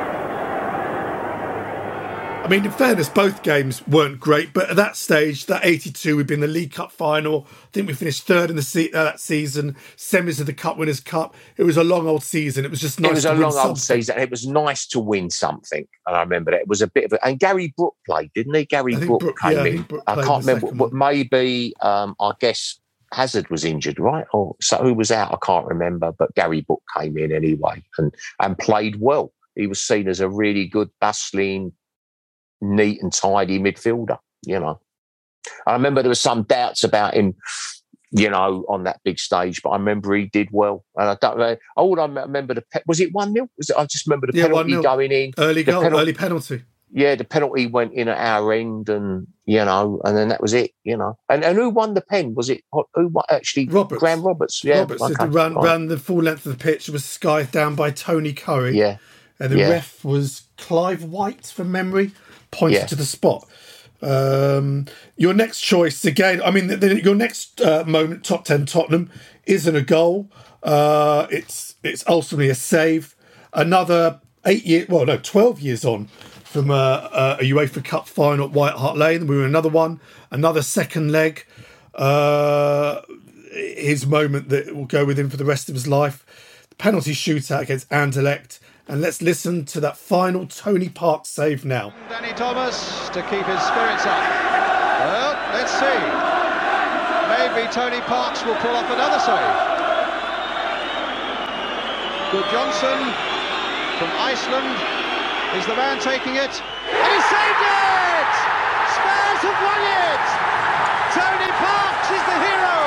I 2.48 2.50
mean, 2.52 2.64
in 2.64 2.70
fairness, 2.70 3.10
both 3.10 3.42
games 3.42 3.86
weren't 3.86 4.18
great, 4.18 4.54
but 4.54 4.70
at 4.70 4.76
that 4.76 4.96
stage, 4.96 5.44
that 5.46 5.66
82, 5.66 6.16
we'd 6.16 6.26
been 6.26 6.36
in 6.36 6.40
the 6.40 6.46
League 6.46 6.72
Cup 6.72 6.90
final. 6.90 7.46
I 7.46 7.66
think 7.74 7.88
we 7.88 7.92
finished 7.92 8.22
third 8.22 8.48
in 8.48 8.56
the 8.56 8.62
se- 8.62 8.90
uh, 8.92 9.04
that 9.04 9.20
season, 9.20 9.76
semis 9.98 10.40
of 10.40 10.46
the 10.46 10.54
Cup 10.54 10.78
Winners' 10.78 10.98
Cup. 10.98 11.34
It 11.58 11.64
was 11.64 11.76
a 11.76 11.84
long 11.84 12.08
old 12.08 12.22
season. 12.22 12.64
It 12.64 12.70
was 12.70 12.80
just 12.80 13.00
nice 13.00 13.10
it 13.10 13.14
was 13.16 13.22
to 13.24 13.28
a 13.28 13.32
win 13.32 13.42
long 13.42 13.52
old 13.52 13.78
something. 13.78 13.96
season. 13.98 14.18
It 14.18 14.30
was 14.30 14.46
nice 14.46 14.86
to 14.86 14.98
win 14.98 15.28
something, 15.28 15.86
and 16.06 16.16
I 16.16 16.20
remember 16.20 16.52
that 16.52 16.62
it 16.62 16.68
was 16.68 16.80
a 16.80 16.86
bit 16.86 17.04
of 17.04 17.12
a. 17.12 17.22
And 17.22 17.38
Garry 17.38 17.74
Brooke 17.76 17.96
played, 18.06 18.32
didn't 18.32 18.54
he? 18.54 18.64
Garry 18.64 18.96
Brooke 18.96 19.20
Brook- 19.20 19.38
came 19.38 19.52
yeah, 19.52 19.62
I 19.64 19.66
in. 19.66 19.82
Brook 19.82 20.04
I 20.06 20.14
can't 20.14 20.46
remember. 20.46 20.72
But 20.72 20.94
maybe 20.94 21.74
um, 21.82 22.16
I 22.18 22.32
guess 22.40 22.80
Hazard 23.12 23.50
was 23.50 23.66
injured, 23.66 24.00
right? 24.00 24.24
Or 24.32 24.56
so 24.62 24.78
who 24.78 24.94
was 24.94 25.10
out? 25.10 25.34
I 25.34 25.38
can't 25.44 25.66
remember. 25.66 26.12
But 26.12 26.34
Garry 26.34 26.62
Brooke 26.62 26.82
came 26.96 27.18
in 27.18 27.30
anyway 27.30 27.82
and 27.98 28.14
and 28.40 28.56
played 28.56 28.98
well. 29.00 29.34
He 29.54 29.66
was 29.66 29.84
seen 29.84 30.08
as 30.08 30.20
a 30.20 30.30
really 30.30 30.66
good, 30.66 30.88
bustling, 30.98 31.72
neat 32.60 33.02
and 33.02 33.12
tidy 33.12 33.58
midfielder. 33.58 34.18
You 34.46 34.60
know, 34.60 34.80
I 35.66 35.72
remember 35.72 36.02
there 36.02 36.08
was 36.08 36.20
some 36.20 36.42
doubts 36.44 36.84
about 36.84 37.14
him. 37.14 37.34
You 38.10 38.30
know, 38.30 38.64
on 38.70 38.84
that 38.84 39.00
big 39.04 39.18
stage, 39.18 39.60
but 39.62 39.68
I 39.68 39.76
remember 39.76 40.14
he 40.16 40.24
did 40.24 40.48
well, 40.50 40.82
and 40.96 41.10
I 41.10 41.16
don't 41.20 41.36
know. 41.38 41.56
All 41.76 42.00
I 42.00 42.06
remember 42.06 42.54
the 42.54 42.62
pe- 42.72 42.80
was 42.86 43.00
it 43.00 43.12
one 43.12 43.34
0 43.34 43.50
Was 43.58 43.68
it? 43.68 43.76
I 43.76 43.84
just 43.84 44.06
remember 44.06 44.28
the 44.28 44.38
Yeah, 44.38 44.44
penalty 44.46 44.72
1-0. 44.72 44.82
going 44.82 45.12
in. 45.12 45.32
Early 45.36 45.62
goal, 45.62 45.82
penalty- 45.82 46.02
early 46.02 46.12
penalty. 46.14 46.62
yeah, 46.90 47.16
the 47.16 47.24
penalty 47.24 47.66
went 47.66 47.92
in 47.92 48.08
at 48.08 48.16
our 48.16 48.50
end, 48.54 48.88
and 48.88 49.26
you 49.44 49.62
know, 49.62 50.00
and 50.06 50.16
then 50.16 50.28
that 50.28 50.40
was 50.40 50.54
it. 50.54 50.70
You 50.84 50.96
know, 50.96 51.18
and 51.28 51.44
and 51.44 51.58
who 51.58 51.68
won 51.68 51.92
the 51.92 52.00
pen? 52.00 52.34
Was 52.34 52.48
it 52.48 52.62
who 52.72 53.08
won, 53.08 53.24
actually? 53.30 53.68
Roberts. 53.68 54.00
Graham 54.00 54.22
Roberts. 54.22 54.64
Yeah, 54.64 54.78
Roberts 54.78 55.02
okay, 55.02 55.26
ran, 55.26 55.52
right. 55.52 55.64
ran 55.66 55.88
the 55.88 55.98
full 55.98 56.22
length 56.22 56.46
of 56.46 56.56
the 56.56 56.64
pitch. 56.64 56.88
It 56.88 56.92
was 56.92 57.02
skived 57.02 57.50
down 57.50 57.74
by 57.74 57.90
Tony 57.90 58.32
Currie. 58.32 58.78
Yeah, 58.78 58.96
And 59.38 59.50
the 59.52 59.58
Yeah. 59.58 59.68
ref 59.68 60.02
was 60.02 60.44
Clive 60.56 61.04
White 61.04 61.44
from 61.44 61.70
memory, 61.70 62.12
pointed 62.50 62.88
to 62.88 62.96
the 62.96 63.04
spot. 63.04 63.48
Um, 64.00 64.86
your 65.16 65.34
next 65.34 65.60
choice 65.60 66.04
again. 66.04 66.40
I 66.42 66.50
mean, 66.50 66.68
the, 66.68 66.76
the, 66.76 67.02
your 67.02 67.14
next 67.14 67.60
uh, 67.60 67.84
moment, 67.86 68.24
top 68.24 68.44
ten 68.44 68.66
Tottenham, 68.66 69.10
isn't 69.46 69.74
a 69.74 69.82
goal. 69.82 70.30
Uh, 70.62 71.26
it's 71.30 71.74
it's 71.82 72.04
ultimately 72.06 72.48
a 72.48 72.54
save. 72.54 73.16
Another 73.52 74.20
eight 74.44 74.64
year, 74.64 74.86
well, 74.88 75.06
no, 75.06 75.18
twelve 75.18 75.60
years 75.60 75.84
on 75.84 76.06
from 76.44 76.70
a, 76.70 77.36
a 77.40 77.44
UEFA 77.44 77.84
Cup 77.84 78.08
final 78.08 78.46
at 78.46 78.52
White 78.52 78.74
Hart 78.74 78.96
Lane. 78.96 79.26
We 79.26 79.36
were 79.36 79.44
another 79.44 79.68
one, 79.68 80.00
another 80.30 80.62
second 80.62 81.12
leg. 81.12 81.44
Uh, 81.94 83.02
his 83.52 84.06
moment 84.06 84.48
that 84.50 84.74
will 84.74 84.86
go 84.86 85.04
with 85.04 85.18
him 85.18 85.28
for 85.28 85.36
the 85.36 85.44
rest 85.44 85.68
of 85.68 85.74
his 85.74 85.88
life. 85.88 86.24
The 86.70 86.76
penalty 86.76 87.12
shootout 87.12 87.62
against 87.62 87.88
Anderlecht. 87.90 88.60
And 88.88 89.02
let's 89.02 89.20
listen 89.20 89.66
to 89.66 89.80
that 89.80 89.98
final 89.98 90.46
Tony 90.46 90.88
Park 90.88 91.26
save 91.26 91.66
now. 91.66 91.92
Danny 92.08 92.32
Thomas 92.32 93.12
to 93.12 93.20
keep 93.28 93.44
his 93.44 93.60
spirits 93.60 94.08
up. 94.08 94.24
Well, 95.04 95.36
let's 95.52 95.68
see. 95.76 96.00
Maybe 97.28 97.68
Tony 97.68 98.00
Parks 98.08 98.40
will 98.48 98.56
pull 98.64 98.72
off 98.72 98.88
another 98.88 99.20
save. 99.20 99.44
Gudjohnsen 102.32 103.00
from 104.00 104.10
Iceland 104.24 104.72
is 105.52 105.66
the 105.68 105.76
man 105.76 106.00
taking 106.00 106.40
it. 106.40 106.56
And 106.88 107.10
he 107.12 107.20
saved 107.28 107.64
it! 107.68 108.32
Spurs 108.88 109.40
have 109.52 109.60
won 109.68 109.82
it! 109.84 110.24
Tony 111.12 111.52
Parks 111.60 112.08
is 112.08 112.24
the 112.24 112.38
hero! 112.40 112.80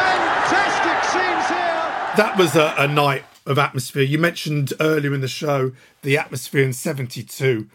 Fantastic 0.00 0.98
scenes 1.04 1.46
here! 1.52 1.84
That 2.16 2.34
was 2.38 2.56
a, 2.56 2.74
a 2.78 2.88
night 2.88 3.24
of 3.48 3.58
atmosphere. 3.58 4.02
You 4.02 4.18
mentioned 4.18 4.72
earlier 4.80 5.12
in 5.14 5.20
the 5.20 5.28
show 5.28 5.72
the 6.02 6.16
atmosphere 6.18 6.62
in 6.62 6.72
72, 6.72 7.66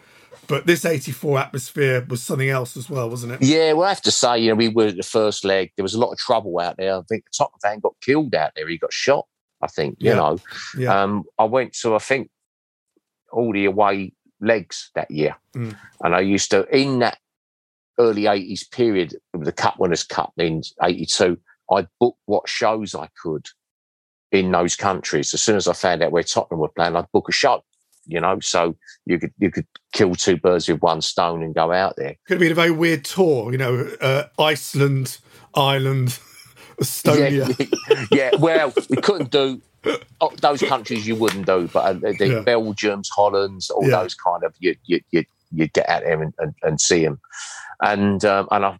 but 0.46 0.66
this 0.66 0.84
84 0.84 1.38
atmosphere 1.38 2.06
was 2.08 2.22
something 2.22 2.48
else 2.48 2.76
as 2.76 2.88
well, 2.88 3.10
wasn't 3.10 3.32
it? 3.32 3.42
Yeah, 3.42 3.72
well, 3.72 3.86
I 3.86 3.88
have 3.90 4.02
to 4.02 4.10
say, 4.10 4.38
you 4.38 4.48
know, 4.50 4.54
we 4.54 4.68
were 4.68 4.86
at 4.86 4.96
the 4.96 5.02
first 5.02 5.44
leg. 5.44 5.72
There 5.76 5.82
was 5.82 5.94
a 5.94 5.98
lot 6.00 6.12
of 6.12 6.18
trouble 6.18 6.58
out 6.60 6.76
there. 6.76 6.94
I 6.96 7.02
think 7.08 7.24
the 7.24 7.30
Tottenham 7.36 7.58
fan 7.62 7.80
got 7.80 7.94
killed 8.00 8.34
out 8.34 8.52
there. 8.56 8.68
He 8.68 8.78
got 8.78 8.92
shot. 8.92 9.26
I 9.62 9.66
think 9.66 9.96
you 9.98 10.10
Yeah. 10.10 10.16
know. 10.16 10.38
Yeah. 10.78 11.02
Um, 11.02 11.24
I 11.38 11.44
went 11.44 11.72
to 11.80 11.94
I 11.94 11.98
think 11.98 12.30
all 13.32 13.52
the 13.52 13.64
away 13.64 14.12
legs 14.40 14.90
that 14.94 15.10
year, 15.10 15.36
Mm. 15.56 15.76
and 16.02 16.14
I 16.14 16.20
used 16.20 16.50
to 16.52 16.66
in 16.76 16.98
that 17.00 17.18
early 17.98 18.26
eighties 18.26 18.64
period 18.64 19.16
of 19.32 19.44
the 19.44 19.52
Cup 19.52 19.78
Winners' 19.78 20.04
Cup 20.04 20.32
in 20.36 20.62
eighty 20.82 21.06
two. 21.06 21.38
I 21.70 21.86
booked 21.98 22.20
what 22.26 22.48
shows 22.48 22.94
I 22.94 23.08
could 23.22 23.46
in 24.34 24.50
those 24.50 24.76
countries. 24.76 25.32
As 25.34 25.42
soon 25.42 25.56
as 25.56 25.68
I 25.68 25.72
found 25.72 26.02
out 26.02 26.12
where 26.12 26.22
Tottenham 26.22 26.60
were 26.60 26.68
playing, 26.68 26.96
I'd 26.96 27.10
book 27.12 27.28
a 27.28 27.32
show. 27.32 27.62
You 28.06 28.20
know, 28.20 28.38
so 28.40 28.76
you 29.06 29.18
could 29.18 29.32
you 29.38 29.50
could 29.50 29.66
kill 29.94 30.14
two 30.14 30.36
birds 30.36 30.68
with 30.68 30.82
one 30.82 31.00
stone 31.00 31.42
and 31.42 31.54
go 31.54 31.72
out 31.72 31.94
there. 31.96 32.16
Could 32.26 32.34
have 32.34 32.40
been 32.40 32.52
a 32.52 32.54
very 32.54 32.70
weird 32.70 33.02
tour, 33.04 33.50
you 33.50 33.56
know, 33.56 33.90
uh, 33.98 34.24
Iceland, 34.38 35.16
Ireland, 35.54 36.08
Estonia. 36.80 37.48
Yeah, 37.90 38.04
yeah, 38.12 38.30
well, 38.38 38.74
we 38.90 38.96
couldn't 38.96 39.30
do 39.30 39.62
oh, 40.20 40.32
those 40.42 40.60
countries 40.62 41.06
you 41.06 41.14
wouldn't 41.16 41.46
do, 41.46 41.68
but 41.72 41.80
uh, 41.80 41.92
the, 41.94 42.12
the 42.18 42.26
Yeah. 42.28 42.42
Belgiums, 42.42 43.08
Hollands, 43.10 43.70
all 43.70 43.84
Yeah. 43.88 44.02
those 44.02 44.14
kind 44.14 44.44
of 44.44 44.54
you 44.58 44.76
you 44.84 45.00
you 45.10 45.24
you 45.52 45.68
get 45.68 45.88
out 45.88 46.02
there 46.02 46.20
and, 46.20 46.34
and, 46.38 46.54
and 46.62 46.80
see 46.80 47.04
them, 47.04 47.18
and 47.80 48.22
um, 48.26 48.48
and 48.50 48.66
I, 48.66 48.78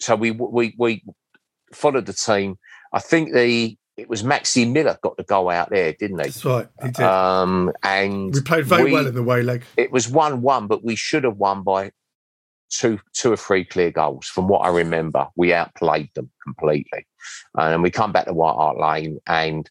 so 0.00 0.16
we 0.16 0.32
we 0.32 0.74
we 0.76 1.02
followed 1.72 2.04
the 2.04 2.12
team. 2.12 2.58
I 2.92 2.98
think 2.98 3.32
the 3.32 3.76
it 3.96 4.08
was 4.08 4.22
Maxi 4.22 4.70
Miller 4.70 4.98
got 5.02 5.16
the 5.16 5.24
goal 5.24 5.48
out 5.48 5.70
there, 5.70 5.92
didn't 5.92 6.18
he? 6.18 6.24
That's 6.24 6.44
right. 6.44 6.68
He 6.82 6.90
did. 6.90 7.04
Um, 7.04 7.72
and 7.82 8.34
we 8.34 8.40
played 8.42 8.66
very 8.66 8.84
we- 8.84 8.92
well 8.92 9.06
in 9.06 9.14
the 9.14 9.22
way 9.22 9.42
leg. 9.42 9.64
it 9.76 9.90
was 9.90 10.08
one 10.08 10.42
one, 10.42 10.66
but 10.66 10.84
we 10.84 10.96
should 10.96 11.24
have 11.24 11.36
won 11.36 11.62
by 11.62 11.92
two 12.68 13.00
two 13.14 13.32
or 13.32 13.36
three 13.36 13.64
clear 13.64 13.90
goals. 13.90 14.26
From 14.26 14.48
what 14.48 14.58
I 14.58 14.68
remember, 14.68 15.28
we 15.36 15.54
outplayed 15.54 16.10
them 16.14 16.30
completely, 16.44 17.06
and 17.56 17.82
we 17.82 17.90
come 17.90 18.12
back 18.12 18.26
to 18.26 18.34
White 18.34 18.54
Hart 18.54 18.78
Lane, 18.78 19.18
and 19.26 19.68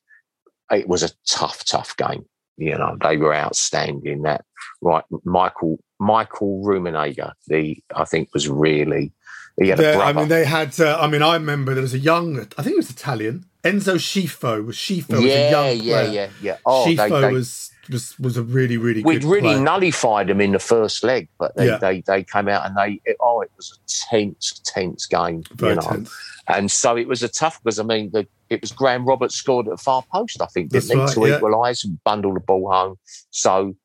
it 0.72 0.88
was 0.88 1.04
a 1.04 1.12
tough, 1.30 1.64
tough 1.66 1.96
game. 1.98 2.26
You 2.58 2.78
know, 2.78 2.98
they 3.02 3.18
were 3.18 3.36
outstanding. 3.36 4.24
That 4.24 4.44
right, 4.82 5.04
Michael 5.24 5.78
Michael 6.00 6.64
Rummenigge, 6.66 7.32
the 7.48 7.78
I 7.96 8.06
think 8.06 8.34
was 8.34 8.50
really 8.50 9.14
he 9.62 9.70
had 9.70 9.80
a 9.80 9.98
I 9.98 10.12
mean, 10.12 10.28
they 10.28 10.46
had. 10.46 10.80
Uh, 10.80 10.98
I 11.00 11.08
mean, 11.08 11.22
I 11.22 11.36
remember 11.36 11.74
there 11.74 11.82
was 11.82 11.94
a 11.94 12.00
young. 12.00 12.40
I 12.58 12.62
think 12.62 12.74
it 12.74 12.78
was 12.78 12.90
Italian. 12.90 13.46
Enzo 13.66 13.96
Scifo 13.96 14.64
was 14.66 14.78
Scifo 14.78 15.10
was 15.14 15.24
a 15.24 15.28
yeah, 15.28 15.50
young 15.50 15.78
yeah, 15.82 16.02
player. 16.04 16.12
yeah, 16.14 16.30
yeah. 16.42 16.58
Oh, 16.66 16.86
they- 16.86 16.96
Scifo 16.96 17.22
they- 17.22 17.34
was 17.34 17.72
was 17.90 18.18
was 18.20 18.36
a 18.38 18.42
really 18.44 18.78
really 18.78 19.02
good 19.04 19.06
player. 19.06 19.20
We'd 19.20 19.24
really 19.26 19.54
player. 19.56 19.60
nullified 19.60 20.28
them 20.28 20.42
in 20.42 20.52
the 20.54 20.60
first 20.60 21.04
leg, 21.04 21.28
but 21.38 21.56
they, 21.56 21.68
Yeah. 21.68 21.78
they, 21.78 22.02
they 22.02 22.24
came 22.24 22.48
out 22.48 22.66
and 22.66 22.76
they 22.76 23.00
it, 23.06 23.16
oh 23.20 23.42
it 23.42 23.52
was 23.58 23.78
a 23.78 24.10
tense 24.10 24.60
tense 24.66 25.06
game, 25.06 25.44
Very 25.54 25.72
you 25.76 25.82
know. 25.82 25.88
tense. 25.88 26.12
And 26.48 26.72
so 26.72 26.96
it 26.98 27.08
was 27.08 27.22
a 27.24 27.28
tough 27.28 27.60
because 27.64 27.80
I 27.80 27.84
mean 27.84 28.10
the, 28.12 28.28
it 28.50 28.62
was 28.62 28.72
Graham 28.72 29.06
Roberts 29.06 29.36
scored 29.36 29.68
at 29.68 29.72
the 29.72 29.78
far 29.78 30.04
post 30.12 30.42
I 30.42 30.46
think 30.48 30.72
didn't 30.72 30.98
right, 30.98 31.10
to 31.14 31.28
yeah. 31.28 31.36
equalise 31.38 31.84
and 31.84 32.04
bundle 32.04 32.34
the 32.34 32.40
ball 32.40 32.72
home. 32.72 32.98
So 33.32 33.76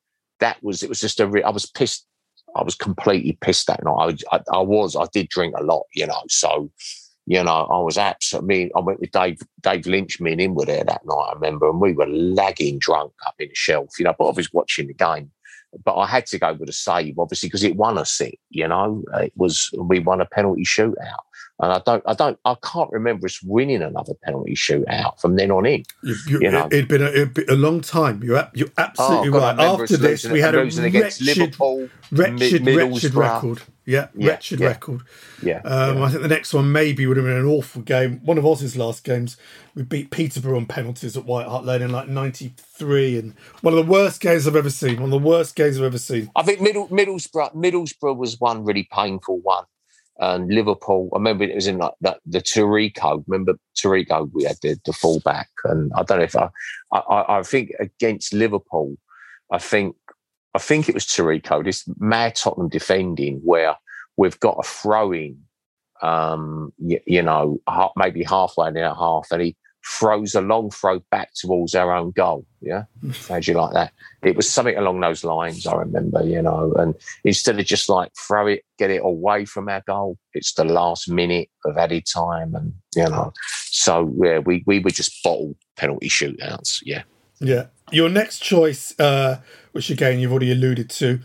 that 0.41 0.63
was 0.63 0.83
it 0.83 0.89
was 0.89 1.01
just 1.01 1.21
a 1.21 1.27
re- 1.27 1.43
I 1.43 1.51
was 1.51 1.67
pissed. 1.67 2.07
I 2.57 2.63
was 2.63 2.75
completely 2.75 3.39
pissed 3.41 3.67
that 3.69 3.85
night. 3.85 4.23
I, 4.33 4.37
I, 4.37 4.41
I 4.55 4.61
was 4.61 4.97
I 4.97 5.05
did 5.13 5.29
drink 5.29 5.55
a 5.59 5.63
lot, 5.63 5.85
you 5.95 6.07
know. 6.07 6.23
So 6.29 6.71
you 7.31 7.45
know 7.45 7.69
I 7.71 7.79
was 7.79 7.97
absolutely. 7.97 8.73
I 8.75 8.81
went 8.81 9.01
with 9.01 9.13
Dave 9.13 9.39
Dave 9.61 9.87
Lynch. 9.87 10.21
Me 10.21 10.33
and 10.33 10.41
him 10.41 10.55
were 10.55 10.65
there 10.65 10.85
that 10.85 11.07
night. 11.07 11.29
I 11.31 11.35
remember, 11.35 11.71
and 11.71 11.81
we 11.81 11.93
were 11.93 12.09
lagging 12.09 12.81
drunk 12.81 13.13
up 13.25 13.37
in 13.39 13.49
the 13.49 13.55
shelf, 13.55 13.99
you 13.99 14.05
know. 14.05 14.15
But 14.19 14.31
I 14.31 14.33
was 14.33 14.53
watching 14.53 14.89
the 14.89 14.95
game 14.95 15.31
but 15.85 15.97
I 15.97 16.07
had 16.07 16.27
to 16.27 16.39
go 16.39 16.53
with 16.55 16.69
a 16.69 16.73
save, 16.73 17.19
obviously, 17.19 17.49
because 17.49 17.63
it 17.63 17.77
won 17.77 17.99
us 17.99 18.21
it. 18.21 18.39
You 18.51 18.69
know, 18.69 19.05
it 19.15 19.33
was 19.37 19.71
we 19.79 20.01
won 20.01 20.21
a 20.21 20.27
penalty 20.27 20.65
shootout, 20.65 21.25
and 21.61 21.73
I 21.73 21.81
don't, 21.85 22.03
I 22.07 22.15
don't, 22.15 22.39
I 22.45 22.57
can't 22.63 22.91
remember 22.91 23.27
us 23.27 23.41
winning 23.43 23.83
another 23.83 24.15
penalty 24.25 24.55
shootout 24.55 25.21
from 25.21 25.37
then 25.37 25.51
on 25.51 25.67
in. 25.67 25.85
You, 26.03 26.17
you, 26.27 26.41
You 26.43 26.51
know. 26.51 26.67
it, 26.67 26.73
it'd 26.73 26.89
been 26.89 27.03
a, 27.03 27.07
it'd 27.07 27.35
been 27.35 27.51
a 27.51 27.55
long 27.55 27.81
time. 27.81 28.23
You're 28.23 28.51
you're 28.55 28.69
oh, 28.69 28.83
absolutely 28.83 29.29
Oh, 29.29 29.41
right. 29.41 29.59
After 29.59 29.97
this, 29.97 30.27
we 30.27 30.41
had 30.41 30.55
a 30.55 30.65
wretched, 30.65 31.23
Liverpool, 31.23 31.89
wretched, 32.11 32.67
wretched 32.67 33.15
record. 33.15 33.63
Yeah, 33.91 34.09
Yeah, 34.15 34.29
wretched 34.31 34.61
yeah. 34.61 34.69
record. 34.69 35.03
Yeah, 35.43 35.61
Um, 35.65 36.03
I 36.03 36.11
think 36.11 36.23
the 36.23 36.29
next 36.29 36.55
one 36.55 36.71
maybe 36.73 37.07
would 37.07 37.17
have 37.17 37.27
been 37.27 37.37
an 37.37 37.47
awful 37.47 37.83
game. 37.83 38.21
One 38.25 38.39
of 38.39 38.47
Oz's 38.47 38.77
last 38.77 39.05
games, 39.05 39.37
we 39.75 39.83
beat 39.83 40.11
Peterborough 40.11 40.57
on 40.57 40.67
penalties 40.67 41.17
at 41.17 41.25
White 41.27 41.47
Hart 41.47 41.65
Lane 41.65 41.83
in 41.83 41.91
like 41.93 42.09
'93, 42.09 43.19
and 43.19 43.35
one 43.63 43.75
of 43.77 43.85
the 43.85 43.91
worst 43.91 44.21
games 44.21 44.47
I've 44.47 44.57
ever 44.57 44.71
seen. 44.71 44.97
One 44.97 45.13
of 45.13 45.23
the 45.23 45.29
worst 45.29 45.57
games 45.57 45.77
I've 45.79 45.85
ever 45.85 45.99
seen. 45.99 46.31
I 46.37 46.43
think 46.43 46.61
Middle, 46.61 46.89
Middlesbrough, 46.89 47.55
Middlesbrough 47.55 48.17
was 48.17 48.39
one 48.41 48.65
really 48.65 48.89
painful 48.93 49.41
one. 49.43 49.65
And 50.19 50.53
Liverpool, 50.53 51.09
I 51.15 51.17
remember 51.17 51.45
it 51.45 51.55
was 51.55 51.67
in 51.67 51.79
like 51.79 51.95
that 52.03 52.19
the 52.27 52.41
Taricco. 52.43 53.25
Remember 53.27 53.55
Taricco? 53.75 54.31
We 54.35 54.45
had 54.45 54.57
the, 54.63 54.79
the 54.85 54.93
fullback, 54.93 55.49
and 55.65 55.91
I 55.97 56.03
don't 56.03 56.19
know 56.19 56.25
if 56.25 56.37
I, 56.37 56.49
I, 56.93 57.39
I 57.39 57.43
think 57.43 57.71
against 57.81 58.35
Liverpool, 58.35 58.97
I 59.51 59.57
think, 59.59 59.97
I 60.55 60.59
think 60.59 60.89
it 60.89 60.95
was 60.95 61.07
Taricco. 61.07 61.65
This 61.65 61.89
mad 61.99 62.35
Tottenham 62.35 62.69
defending 62.69 63.41
where 63.45 63.77
we've 64.17 64.39
got 64.41 64.59
a 64.59 64.67
throw 64.67 65.13
in, 65.13 65.39
um, 66.03 66.73
you, 66.79 67.01
you 67.07 67.23
know, 67.23 67.61
maybe 67.97 68.25
halfway 68.25 68.69
in 68.69 68.77
half, 68.77 69.29
and 69.31 69.43
he 69.43 69.57
throws 69.87 70.35
a 70.35 70.41
long 70.41 70.71
throw 70.71 71.01
back 71.11 71.31
towards 71.35 71.75
our 71.75 71.95
own 71.95 72.11
goal. 72.11 72.45
Yeah, 72.61 72.85
how'd 73.29 73.47
you 73.47 73.55
like 73.55 73.73
that? 73.73 73.93
It 74.23 74.37
was 74.37 74.49
something 74.51 74.77
along 74.77 75.01
those 75.01 75.25
lines. 75.25 75.67
I 75.67 75.75
remember, 75.75 76.23
you 76.23 76.43
know, 76.43 76.73
and 76.75 76.95
instead 77.25 77.59
of 77.59 77.65
just 77.65 77.89
like 77.89 78.11
throw 78.17 78.47
it, 78.47 78.65
get 78.79 78.91
it 78.91 79.03
away 79.03 79.45
from 79.45 79.69
our 79.69 79.83
goal, 79.87 80.19
it's 80.35 80.53
the 80.55 80.65
last 80.65 81.09
minute 81.09 81.49
of 81.65 81.79
added 81.79 82.05
time, 82.13 82.55
and 82.55 82.75
you 82.95 83.09
know, 83.09 83.33
so 83.67 84.13
yeah, 84.23 84.39
we 84.39 84.63
we 84.67 84.81
would 84.81 84.95
just 84.95 85.23
bottle 85.23 85.57
penalty 85.77 86.09
shootouts. 86.09 86.81
Yeah. 86.85 87.03
Yeah. 87.41 87.67
Your 87.93 88.09
next 88.09 88.41
choice, 88.43 88.99
uh, 89.01 89.41
which 89.73 89.91
again 89.91 90.19
you've 90.19 90.31
already 90.33 90.53
alluded 90.53 90.91
to, 90.91 91.21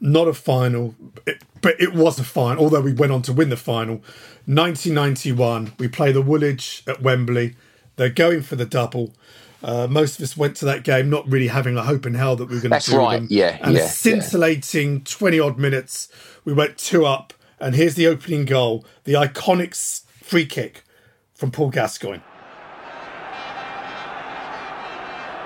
not 0.00 0.28
a 0.28 0.34
final, 0.34 0.94
it, 1.26 1.42
but 1.60 1.80
it 1.80 1.94
was 1.94 2.18
a 2.18 2.24
final, 2.24 2.62
although 2.64 2.80
we 2.80 2.92
went 2.92 3.12
on 3.12 3.22
to 3.22 3.32
win 3.32 3.48
the 3.48 3.56
final. 3.56 4.02
1991, 4.46 5.72
we 5.78 5.88
play 5.88 6.12
the 6.12 6.20
Woolwich 6.22 6.82
at 6.86 7.00
Wembley. 7.02 7.56
They're 7.96 8.10
going 8.10 8.42
for 8.42 8.56
the 8.56 8.66
double. 8.66 9.12
Uh, 9.62 9.86
most 9.88 10.18
of 10.18 10.22
us 10.22 10.36
went 10.36 10.56
to 10.56 10.66
that 10.66 10.84
game 10.84 11.08
not 11.08 11.26
really 11.26 11.48
having 11.48 11.76
a 11.78 11.82
hope 11.82 12.04
in 12.04 12.12
hell 12.14 12.36
that 12.36 12.48
we 12.48 12.56
were 12.56 12.60
going 12.60 12.70
to 12.70 12.74
That's 12.74 12.86
do 12.86 12.98
right, 12.98 13.16
them. 13.16 13.28
yeah, 13.30 13.58
And 13.62 13.74
yeah, 13.74 13.84
a 13.84 13.88
scintillating 13.88 15.02
20 15.04 15.40
odd 15.40 15.58
minutes, 15.58 16.08
we 16.44 16.52
went 16.52 16.76
two 16.76 17.06
up. 17.06 17.32
And 17.58 17.74
here's 17.74 17.94
the 17.94 18.06
opening 18.06 18.44
goal 18.44 18.84
the 19.04 19.14
iconic 19.14 19.74
free 20.22 20.44
kick 20.44 20.84
from 21.34 21.50
Paul 21.50 21.70
Gascoigne. 21.70 22.20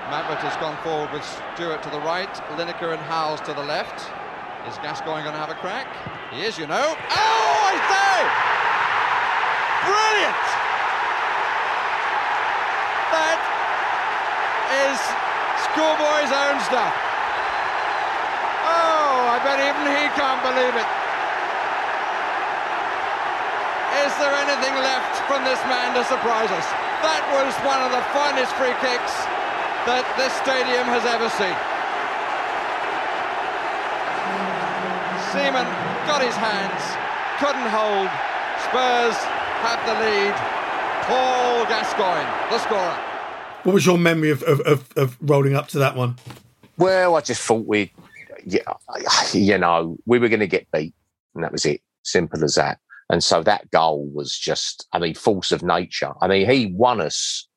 Mabbutt 0.09 0.41
has 0.41 0.57
gone 0.57 0.73
forward 0.81 1.13
with 1.13 1.21
Stewart 1.53 1.85
to 1.85 1.89
the 1.93 2.01
right, 2.01 2.33
Lineker 2.57 2.97
and 2.97 3.01
Howells 3.05 3.45
to 3.45 3.53
the 3.53 3.61
left. 3.61 4.09
Is 4.65 4.73
Gascoigne 4.81 5.21
going 5.21 5.37
to 5.37 5.43
have 5.43 5.53
a 5.53 5.59
crack? 5.61 5.85
He 6.33 6.41
is, 6.41 6.57
you 6.57 6.65
know. 6.65 6.97
Oh, 6.97 7.53
I 7.69 7.77
say! 7.77 8.17
Brilliant! 9.85 10.45
That 13.13 13.37
is 14.89 14.97
schoolboy's 15.69 16.33
own 16.33 16.57
stuff. 16.65 16.93
Oh, 18.65 19.29
I 19.29 19.37
bet 19.45 19.61
even 19.61 19.93
he 19.93 20.09
can't 20.17 20.41
believe 20.41 20.73
it. 20.73 20.89
Is 24.09 24.13
there 24.17 24.33
anything 24.41 24.73
left 24.81 25.21
from 25.29 25.45
this 25.45 25.61
man 25.69 25.93
to 25.93 26.01
surprise 26.09 26.49
us? 26.49 26.65
That 27.05 27.21
was 27.29 27.53
one 27.61 27.77
of 27.85 27.93
the 27.93 28.01
finest 28.09 28.57
free 28.57 28.73
kicks 28.81 29.13
that 29.85 30.03
this 30.19 30.33
stadium 30.43 30.87
has 30.87 31.05
ever 31.05 31.29
seen. 31.39 31.55
Seaman 35.31 35.67
got 36.07 36.21
his 36.25 36.35
hands, 36.35 36.83
couldn't 37.37 37.69
hold. 37.69 38.09
Spurs 38.65 39.15
have 39.63 39.79
the 39.85 39.93
lead. 40.01 40.35
Paul 41.05 41.65
Gascoigne, 41.65 42.29
the 42.49 42.59
scorer. 42.59 42.97
What 43.63 43.73
was 43.73 43.85
your 43.85 43.97
memory 43.97 44.29
of, 44.29 44.43
of, 44.43 44.59
of, 44.61 44.89
of 44.95 45.17
rolling 45.21 45.55
up 45.55 45.67
to 45.69 45.79
that 45.79 45.95
one? 45.95 46.15
Well, 46.77 47.15
I 47.15 47.21
just 47.21 47.41
thought 47.41 47.65
we, 47.65 47.91
yeah, 48.45 48.61
you 49.33 49.57
know, 49.57 49.97
we 50.05 50.19
were 50.19 50.29
going 50.29 50.39
to 50.39 50.47
get 50.47 50.71
beat, 50.71 50.93
and 51.35 51.43
that 51.43 51.51
was 51.51 51.65
it. 51.65 51.81
Simple 52.03 52.43
as 52.43 52.55
that. 52.55 52.79
And 53.09 53.23
so 53.23 53.43
that 53.43 53.69
goal 53.71 54.07
was 54.13 54.37
just, 54.37 54.87
I 54.93 54.99
mean, 54.99 55.15
force 55.15 55.51
of 55.51 55.63
nature. 55.63 56.13
I 56.21 56.27
mean, 56.27 56.49
he 56.49 56.67
won 56.67 57.01
us. 57.01 57.47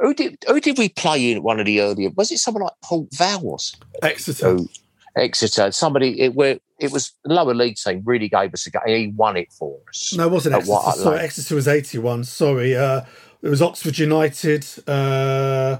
Who 0.00 0.14
did 0.14 0.38
who 0.46 0.60
did 0.60 0.78
we 0.78 0.88
play 0.88 1.32
in 1.32 1.42
one 1.42 1.58
of 1.60 1.66
the 1.66 1.80
earlier? 1.80 2.10
Was 2.16 2.30
it 2.30 2.38
someone 2.38 2.62
like 2.64 2.72
Port 2.84 3.08
Vales? 3.14 3.76
Exeter. 4.02 4.50
Who, 4.50 4.68
Exeter. 5.16 5.72
Somebody. 5.72 6.20
It 6.20 6.34
were. 6.34 6.58
It 6.78 6.92
was 6.92 7.12
lower 7.24 7.54
league 7.54 7.76
team. 7.76 8.02
Really 8.04 8.28
gave 8.28 8.54
us 8.54 8.66
a 8.66 8.70
go. 8.70 8.78
He 8.86 9.08
won 9.16 9.36
it 9.36 9.52
for 9.52 9.76
us. 9.88 10.14
No, 10.16 10.26
it 10.26 10.30
wasn't 10.30 10.54
Exeter. 10.54 10.72
White 10.72 10.94
Sorry, 10.94 11.16
Lane. 11.16 11.24
Exeter 11.24 11.54
was 11.56 11.66
81. 11.66 12.24
Sorry. 12.24 12.76
Uh, 12.76 13.00
it 13.42 13.48
was 13.48 13.60
Oxford 13.60 13.98
United, 13.98 14.64
uh, 14.88 15.78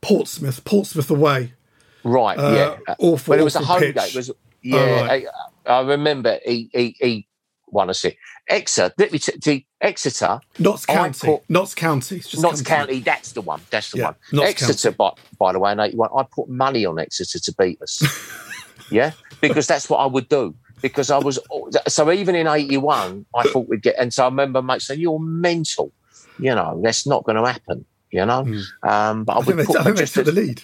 Portsmouth, 0.00 0.64
Portsmouth 0.64 1.10
away. 1.10 1.52
Right, 2.04 2.38
Uh, 2.38 2.78
yeah. 2.86 2.94
awful, 2.98 3.32
But 3.32 3.40
it 3.40 3.44
was 3.44 3.56
a 3.56 3.60
home 3.64 3.80
pitch. 3.80 3.94
game. 3.94 4.10
Was, 4.14 4.30
Oh, 4.30 4.34
yeah, 4.62 5.00
right. 5.06 5.26
I, 5.66 5.72
I 5.72 5.80
remember 5.82 6.38
he, 6.44 6.68
he, 6.72 6.96
he, 6.98 7.26
won 7.68 7.90
a 7.90 7.94
six. 7.94 8.16
Exeter, 8.48 8.94
let 8.98 9.12
me 9.12 9.18
t- 9.18 9.38
t- 9.38 9.66
Exeter. 9.80 10.40
Notts 10.58 10.86
County. 10.86 11.26
put- 11.26 11.50
Notts 11.50 11.74
County. 11.74 12.22
Notts 12.38 12.60
me. 12.60 12.64
County, 12.64 13.00
that's 13.00 13.32
the 13.32 13.40
one. 13.40 13.60
That's 13.70 13.90
the 13.90 13.98
Yeah, 13.98 14.04
one. 14.06 14.14
Notts 14.32 14.48
Exeter, 14.62 14.92
by, 14.92 15.10
by 15.38 15.52
the 15.52 15.58
way, 15.58 15.72
in 15.72 15.80
81, 15.80 16.10
I 16.16 16.22
put 16.30 16.48
money 16.48 16.84
on 16.86 16.98
Exeter 16.98 17.38
to 17.40 17.54
beat 17.58 17.80
us. 17.82 18.02
yeah, 18.90 19.12
because 19.40 19.66
that's 19.66 19.90
what 19.90 19.98
I 19.98 20.06
would 20.06 20.28
do. 20.28 20.54
Because 20.82 21.10
I 21.10 21.18
was, 21.18 21.38
so 21.88 22.12
even 22.12 22.34
in 22.34 22.46
81, 22.46 23.26
I 23.34 23.42
thought 23.50 23.68
we'd 23.68 23.82
get, 23.82 23.96
and 23.98 24.12
so 24.14 24.24
I 24.24 24.26
remember 24.28 24.62
mate 24.62 24.82
saying, 24.82 25.00
You're 25.00 25.18
mental. 25.18 25.92
You 26.38 26.54
know, 26.54 26.78
that's 26.84 27.06
not 27.06 27.24
going 27.24 27.42
to 27.42 27.50
happen, 27.50 27.84
you 28.10 28.24
know? 28.26 28.40
Um, 28.86 29.24
but 29.24 29.32
I, 29.32 29.36
I 29.36 29.38
would 29.38 29.46
think 29.46 29.56
they, 29.58 29.64
put 29.64 29.76
I 29.78 29.84
think 29.84 29.96
they 29.96 30.02
just 30.02 30.14
took 30.14 30.26
the 30.26 30.32
lead. 30.32 30.62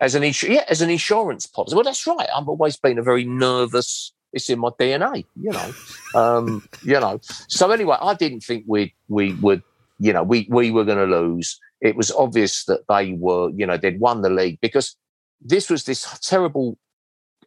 as 0.00 0.14
an 0.14 0.22
insu- 0.22 0.48
yeah, 0.54 0.64
as 0.68 0.80
an 0.80 0.88
insurance 0.88 1.46
policy. 1.46 1.74
Well, 1.76 1.84
that's 1.84 2.06
right. 2.06 2.26
I've 2.34 2.48
always 2.48 2.76
been 2.78 2.98
a 2.98 3.02
very 3.02 3.24
nervous. 3.24 4.12
It's 4.32 4.48
in 4.48 4.60
my 4.60 4.70
DNA, 4.78 5.24
you 5.40 5.50
know. 5.50 5.72
um, 6.14 6.68
you 6.82 6.98
know. 7.00 7.20
So 7.48 7.70
anyway, 7.70 7.96
I 8.00 8.14
didn't 8.14 8.40
think 8.40 8.64
we 8.66 8.94
we 9.08 9.34
would, 9.34 9.62
you 9.98 10.12
know, 10.12 10.22
we 10.22 10.46
we 10.50 10.70
were 10.70 10.84
going 10.84 10.98
to 10.98 11.16
lose. 11.16 11.58
It 11.80 11.96
was 11.96 12.10
obvious 12.12 12.64
that 12.66 12.86
they 12.88 13.12
were, 13.14 13.50
you 13.50 13.66
know, 13.66 13.76
they'd 13.76 14.00
won 14.00 14.22
the 14.22 14.30
league 14.30 14.58
because 14.60 14.96
this 15.40 15.70
was 15.70 15.84
this 15.84 16.18
terrible 16.20 16.78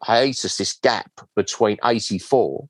hiatus, 0.02 0.58
this 0.58 0.74
gap 0.74 1.12
between 1.36 1.78
'84 1.86 2.68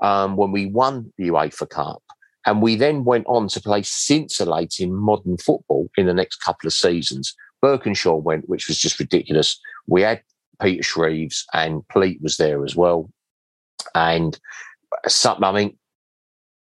um, 0.00 0.36
when 0.36 0.52
we 0.52 0.66
won 0.66 1.12
the 1.18 1.28
UEFA 1.28 1.68
Cup. 1.68 2.02
And 2.46 2.62
we 2.62 2.74
then 2.74 3.04
went 3.04 3.26
on 3.26 3.48
to 3.48 3.60
play 3.60 3.82
scintillating 3.82 4.94
modern 4.94 5.36
football 5.36 5.88
in 5.96 6.06
the 6.06 6.14
next 6.14 6.36
couple 6.36 6.66
of 6.66 6.72
seasons. 6.72 7.34
Burkinshaw 7.62 8.22
went, 8.22 8.48
which 8.48 8.66
was 8.66 8.78
just 8.78 8.98
ridiculous. 8.98 9.60
We 9.86 10.00
had 10.02 10.22
Peter 10.60 10.82
Shreeves 10.82 11.44
and 11.52 11.86
Pleat 11.88 12.22
was 12.22 12.38
there 12.38 12.64
as 12.64 12.74
well. 12.74 13.10
And 13.94 14.38
some, 15.06 15.42
I 15.42 15.52
mean, 15.52 15.78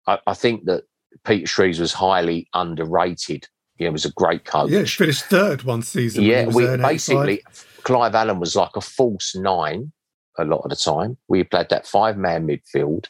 I, 0.06 0.18
I 0.26 0.34
think 0.34 0.64
that 0.66 0.84
Peter 1.24 1.46
Shreeves 1.46 1.80
was 1.80 1.92
highly 1.92 2.48
underrated. 2.54 3.48
He 3.76 3.88
was 3.88 4.04
a 4.04 4.12
great 4.12 4.44
coach. 4.44 4.70
Yeah, 4.70 4.80
he 4.80 4.86
finished 4.86 5.24
third 5.24 5.62
one 5.64 5.82
season. 5.82 6.24
Yeah, 6.24 6.46
we 6.46 6.64
there 6.64 6.74
in 6.74 6.80
85. 6.80 6.88
basically 6.88 7.42
Clive 7.82 8.14
Allen 8.14 8.40
was 8.40 8.56
like 8.56 8.74
a 8.74 8.80
false 8.80 9.34
nine 9.36 9.92
a 10.38 10.44
lot 10.44 10.62
of 10.64 10.70
the 10.70 10.76
time. 10.76 11.16
We 11.28 11.44
played 11.44 11.68
that 11.70 11.86
five 11.86 12.16
man 12.16 12.46
midfield. 12.46 13.06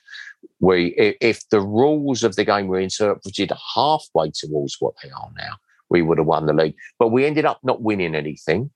We 0.61 0.95
if 1.21 1.49
the 1.51 1.61
rules 1.61 2.25
of 2.25 2.37
the 2.37 2.45
game 2.45 2.67
were 2.69 2.81
interpreted 2.81 3.53
halfway 3.75 4.31
towards 4.31 4.77
what 4.81 4.95
they 5.03 5.11
are 5.11 5.31
now, 5.37 5.55
we 5.89 6.03
would 6.03 6.19
have 6.19 6.27
won 6.27 6.47
the 6.47 6.53
league. 6.53 6.77
But 6.99 7.09
we 7.09 7.25
ended 7.25 7.45
up 7.45 7.61
not 7.63 7.83
winning 7.83 8.15
anything. 8.15 8.71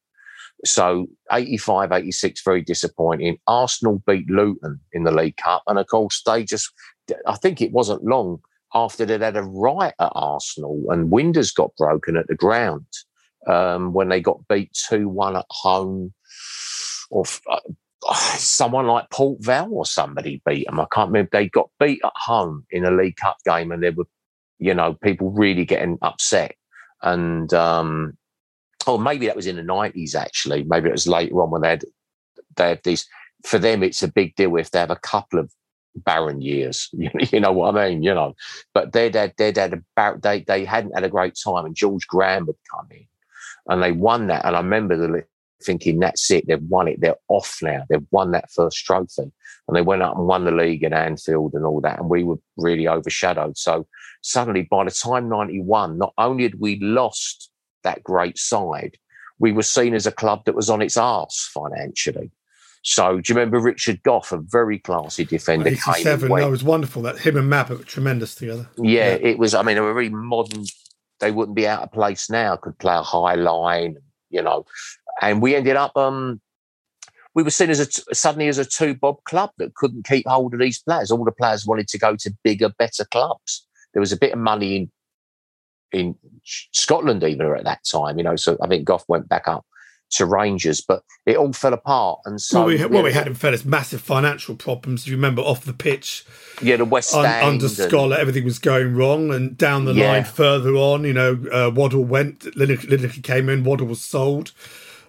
So 0.64 1.06
85, 1.32 1.92
86, 1.92 2.42
very 2.42 2.62
disappointing. 2.62 3.38
Arsenal 3.46 4.02
beat 4.06 4.28
Luton 4.28 4.80
in 4.92 5.04
the 5.04 5.10
League 5.10 5.36
Cup. 5.36 5.62
And 5.66 5.78
of 5.78 5.86
course, 5.86 6.22
they 6.24 6.44
just, 6.44 6.70
I 7.26 7.36
think 7.36 7.60
it 7.60 7.72
wasn't 7.72 8.04
long 8.04 8.40
after 8.74 9.04
they'd 9.04 9.22
had 9.22 9.36
a 9.36 9.42
riot 9.42 9.94
at 9.98 10.12
Arsenal 10.14 10.84
and 10.90 11.10
windows 11.10 11.50
got 11.50 11.74
broken 11.76 12.16
at 12.16 12.26
the 12.28 12.34
ground 12.34 12.86
um, 13.46 13.92
when 13.92 14.08
they 14.08 14.20
got 14.20 14.46
beat 14.48 14.72
2 14.88 15.08
1 15.08 15.36
at 15.36 15.46
home. 15.50 16.12
Or 17.10 17.24
uh, 17.50 17.60
someone 18.36 18.86
like 18.86 19.10
Port 19.10 19.42
Vale 19.42 19.70
or 19.72 19.86
somebody 19.86 20.42
beat 20.46 20.66
them. 20.66 20.80
I 20.80 20.86
can't 20.92 21.08
remember. 21.08 21.30
They 21.32 21.48
got 21.48 21.70
beat 21.78 22.00
at 22.04 22.12
home 22.14 22.66
in 22.70 22.84
a 22.84 22.90
League 22.90 23.16
Cup 23.16 23.38
game 23.44 23.72
and 23.72 23.82
there 23.82 23.92
were, 23.92 24.06
you 24.58 24.74
know, 24.74 24.94
people 24.94 25.30
really 25.30 25.64
getting 25.64 25.98
upset. 26.02 26.54
And, 27.02 27.52
um, 27.54 28.18
oh, 28.86 28.98
maybe 28.98 29.26
that 29.26 29.36
was 29.36 29.46
in 29.46 29.56
the 29.56 29.62
90s 29.62 30.14
actually. 30.14 30.64
Maybe 30.64 30.88
it 30.88 30.92
was 30.92 31.08
later 31.08 31.40
on 31.42 31.50
when 31.50 31.62
they 31.62 31.70
had, 31.70 31.84
they 32.56 32.68
had 32.70 32.80
these. 32.84 33.06
For 33.44 33.58
them, 33.58 33.82
it's 33.82 34.02
a 34.02 34.08
big 34.08 34.34
deal 34.36 34.56
if 34.56 34.70
they 34.70 34.80
have 34.80 34.90
a 34.90 34.96
couple 34.96 35.38
of 35.38 35.50
barren 35.94 36.40
years. 36.40 36.88
You 37.32 37.40
know 37.40 37.52
what 37.52 37.76
I 37.76 37.88
mean? 37.88 38.02
You 38.02 38.14
know, 38.14 38.34
but 38.74 38.92
they'd 38.92 39.14
had, 39.14 39.34
they'd 39.36 39.56
had 39.56 39.74
a 39.74 39.82
bar- 39.96 40.18
they 40.22 40.40
they 40.40 40.64
hadn't 40.64 40.94
had 40.94 41.04
a 41.04 41.08
great 41.08 41.36
time, 41.42 41.64
and 41.64 41.74
George 41.74 42.06
Graham 42.06 42.46
had 42.46 42.56
come 42.70 42.88
in, 42.90 43.06
and 43.68 43.82
they 43.82 43.92
won 43.92 44.26
that. 44.28 44.44
And 44.44 44.56
I 44.56 44.60
remember 44.60 44.96
the, 44.96 45.24
thinking, 45.62 45.98
"That's 45.98 46.30
it, 46.30 46.46
they've 46.46 46.62
won 46.62 46.88
it. 46.88 47.00
They're 47.00 47.16
off 47.28 47.58
now. 47.62 47.84
They've 47.88 48.06
won 48.10 48.32
that 48.32 48.50
first 48.50 48.84
trophy." 48.84 49.32
And 49.68 49.76
they 49.76 49.82
went 49.82 50.02
up 50.02 50.16
and 50.16 50.26
won 50.26 50.44
the 50.44 50.50
league 50.50 50.82
at 50.82 50.92
Anfield 50.92 51.54
and 51.54 51.64
all 51.64 51.80
that, 51.82 51.98
and 51.98 52.10
we 52.10 52.24
were 52.24 52.38
really 52.56 52.88
overshadowed. 52.88 53.56
So 53.56 53.86
suddenly, 54.22 54.62
by 54.62 54.84
the 54.84 54.90
time 54.90 55.28
'91, 55.28 55.98
not 55.98 56.14
only 56.18 56.44
had 56.44 56.58
we 56.58 56.78
lost 56.80 57.50
that 57.82 58.02
great 58.02 58.38
side, 58.38 58.96
we 59.38 59.52
were 59.52 59.62
seen 59.62 59.94
as 59.94 60.06
a 60.06 60.12
club 60.12 60.44
that 60.44 60.54
was 60.54 60.70
on 60.70 60.82
its 60.82 60.96
arse 60.96 61.50
financially. 61.52 62.30
So, 62.82 63.20
do 63.20 63.32
you 63.32 63.36
remember 63.36 63.58
Richard 63.58 64.02
Gough, 64.02 64.32
a 64.32 64.38
very 64.38 64.78
classy 64.78 65.24
defender, 65.24 65.70
came 65.70 65.94
87, 65.96 66.30
went? 66.30 66.44
that 66.44 66.50
was 66.50 66.64
wonderful. 66.64 67.02
That 67.02 67.18
him 67.18 67.36
and 67.36 67.50
Mabbutt 67.50 67.78
were 67.78 67.84
tremendous 67.84 68.34
together. 68.34 68.68
Yeah, 68.78 69.18
it 69.20 69.38
was. 69.38 69.54
I 69.54 69.62
mean, 69.62 69.74
they 69.74 69.82
were 69.82 69.92
very 69.92 70.08
modern. 70.08 70.64
They 71.20 71.30
wouldn't 71.30 71.56
be 71.56 71.68
out 71.68 71.82
of 71.82 71.92
place 71.92 72.30
now. 72.30 72.56
Could 72.56 72.78
play 72.78 72.94
a 72.94 73.02
high 73.02 73.34
line, 73.34 73.96
you 74.30 74.42
know. 74.42 74.64
And 75.20 75.42
we 75.42 75.54
ended 75.54 75.76
up. 75.76 75.94
um 75.96 76.40
We 77.34 77.42
were 77.42 77.50
seen 77.50 77.68
as 77.68 77.80
a 77.80 78.14
suddenly 78.14 78.48
as 78.48 78.56
a 78.56 78.64
two 78.64 78.94
bob 78.94 79.22
club 79.24 79.50
that 79.58 79.74
couldn't 79.74 80.06
keep 80.06 80.26
hold 80.26 80.54
of 80.54 80.60
these 80.60 80.80
players. 80.80 81.10
All 81.10 81.24
the 81.24 81.32
players 81.32 81.66
wanted 81.66 81.88
to 81.88 81.98
go 81.98 82.16
to 82.16 82.34
bigger, 82.42 82.70
better 82.78 83.04
clubs. 83.04 83.66
There 83.92 84.00
was 84.00 84.12
a 84.12 84.18
bit 84.18 84.32
of 84.32 84.38
money 84.38 84.76
in 84.76 84.90
in 85.92 86.14
Scotland 86.44 87.22
even 87.24 87.46
at 87.46 87.64
that 87.64 87.84
time, 87.84 88.18
you 88.18 88.24
know. 88.24 88.36
So 88.36 88.56
I 88.62 88.68
think 88.68 88.84
Gough 88.84 89.04
went 89.08 89.28
back 89.28 89.48
up 89.48 89.64
to 90.12 90.26
Rangers, 90.26 90.80
but 90.80 91.02
it 91.26 91.36
all 91.36 91.52
fell 91.52 91.72
apart. 91.72 92.20
And 92.24 92.40
so 92.40 92.60
well, 92.60 92.66
we, 92.66 92.84
well, 92.86 93.02
we 93.02 93.10
yeah, 93.10 93.14
had 93.14 93.26
in 93.28 93.34
fairness 93.34 93.64
massive 93.64 94.00
financial 94.00 94.56
problems. 94.56 95.02
If 95.02 95.08
you 95.08 95.16
remember 95.16 95.42
off 95.42 95.64
the 95.64 95.72
pitch, 95.72 96.24
yeah, 96.60 96.76
the 96.76 96.84
West 96.84 97.14
un, 97.14 97.26
End 97.26 97.44
under 97.44 97.68
Scholar, 97.68 98.16
everything 98.16 98.44
was 98.44 98.58
going 98.58 98.94
wrong, 98.94 99.32
and 99.32 99.56
down 99.56 99.84
the 99.84 99.92
Yeah. 99.92 100.10
line 100.10 100.24
further 100.24 100.74
on, 100.74 101.04
you 101.04 101.12
know, 101.12 101.38
uh, 101.52 101.70
Waddle 101.72 102.04
went, 102.04 102.40
Lineker, 102.40 103.22
came 103.22 103.48
in, 103.48 103.62
Waddle 103.64 103.86
was 103.86 104.00
sold. 104.00 104.52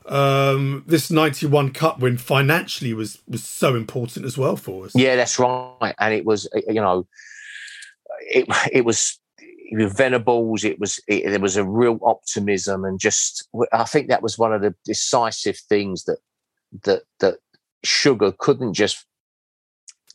Um, 0.05 0.83
this 0.87 1.09
'91 1.11 1.71
Cup 1.71 1.99
win 1.99 2.17
financially 2.17 2.93
was 2.93 3.19
was 3.27 3.43
so 3.43 3.75
important 3.75 4.25
as 4.25 4.37
well 4.37 4.55
for 4.55 4.85
us. 4.85 4.95
Yeah, 4.95 5.15
that's 5.15 5.39
right. 5.39 5.95
And 5.99 6.13
it 6.13 6.25
was, 6.25 6.49
you 6.67 6.81
know, 6.81 7.07
it 8.21 8.45
it 8.71 8.85
was 8.85 9.19
with 9.71 9.95
Venables. 9.97 10.63
It 10.63 10.79
was 10.79 10.99
it, 11.07 11.29
there 11.29 11.39
was 11.39 11.57
a 11.57 11.65
real 11.65 11.99
optimism 12.03 12.85
and 12.85 12.99
just. 12.99 13.47
I 13.73 13.85
think 13.85 14.09
that 14.09 14.21
was 14.23 14.37
one 14.37 14.53
of 14.53 14.61
the 14.61 14.75
decisive 14.85 15.57
things 15.57 16.03
that 16.05 16.17
that 16.83 17.03
that 17.19 17.35
Sugar 17.83 18.31
couldn't 18.37 18.73
just, 18.73 19.05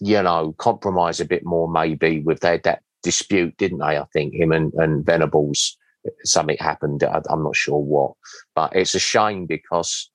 you 0.01 0.23
know, 0.23 0.55
compromise 0.59 1.21
a 1.21 1.25
bit 1.25 1.45
more. 1.45 1.71
Maybe 1.71 2.21
with 2.21 2.41
their 2.41 2.59
that 2.59 2.83
dispute, 3.03 3.57
didn't 3.57 3.79
they? 3.79 3.99
I 3.99 4.05
think 4.13 4.35
him 4.35 4.53
and 4.53 4.73
and 4.75 5.05
Venables. 5.05 5.77
Something 6.23 6.57
happened. 6.61 7.03
I, 7.03 7.21
I'm 7.29 7.43
not 7.43 7.57
sure 7.57 7.81
what, 7.81 8.13
but 8.55 8.77
it's 8.77 8.95
a 8.95 9.01
shame 9.01 9.45
because 9.47 10.09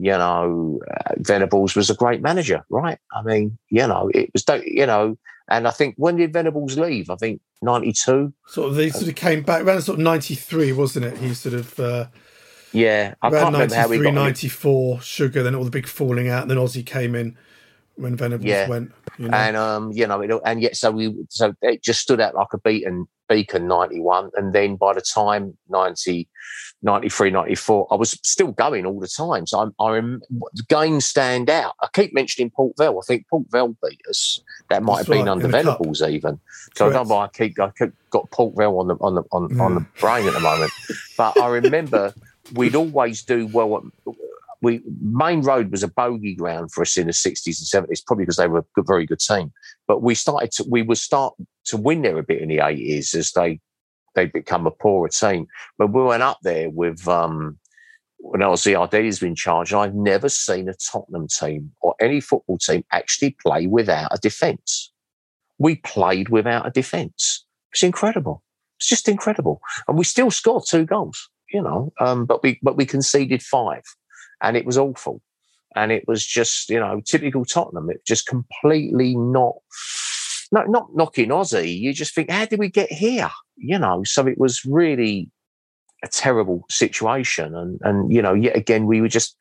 you 0.00 0.12
know, 0.12 0.78
uh, 1.06 1.14
Venables 1.18 1.74
was 1.74 1.90
a 1.90 1.94
great 1.94 2.22
manager, 2.22 2.64
right? 2.70 2.98
I 3.12 3.22
mean, 3.22 3.58
you 3.68 3.84
know, 3.84 4.08
it 4.14 4.30
was, 4.32 4.44
don't- 4.44 4.64
you 4.64 4.86
know, 4.86 5.18
and 5.48 5.66
I 5.68 5.70
think 5.70 5.94
when 5.96 6.16
did 6.16 6.32
Venables 6.32 6.78
leave? 6.78 7.10
I 7.10 7.16
think 7.16 7.40
92. 7.62 8.32
Sort 8.46 8.68
of, 8.70 8.74
they 8.76 8.90
sort 8.90 9.08
of 9.08 9.14
came 9.14 9.42
back 9.42 9.62
around 9.62 9.82
sort 9.82 9.98
of 9.98 10.04
'93, 10.04 10.72
wasn't 10.72 11.06
it? 11.06 11.18
He 11.18 11.34
sort 11.34 11.54
of 11.54 11.78
uh, 11.80 12.06
Yeah, 12.72 13.14
I 13.22 13.28
around 13.28 13.42
can't 13.42 13.52
remember 13.54 13.74
how 13.74 13.90
he 13.90 13.98
93, 13.98 14.04
got. 14.04 14.14
94, 14.14 15.00
Sugar, 15.00 15.42
then 15.42 15.54
all 15.54 15.64
the 15.64 15.70
big 15.70 15.86
falling 15.86 16.28
out, 16.28 16.42
and 16.42 16.50
then 16.50 16.58
Aussie 16.58 16.84
came 16.86 17.14
in 17.14 17.36
when 17.98 18.16
Venables 18.16 18.48
Yeah. 18.48 18.68
went. 18.68 18.92
You 19.18 19.28
know? 19.28 19.36
And 19.36 19.56
um, 19.56 19.92
you 19.92 20.06
know, 20.06 20.20
it, 20.20 20.30
and 20.44 20.62
yet, 20.62 20.76
so 20.76 20.90
we, 20.92 21.14
so 21.28 21.52
it 21.62 21.82
just 21.82 22.00
stood 22.00 22.20
out 22.20 22.34
like 22.34 22.48
a 22.52 22.58
beaten 22.58 23.08
beacon. 23.28 23.66
Ninety 23.66 24.00
one, 24.00 24.30
and 24.36 24.52
then 24.52 24.76
by 24.76 24.94
the 24.94 25.00
time 25.00 25.56
90, 25.68 26.28
93, 26.82 27.30
94, 27.30 27.88
I 27.90 27.96
was 27.96 28.12
still 28.22 28.52
going 28.52 28.86
all 28.86 29.00
the 29.00 29.08
time. 29.08 29.46
So 29.46 29.60
I'm, 29.60 29.74
I 29.80 29.90
rem, 29.94 30.22
the 30.54 30.62
games 30.68 31.04
stand 31.04 31.50
out. 31.50 31.74
I 31.82 31.88
keep 31.92 32.14
mentioning 32.14 32.50
Port 32.50 32.74
Vale. 32.78 32.98
I 33.02 33.04
think 33.06 33.26
Port 33.28 33.44
Vale 33.50 33.76
beat 33.82 34.00
us. 34.08 34.40
That 34.70 34.82
might 34.82 34.98
That's 34.98 35.08
have 35.08 35.14
been 35.14 35.26
right, 35.26 35.32
under 35.32 35.46
in. 35.46 35.52
Venables 35.52 36.02
even. 36.02 36.38
So 36.76 36.86
I 36.86 36.92
don't 36.92 37.08
know 37.08 37.14
why 37.14 37.24
I 37.24 37.28
keep 37.28 37.58
I 37.58 37.70
keep 37.76 37.92
got 38.10 38.30
Port 38.30 38.54
Vale 38.56 38.78
on 38.78 38.88
the 38.88 38.96
on 39.00 39.14
the 39.16 39.22
on, 39.32 39.60
on 39.60 39.74
the 39.74 39.86
brain 40.00 40.26
at 40.28 40.34
the 40.34 40.40
moment. 40.40 40.70
But 41.16 41.36
I 41.38 41.48
remember 41.48 42.14
we'd 42.54 42.76
always 42.76 43.22
do 43.22 43.46
well. 43.48 43.82
We 44.60 44.82
Maine 45.00 45.42
Road 45.42 45.70
was 45.70 45.82
a 45.82 45.88
bogey 45.88 46.34
ground 46.34 46.72
for 46.72 46.82
us 46.82 46.96
in 46.96 47.06
the 47.06 47.12
sixties 47.12 47.60
and 47.60 47.66
seventies, 47.66 48.00
probably 48.00 48.24
because 48.24 48.36
they 48.36 48.48
were 48.48 48.64
a 48.76 48.82
very 48.82 49.06
good 49.06 49.20
team. 49.20 49.52
But 49.86 50.02
we 50.02 50.14
started 50.14 50.50
to 50.52 50.64
we 50.68 50.82
would 50.82 50.98
start 50.98 51.34
to 51.66 51.76
win 51.76 52.02
there 52.02 52.18
a 52.18 52.22
bit 52.22 52.42
in 52.42 52.48
the 52.48 52.60
eighties 52.60 53.14
as 53.14 53.32
they 53.32 53.60
they'd 54.14 54.32
become 54.32 54.66
a 54.66 54.70
poorer 54.70 55.08
team. 55.08 55.46
But 55.78 55.92
we 55.92 56.02
went 56.02 56.22
up 56.22 56.38
there 56.42 56.70
with 56.70 57.06
um 57.06 57.58
when 58.18 58.40
LCRD 58.40 59.04
has 59.04 59.20
been 59.20 59.34
charged, 59.34 59.72
I've 59.72 59.94
never 59.94 60.28
seen 60.28 60.68
a 60.68 60.74
Tottenham 60.74 61.28
team 61.28 61.72
or 61.80 61.94
any 62.00 62.20
football 62.20 62.58
team 62.58 62.84
actually 62.92 63.36
play 63.40 63.66
without 63.66 64.08
a 64.12 64.18
defence. 64.18 64.92
We 65.58 65.76
played 65.76 66.28
without 66.28 66.66
a 66.66 66.70
defence. 66.70 67.44
It's 67.72 67.82
incredible. 67.82 68.42
It's 68.78 68.88
just 68.88 69.08
incredible. 69.08 69.60
And 69.86 69.96
we 69.96 70.04
still 70.04 70.30
scored 70.30 70.64
two 70.66 70.84
goals, 70.84 71.28
you 71.52 71.62
know, 71.62 71.92
um, 72.00 72.26
but 72.26 72.42
we 72.42 72.58
but 72.62 72.76
we 72.76 72.86
conceded 72.86 73.42
five. 73.42 73.82
And 74.42 74.56
it 74.56 74.64
was 74.64 74.78
awful. 74.78 75.22
And 75.76 75.92
it 75.92 76.04
was 76.08 76.24
just, 76.24 76.70
you 76.70 76.80
know, 76.80 77.00
typical 77.04 77.44
Tottenham. 77.44 77.90
It 77.90 78.04
just 78.06 78.26
completely 78.26 79.14
not 79.16 79.56
not 80.50 80.94
knocking 80.94 81.28
Aussie. 81.28 81.78
You 81.78 81.92
just 81.92 82.14
think, 82.14 82.30
how 82.30 82.46
did 82.46 82.58
we 82.58 82.70
get 82.70 82.90
here? 82.90 83.30
You 83.56 83.78
know, 83.78 84.02
so 84.04 84.26
it 84.26 84.38
was 84.38 84.64
really 84.64 85.30
a 86.02 86.08
terrible 86.08 86.64
situation, 86.70 87.54
and 87.54 87.78
and 87.82 88.12
you 88.12 88.22
know, 88.22 88.34
yet 88.34 88.56
again, 88.56 88.86
we 88.86 89.00
were 89.00 89.08
just. 89.08 89.36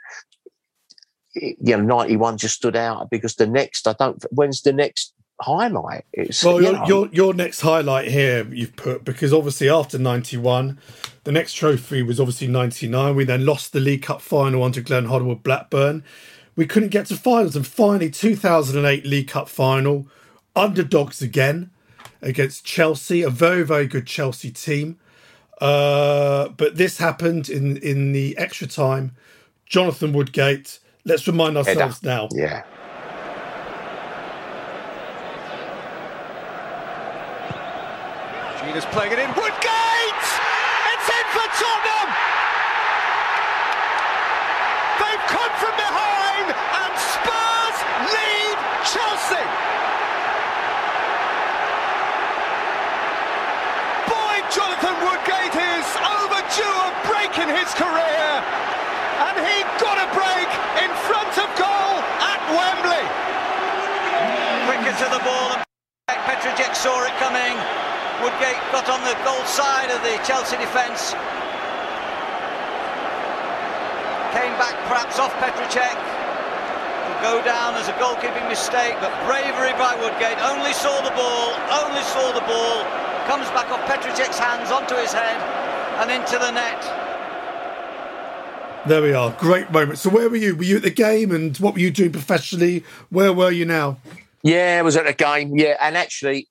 You 1.39 1.77
know, 1.77 1.81
ninety 1.81 2.17
one 2.17 2.37
just 2.37 2.55
stood 2.55 2.75
out 2.75 3.11
because 3.11 3.35
the 3.35 3.45
next 3.45 3.87
I 3.87 3.93
don't. 3.93 4.23
When's 4.31 4.63
the 4.63 4.73
next 4.73 5.13
highlight? 5.41 6.05
It's 6.13 6.43
Well, 6.43 6.61
you 6.61 6.67
your, 6.67 6.73
know, 6.73 6.85
your 6.85 7.09
your 7.11 7.33
next 7.33 7.61
highlight 7.61 8.07
here 8.09 8.47
you've 8.51 8.75
put 8.75 9.03
because 9.03 9.33
obviously 9.33 9.69
after 9.69 9.97
ninety 9.97 10.37
one, 10.37 10.79
the 11.23 11.31
next 11.31 11.53
trophy 11.53 12.03
was 12.03 12.19
obviously 12.19 12.47
ninety 12.47 12.87
nine. 12.87 13.15
We 13.15 13.23
then 13.23 13.45
lost 13.45 13.73
the 13.73 13.79
League 13.79 14.03
Cup 14.03 14.21
final 14.21 14.63
under 14.63 14.81
Glenn 14.81 15.07
Hoddle 15.07 15.41
Blackburn. 15.41 16.03
We 16.55 16.65
couldn't 16.65 16.89
get 16.89 17.05
to 17.07 17.15
finals, 17.15 17.55
and 17.55 17.67
finally, 17.67 18.09
two 18.09 18.35
thousand 18.35 18.77
and 18.77 18.87
eight 18.87 19.05
League 19.05 19.27
Cup 19.27 19.47
final, 19.47 20.07
underdogs 20.55 21.21
again 21.21 21.69
against 22.21 22.65
Chelsea, 22.65 23.21
a 23.21 23.29
very 23.29 23.63
very 23.63 23.87
good 23.87 24.07
Chelsea 24.07 24.51
team. 24.51 24.97
Uh, 25.61 26.49
but 26.49 26.77
this 26.77 26.97
happened 26.97 27.49
in 27.49 27.77
in 27.77 28.11
the 28.11 28.37
extra 28.37 28.67
time. 28.67 29.15
Jonathan 29.65 30.13
Woodgate. 30.13 30.79
Let's 31.05 31.27
remind 31.27 31.57
ourselves 31.57 32.03
now. 32.03 32.27
Yeah. 32.33 32.63
Jenas 38.67 38.85
playing 38.91 39.13
it 39.13 39.19
in. 39.19 39.31
Woodgate! 39.31 40.27
It's 40.91 41.07
in 41.07 41.27
for 41.31 41.47
Tottenham! 41.55 42.09
They've 44.99 45.25
come 45.31 45.53
from 45.55 45.71
behind 45.79 46.51
and 46.51 46.91
Spurs 46.99 47.77
lead 48.11 48.57
Chelsea! 48.83 49.47
Boy, 54.11 54.35
Jonathan 54.51 54.99
Woodgate 54.99 55.55
is 55.55 55.87
overdue 56.03 56.77
a 56.83 56.91
break 57.07 57.39
in 57.39 57.47
his 57.47 57.71
career. 57.71 58.27
And 59.31 59.35
he 59.47 59.63
got 59.79 59.95
a 59.95 60.11
break 60.11 60.49
in 60.83 60.91
front 61.07 61.31
of 61.39 61.47
goal 61.55 62.03
at 62.19 62.39
Wembley. 62.51 63.07
quicker 64.67 64.91
to 64.91 65.07
the 65.15 65.23
ball. 65.23 65.55
and 66.11 66.75
saw 66.75 67.05
it 67.05 67.15
coming. 67.15 67.96
Woodgate 68.21 68.57
got 68.73 68.89
on 68.89 69.01
the 69.05 69.13
goal 69.21 69.43
side 69.45 69.93
of 69.93 70.01
the 70.01 70.17
Chelsea 70.25 70.57
defence. 70.57 71.13
Came 74.33 74.53
back 74.57 74.73
perhaps 74.89 75.19
off 75.19 75.33
Petr 75.37 75.69
Čech. 75.69 75.93
Will 75.93 77.21
go 77.21 77.45
down 77.45 77.75
as 77.75 77.87
a 77.87 77.93
goalkeeping 77.93 78.49
mistake, 78.49 78.97
but 78.99 79.13
bravery 79.29 79.73
by 79.77 79.93
Woodgate. 80.01 80.41
Only 80.41 80.73
saw 80.73 80.97
the 81.01 81.13
ball, 81.13 81.53
only 81.85 82.01
saw 82.09 82.33
the 82.33 82.45
ball. 82.49 82.83
Comes 83.29 83.47
back 83.53 83.69
off 83.71 83.81
Petr 83.85 84.09
Čech's 84.15 84.39
hands 84.39 84.71
onto 84.71 84.95
his 84.95 85.13
head 85.13 85.37
and 86.01 86.09
into 86.09 86.39
the 86.39 86.51
net. 86.51 86.81
There 88.87 89.01
we 89.01 89.13
are. 89.13 89.31
Great 89.37 89.69
moment. 89.71 89.99
So 89.99 90.09
where 90.09 90.29
were 90.29 90.37
you? 90.37 90.55
Were 90.55 90.63
you 90.63 90.77
at 90.77 90.83
the 90.83 90.89
game 90.89 91.31
and 91.31 91.55
what 91.57 91.73
were 91.73 91.79
you 91.79 91.91
doing 91.91 92.11
professionally? 92.11 92.83
Where 93.09 93.33
were 93.33 93.51
you 93.51 93.65
now? 93.65 93.97
Yeah, 94.43 94.79
it 94.79 94.83
was 94.83 94.95
at 94.95 95.05
a 95.05 95.13
game. 95.13 95.57
Yeah, 95.57 95.75
and 95.81 95.97
actually, 95.97 96.47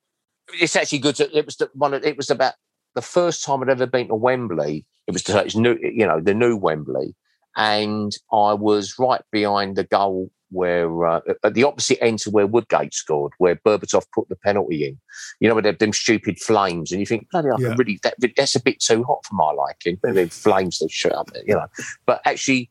it's 0.54 0.76
actually 0.76 0.98
good. 0.98 1.16
To, 1.16 1.36
it 1.36 1.44
was 1.46 1.56
the 1.56 1.70
one. 1.74 1.94
of- 1.94 2.04
It 2.04 2.16
was 2.16 2.30
about 2.30 2.54
the 2.94 3.02
first 3.02 3.44
time 3.44 3.62
I'd 3.62 3.68
ever 3.68 3.86
been 3.86 4.08
to 4.08 4.14
Wembley. 4.14 4.86
It 5.06 5.12
was 5.12 5.22
to, 5.24 5.38
it's 5.44 5.54
new, 5.56 5.76
you 5.82 6.06
know, 6.06 6.20
the 6.20 6.34
new 6.34 6.56
Wembley, 6.56 7.14
and 7.56 8.12
I 8.32 8.54
was 8.54 8.98
right 8.98 9.22
behind 9.30 9.76
the 9.76 9.84
goal 9.84 10.30
where 10.50 11.04
uh, 11.04 11.20
at 11.42 11.54
the 11.54 11.64
opposite 11.64 12.02
end 12.02 12.20
to 12.20 12.30
where 12.30 12.46
Woodgate 12.46 12.94
scored, 12.94 13.32
where 13.38 13.56
Berbatov 13.56 14.04
put 14.14 14.28
the 14.28 14.36
penalty 14.36 14.84
in. 14.86 14.98
You 15.40 15.48
know, 15.48 15.56
with 15.56 15.64
them, 15.64 15.76
them 15.80 15.92
stupid 15.92 16.38
flames, 16.38 16.92
and 16.92 17.00
you 17.00 17.06
think, 17.06 17.28
bloody, 17.30 17.48
Yeah. 17.58 17.74
really, 17.76 17.98
that, 18.04 18.14
that's 18.36 18.54
a 18.54 18.62
bit 18.62 18.78
too 18.80 19.02
hot 19.02 19.24
for 19.26 19.34
my 19.34 19.50
liking. 19.52 19.98
Them 20.04 20.28
flames 20.28 20.78
that 20.78 20.90
shoot 20.92 21.12
up, 21.12 21.30
you 21.44 21.54
know. 21.54 21.66
But 22.06 22.20
actually, 22.24 22.70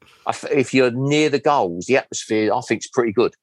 if 0.51 0.73
you're 0.73 0.91
near 0.91 1.29
the 1.29 1.39
goals, 1.39 1.85
the 1.87 1.97
atmosphere 1.97 2.53
I 2.53 2.61
think 2.61 2.81
is 2.83 2.87
pretty 2.93 3.11
good. 3.11 3.33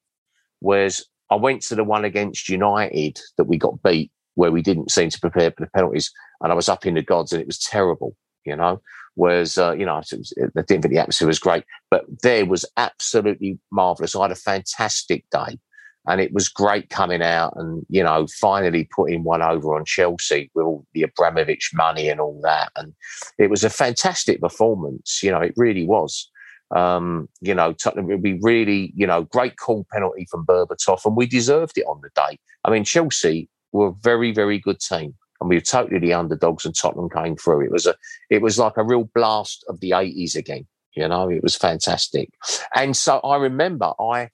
Whereas 0.61 1.05
I 1.31 1.35
went 1.37 1.63
to 1.65 1.75
the 1.75 1.85
one 1.85 2.05
against 2.05 2.49
United 2.49 3.21
that 3.37 3.45
we 3.45 3.59
got 3.59 3.83
beat, 3.83 4.11
where 4.35 4.51
we 4.51 4.63
didn't 4.63 4.91
seem 4.91 5.11
to 5.11 5.21
prepare 5.21 5.51
for 5.51 5.65
the 5.65 5.71
penalties, 5.71 6.11
and 6.41 6.53
I 6.53 6.55
was 6.55 6.69
up 6.69 6.87
in 6.87 6.95
the 6.95 7.03
gods, 7.03 7.33
and 7.33 7.41
it 7.41 7.47
was 7.47 7.59
terrible, 7.59 8.17
you 8.45 8.57
know. 8.57 8.81
Whereas, 9.15 9.59
uh, 9.59 9.73
you 9.73 9.85
know, 9.85 9.97
I 9.97 10.03
didn't 10.03 10.67
think 10.67 10.89
the 10.89 10.99
atmosphere 10.99 11.29
was 11.29 11.39
great, 11.39 11.65
but 11.91 12.05
there 12.23 12.47
was 12.47 12.65
absolutely 12.79 13.59
marvelous. 13.71 14.17
I 14.17 14.23
had 14.23 14.31
a 14.31 14.37
fantastic 14.37 15.25
day, 15.31 15.59
and 16.07 16.21
it 16.21 16.33
was 16.33 16.49
great 16.49 16.89
coming 16.91 17.23
out 17.23 17.53
and 17.57 17.85
you 17.89 18.03
know 18.03 18.27
finally 18.41 18.89
putting 18.95 19.23
one 19.23 19.43
over 19.43 19.77
on 19.77 19.85
Chelsea 19.85 20.51
with 20.55 20.65
all 20.65 20.87
the 20.95 21.03
Abramovich 21.03 21.71
money 21.75 22.09
and 22.09 22.21
all 22.21 22.41
that, 22.43 22.73
and 22.77 22.95
it 23.39 23.51
was 23.51 23.65
a 23.65 23.71
fantastic 23.71 24.41
performance. 24.41 25.23
You 25.23 25.31
know, 25.31 25.41
it 25.41 25.55
really 25.57 25.87
was. 25.87 26.31
Um, 26.75 27.29
you 27.43 27.55
know, 27.55 27.75
Tottenham 27.75 28.19
be 28.23 28.39
really, 28.41 28.95
you 28.97 29.07
know, 29.07 29.25
great 29.25 29.59
call 29.59 29.87
penalty 29.93 30.27
from 30.31 30.47
Berbatov, 30.47 31.05
and 31.05 31.17
we 31.17 31.27
deserved 31.27 31.77
it 31.77 31.85
on 31.85 32.01
the 32.03 32.09
day. 32.17 32.39
I 32.65 32.71
mean, 32.71 32.85
Chelsea 32.85 33.51
were 33.73 33.89
a 33.89 33.95
very, 34.03 34.33
very 34.33 34.59
good 34.59 34.81
team, 34.81 35.15
and 35.41 35.49
we 35.49 35.57
were 35.57 35.63
totally 35.63 35.99
the 35.99 36.15
underdogs, 36.15 36.65
and 36.65 36.77
Tottenham 36.77 37.11
came 37.11 37.37
through. 37.37 37.65
It 37.65 37.73
was 37.73 37.87
a, 37.87 37.95
it 38.31 38.43
was 38.43 38.59
like 38.59 38.77
a 38.77 38.85
real 38.85 39.09
blast 39.15 39.65
of 39.69 39.81
the 39.81 39.93
eighties 39.93 40.37
again. 40.37 40.67
You 40.95 41.09
know, 41.09 41.31
it 41.31 41.43
was 41.43 41.57
fantastic, 41.57 42.31
and 42.75 42.97
so 42.97 43.19
I 43.21 43.37
remember 43.37 43.93
I. 44.01 44.31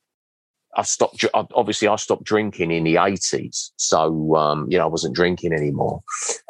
I 0.76 0.82
stopped. 0.82 1.24
Obviously, 1.34 1.88
I 1.88 1.96
stopped 1.96 2.24
drinking 2.24 2.70
in 2.70 2.84
the 2.84 2.98
eighties, 2.98 3.72
so 3.76 4.36
um, 4.36 4.66
you 4.68 4.76
know 4.76 4.84
I 4.84 4.88
wasn't 4.88 5.16
drinking 5.16 5.54
anymore. 5.54 6.02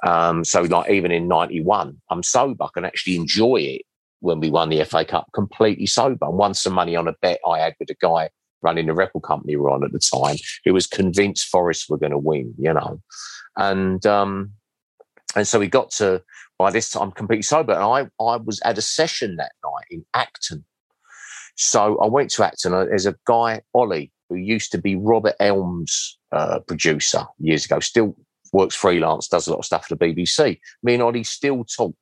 Um, 0.05 0.45
so, 0.45 0.63
like 0.63 0.91
even 0.91 1.13
in 1.13 1.29
ninety 1.29 1.63
one, 1.63 1.99
I'm 2.11 2.25
sober. 2.25 2.65
I 2.65 2.69
can 2.75 2.85
actually 2.85 3.15
enjoy 3.15 3.59
it 3.59 3.83
when 4.21 4.41
we 4.41 4.51
won 4.51 4.71
the 4.71 4.85
FA 4.85 5.05
Cup 5.05 5.29
completely 5.33 5.87
sober 5.87 6.27
and 6.27 6.37
won 6.37 6.53
some 6.53 6.73
money 6.73 6.97
on 6.97 7.09
a 7.09 7.15
bet 7.23 7.39
I 7.49 7.61
had 7.61 7.75
with 7.79 7.91
a 7.91 7.97
guy 8.03 8.29
running 8.63 8.87
the 8.87 8.95
record 8.95 9.23
company 9.23 9.57
we 9.57 9.63
were 9.63 9.71
on 9.71 9.85
at 9.85 9.93
the 9.93 9.99
time 9.99 10.37
who 10.65 10.73
was 10.75 10.87
convinced 10.87 11.49
Forest 11.49 11.89
were 11.89 11.99
going 11.99 12.13
to 12.13 12.19
win, 12.19 12.55
you 12.59 12.73
know. 12.73 13.01
And 13.57 14.05
um, 14.07 14.53
and 15.37 15.47
so 15.47 15.59
we 15.59 15.69
got 15.69 15.91
to 15.93 16.23
by 16.59 16.71
this 16.71 16.91
time 16.91 17.13
completely 17.13 17.43
sober. 17.43 17.73
And 17.73 17.83
I, 17.83 18.23
I 18.23 18.37
was 18.37 18.61
at 18.65 18.79
a 18.79 18.83
session 18.83 19.37
that 19.37 19.53
night 19.65 19.87
in 19.91 20.05
Acton. 20.15 20.65
So 21.57 21.99
I 21.99 22.07
went 22.07 22.31
to 22.31 22.45
Acton. 22.45 22.73
There's 22.73 23.07
a 23.07 23.17
guy, 23.27 23.63
Ollie, 23.75 24.13
who 24.29 24.37
used 24.37 24.73
to 24.73 24.79
be 24.79 24.97
Robert 24.97 25.35
Elms' 25.41 26.19
uh, 26.33 26.61
producer 26.61 27.27
years 27.39 27.65
ago, 27.65 27.81
still 27.81 28.17
works 28.53 28.75
freelance, 28.75 29.29
does 29.29 29.47
a 29.47 29.51
lot 29.51 29.61
of 29.61 29.65
stuff 29.65 29.87
for 29.87 29.95
the 29.95 30.05
BBC. 30.05 30.59
Me 30.83 30.95
and 30.95 31.03
Ollie 31.03 31.25
still 31.25 31.65
talk 31.65 31.95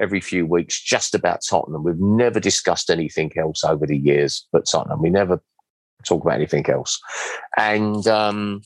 every 0.00 0.20
few 0.20 0.46
weeks 0.46 0.80
just 0.80 1.14
about 1.14 1.40
Tottenham. 1.48 1.84
We've 1.84 1.98
never 1.98 2.40
discussed 2.40 2.90
anything 2.90 3.32
else 3.36 3.64
over 3.64 3.86
the 3.86 3.98
years 3.98 4.46
but 4.52 4.66
Tottenham. 4.70 5.02
We 5.02 5.10
never 5.10 5.40
talk 6.04 6.22
about 6.22 6.34
anything 6.36 6.68
else. 6.68 7.00
And 7.56 8.06
um, 8.06 8.62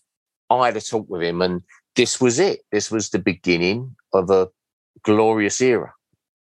I 0.50 0.66
had 0.66 0.76
a 0.76 0.80
talk 0.80 1.08
with 1.08 1.22
him, 1.22 1.42
and 1.42 1.62
this 1.96 2.20
was 2.20 2.38
it. 2.38 2.60
This 2.72 2.90
was 2.90 3.10
the 3.10 3.18
beginning 3.18 3.96
of 4.12 4.30
a 4.30 4.48
glorious 5.02 5.60
era. 5.60 5.92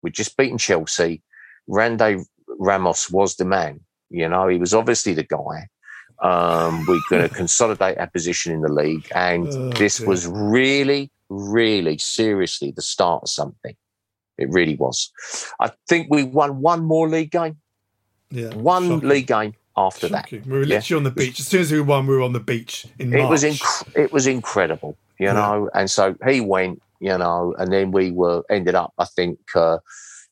We'd 0.03 0.14
just 0.14 0.36
beaten 0.36 0.59
Chelsea. 0.59 1.22
Juande 1.68 2.24
Ramos 2.59 3.11
was 3.11 3.36
the 3.36 3.44
man. 3.44 3.80
You 4.11 4.28
know, 4.28 4.49
he 4.49 4.59
was 4.59 4.72
obviously 4.74 5.14
the 5.14 5.24
guy. 5.24 5.68
Um, 6.22 6.84
we're 6.86 7.01
going 7.11 7.28
to 7.28 7.34
consolidate 7.34 7.99
our 7.99 8.07
position 8.09 8.53
in 8.53 8.61
the 8.62 8.72
league, 8.72 9.07
and 9.14 9.49
Oh, 9.49 9.70
this 9.70 9.99
dear. 9.99 10.09
was 10.09 10.26
really, 10.26 11.11
really 11.28 11.99
seriously 11.99 12.70
the 12.70 12.82
start 12.82 13.22
of 13.24 13.28
something. 13.28 13.74
It 14.38 14.49
really 14.51 14.76
was. 14.76 15.11
I 15.61 15.72
think 15.88 16.09
we 16.11 16.22
won 16.24 16.61
one 16.61 16.84
more 16.84 17.09
league 17.09 17.30
game, 17.32 17.57
Yeah. 18.30 18.55
one 18.55 18.86
shocking. 18.88 19.09
league 19.09 19.26
game 19.26 19.55
after 19.77 20.09
Shocking. 20.09 20.41
that. 20.41 20.47
We 20.47 20.53
were 20.59 20.64
Yeah. 20.64 20.77
literally 20.77 20.99
on 20.99 21.05
the 21.05 21.11
beach. 21.11 21.41
As 21.41 21.47
soon 21.47 21.61
as 21.61 21.72
we 21.72 21.81
won, 21.81 22.07
we 22.07 22.14
were 22.14 22.22
on 22.22 22.33
the 22.33 22.41
beach 22.41 22.87
in 22.99 23.11
March. 23.11 23.22
It 23.22 23.29
was 23.29 23.45
inc- 23.45 23.97
it 23.97 24.12
was 24.12 24.27
incredible, 24.27 24.97
you 25.18 25.27
Yeah. 25.27 25.35
know. 25.35 25.68
And 25.74 25.91
so 25.91 26.14
he 26.27 26.41
went, 26.41 26.81
you 27.01 27.16
know, 27.18 27.55
and 27.59 27.72
then 27.72 27.91
we 27.91 28.11
were 28.11 28.43
ended 28.51 28.74
up. 28.74 28.93
I 28.99 29.05
think 29.05 29.39
uh, 29.55 29.79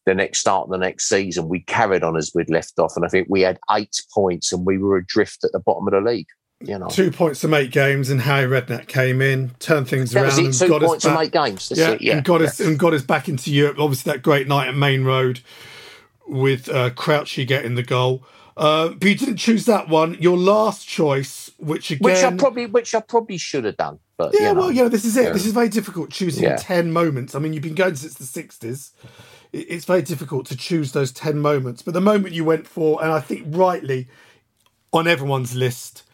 the 0.07 0.15
next 0.15 0.39
start 0.41 0.65
of 0.65 0.71
the 0.71 0.79
next 0.79 1.09
season, 1.09 1.49
we 1.49 1.61
carried 1.61 2.03
on 2.03 2.17
as 2.17 2.33
we'd 2.35 2.51
left 2.51 2.79
off, 2.79 2.95
and 2.97 3.05
I 3.05 3.09
think 3.09 3.27
we 3.31 3.43
had 3.43 3.59
eight 3.71 3.97
points, 4.15 4.53
and 4.53 4.65
we 4.67 4.79
were 4.79 4.97
adrift 4.97 5.45
at 5.45 5.53
the 5.53 5.61
bottom 5.61 5.87
of 5.89 5.93
the 5.93 6.01
league. 6.11 6.27
You 6.61 6.79
know, 6.79 6.89
Two 6.89 7.11
points 7.11 7.41
from 7.43 7.53
eight 7.53 7.71
games, 7.73 8.09
and 8.09 8.23
Harry 8.23 8.49
Redknapp 8.49 8.87
came 8.87 9.21
in, 9.21 9.51
turned 9.59 9.89
things 9.89 10.13
that 10.13 10.25
around, 10.25 10.39
and 10.47 10.55
Two 10.55 10.69
got 10.69 10.81
points 10.83 11.05
us 11.05 11.13
back. 11.15 11.27
eight 11.27 11.33
games. 11.33 11.69
That's 11.69 11.81
yeah, 11.81 11.91
it. 11.91 12.01
Yeah, 12.03 12.17
and 12.17 12.25
got 12.25 12.41
yeah. 12.41 12.47
us 12.47 12.61
and 12.61 12.79
got 12.79 12.95
us 12.95 13.03
back 13.03 13.29
into 13.29 13.51
Europe. 13.51 13.79
Obviously, 13.79 14.13
that 14.13 14.23
great 14.23 14.49
night 14.49 14.69
at 14.69 14.75
Maine 14.77 15.05
Road 15.05 15.41
with 16.27 16.69
uh, 16.71 16.91
Crouchy 16.91 17.45
getting 17.45 17.75
the 17.75 17.83
goal. 17.83 18.25
Uh, 18.57 18.91
but 18.91 19.09
you 19.09 19.15
didn't 19.17 19.37
choose 19.39 19.65
that 19.67 19.89
one. 19.89 20.15
Your 20.21 20.37
last 20.37 20.87
choice, 20.87 21.51
which 21.59 21.91
again, 21.91 22.05
which 22.13 22.23
I 22.23 22.37
probably, 22.37 22.67
which 22.67 22.95
I 22.95 23.01
probably 23.01 23.37
should 23.37 23.65
have 23.65 23.77
done. 23.77 23.99
But 24.17 24.33
yeah, 24.35 24.49
you 24.49 24.55
know, 24.55 24.61
well, 24.61 24.71
you 24.71 24.83
know, 24.83 24.89
this 24.89 25.05
is 25.05 25.17
it. 25.17 25.25
yeah. 25.25 25.33
This 25.33 25.45
is 25.45 25.53
very 25.53 25.69
difficult 25.69 26.11
choosing 26.11 26.45
Yeah. 26.45 26.57
ten 26.57 26.93
moments. 26.93 27.35
I 27.35 27.41
mean, 27.41 27.53
you've 27.53 27.63
been 27.65 27.75
going 27.75 27.97
since 27.97 28.15
the 28.15 28.25
sixties. 28.25 28.93
It's 29.53 29.85
very 29.85 30.03
difficult 30.03 30.47
to 30.47 30.57
choose 30.57 30.93
those 30.93 31.11
ten 31.13 31.39
moments. 31.39 31.83
But 31.83 31.95
the 31.95 32.01
moment 32.01 32.35
you 32.35 32.45
went 32.45 32.67
for, 32.67 33.03
and 33.03 33.13
I 33.13 33.21
think 33.21 33.45
rightly, 33.49 34.09
on 34.93 35.09
everyone's 35.09 35.57
list, 35.57 36.05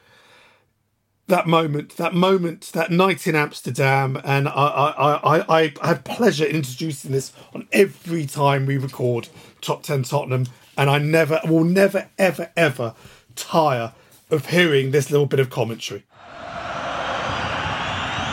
that 1.27 1.47
moment, 1.47 1.97
that 1.97 2.15
moment, 2.15 2.71
that 2.73 2.91
night 2.91 3.27
in 3.27 3.35
Amsterdam, 3.35 4.21
and 4.25 4.49
I, 4.49 4.53
I, 4.53 4.91
I, 5.15 5.61
I, 5.63 5.75
I 5.83 5.87
had 5.87 6.05
pleasure 6.05 6.45
in 6.45 6.57
introducing 6.57 7.13
this 7.13 7.33
on 7.55 7.69
every 7.73 8.27
time 8.27 8.67
we 8.67 8.79
record 8.79 9.29
Top 9.61 9.83
Ten 9.83 10.03
Tottenham, 10.03 10.47
and 10.81 10.89
I 10.89 10.97
never, 10.97 11.45
will 11.45 11.65
never, 11.65 12.09
ever, 12.17 12.49
ever 12.57 12.95
tire 13.37 13.93
of 14.31 14.47
hearing 14.47 14.93
this 14.93 15.11
little 15.11 15.27
bit 15.27 15.39
of 15.39 15.51
commentary. 15.51 16.09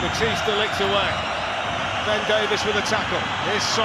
Batista 0.00 0.56
licked 0.56 0.80
away. 0.80 1.10
Ben 2.08 2.24
Davies 2.24 2.64
with 2.64 2.80
a 2.80 2.86
tackle. 2.88 3.20
Here's 3.52 3.60
Son. 3.76 3.84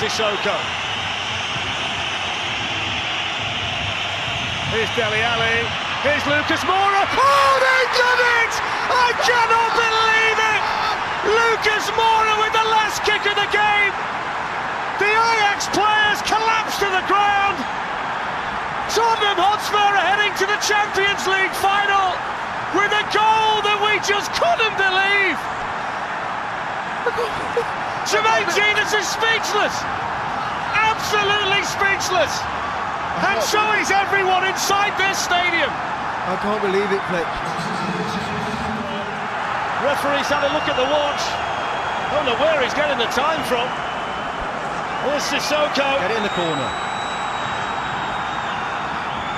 Sissoko. 0.00 0.56
Here's 4.72 4.88
Dele 4.96 5.20
Alli. 5.20 5.68
Here's 6.00 6.24
Lucas 6.24 6.64
Moura. 6.64 7.04
Oh, 7.12 7.52
they've 7.60 7.92
done 7.92 8.22
it! 8.40 8.52
I 8.88 9.12
cannot 9.20 9.70
believe 9.84 10.38
it! 10.48 10.64
Lucas 11.28 11.92
Moura 11.92 12.40
with 12.40 12.56
the 12.56 12.64
last 12.72 13.04
kick 13.04 13.20
of 13.28 13.36
the 13.36 13.52
game. 13.52 13.92
The 14.96 15.12
Ajax 15.12 15.68
players 15.76 16.20
collapse 16.24 16.80
to 16.80 16.88
the 16.88 17.04
ground. 17.04 17.56
Tottenham 18.88 19.36
Hotspur 19.36 19.76
are 19.76 20.00
heading 20.00 20.32
to 20.40 20.46
the 20.48 20.56
Champions 20.64 21.20
League 21.28 21.52
final 21.60 22.16
with 22.72 22.88
a 22.96 23.04
goal 23.12 23.60
that 23.60 23.76
we 23.84 24.00
just 24.00 24.32
couldn't 24.32 24.76
believe. 24.80 25.36
Jermaine 28.08 28.48
Jenas 28.56 28.96
is 28.96 29.04
speechless. 29.04 29.74
Absolutely 30.72 31.60
speechless. 31.68 32.32
And 33.20 33.40
so 33.44 33.60
is 33.76 33.92
everyone 33.92 34.48
inside 34.48 34.96
this 34.96 35.20
stadium. 35.20 35.68
I 35.68 36.40
can't 36.40 36.62
believe 36.64 36.88
it, 36.88 37.02
Fletch. 37.12 37.34
Referee's 39.84 40.28
had 40.32 40.40
a 40.48 40.50
look 40.56 40.64
at 40.64 40.76
the 40.80 40.88
watch. 40.88 41.22
Don't 42.16 42.26
know 42.26 42.38
where 42.40 42.64
he's 42.64 42.72
getting 42.72 42.96
the 42.96 43.12
time 43.12 43.44
from. 43.44 43.95
Here's 45.06 45.22
Sissoko. 45.30 45.86
Get 46.02 46.10
in 46.10 46.22
the 46.26 46.34
corner. 46.34 46.70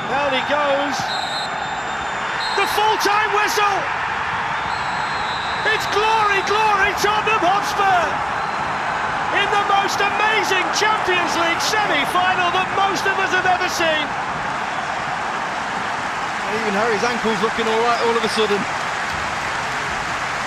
Down 0.08 0.32
he 0.32 0.40
goes. 0.48 0.96
The 2.56 2.66
full-time 2.72 3.30
whistle. 3.36 3.78
It's 5.68 5.84
glory, 5.92 6.40
glory, 6.48 6.90
Tottenham 7.04 7.44
Hotspur 7.44 8.00
in 9.36 9.48
the 9.52 9.64
most 9.68 10.00
amazing 10.00 10.64
Champions 10.72 11.36
League 11.36 11.60
semi-final 11.60 12.48
that 12.56 12.68
most 12.72 13.04
of 13.04 13.12
us 13.20 13.28
have 13.36 13.44
ever 13.44 13.68
seen. 13.68 14.06
Even 16.64 16.72
Harry's 16.80 17.04
ankle's 17.04 17.36
looking 17.44 17.68
all 17.68 17.82
right 17.84 18.00
all 18.08 18.16
of 18.16 18.24
a 18.24 18.32
sudden. 18.32 18.56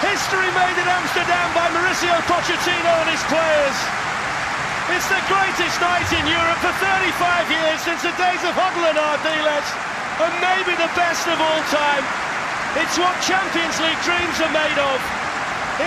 History 0.02 0.50
made 0.58 0.78
in 0.82 0.88
Amsterdam 0.90 1.48
by 1.54 1.70
Mauricio 1.78 2.18
Pochettino 2.26 2.94
and 3.06 3.10
his 3.14 3.22
players. 3.30 4.01
It's 4.92 5.08
the 5.08 5.24
greatest 5.32 5.78
night 5.80 6.10
in 6.12 6.26
Europe 6.28 6.60
for 6.60 6.76
35 6.78 7.48
years 7.48 7.80
since 7.82 8.02
the 8.04 8.14
days 8.20 8.44
of 8.44 8.54
Hoddle 8.54 8.86
and 8.92 9.00
Ardiles, 9.00 9.68
and 10.20 10.34
maybe 10.44 10.76
the 10.76 10.92
best 10.94 11.26
of 11.32 11.40
all 11.40 11.64
time. 11.72 12.04
It's 12.76 13.00
what 13.00 13.16
Champions 13.24 13.80
League 13.80 14.02
dreams 14.04 14.38
are 14.44 14.52
made 14.52 14.80
of. 14.80 15.00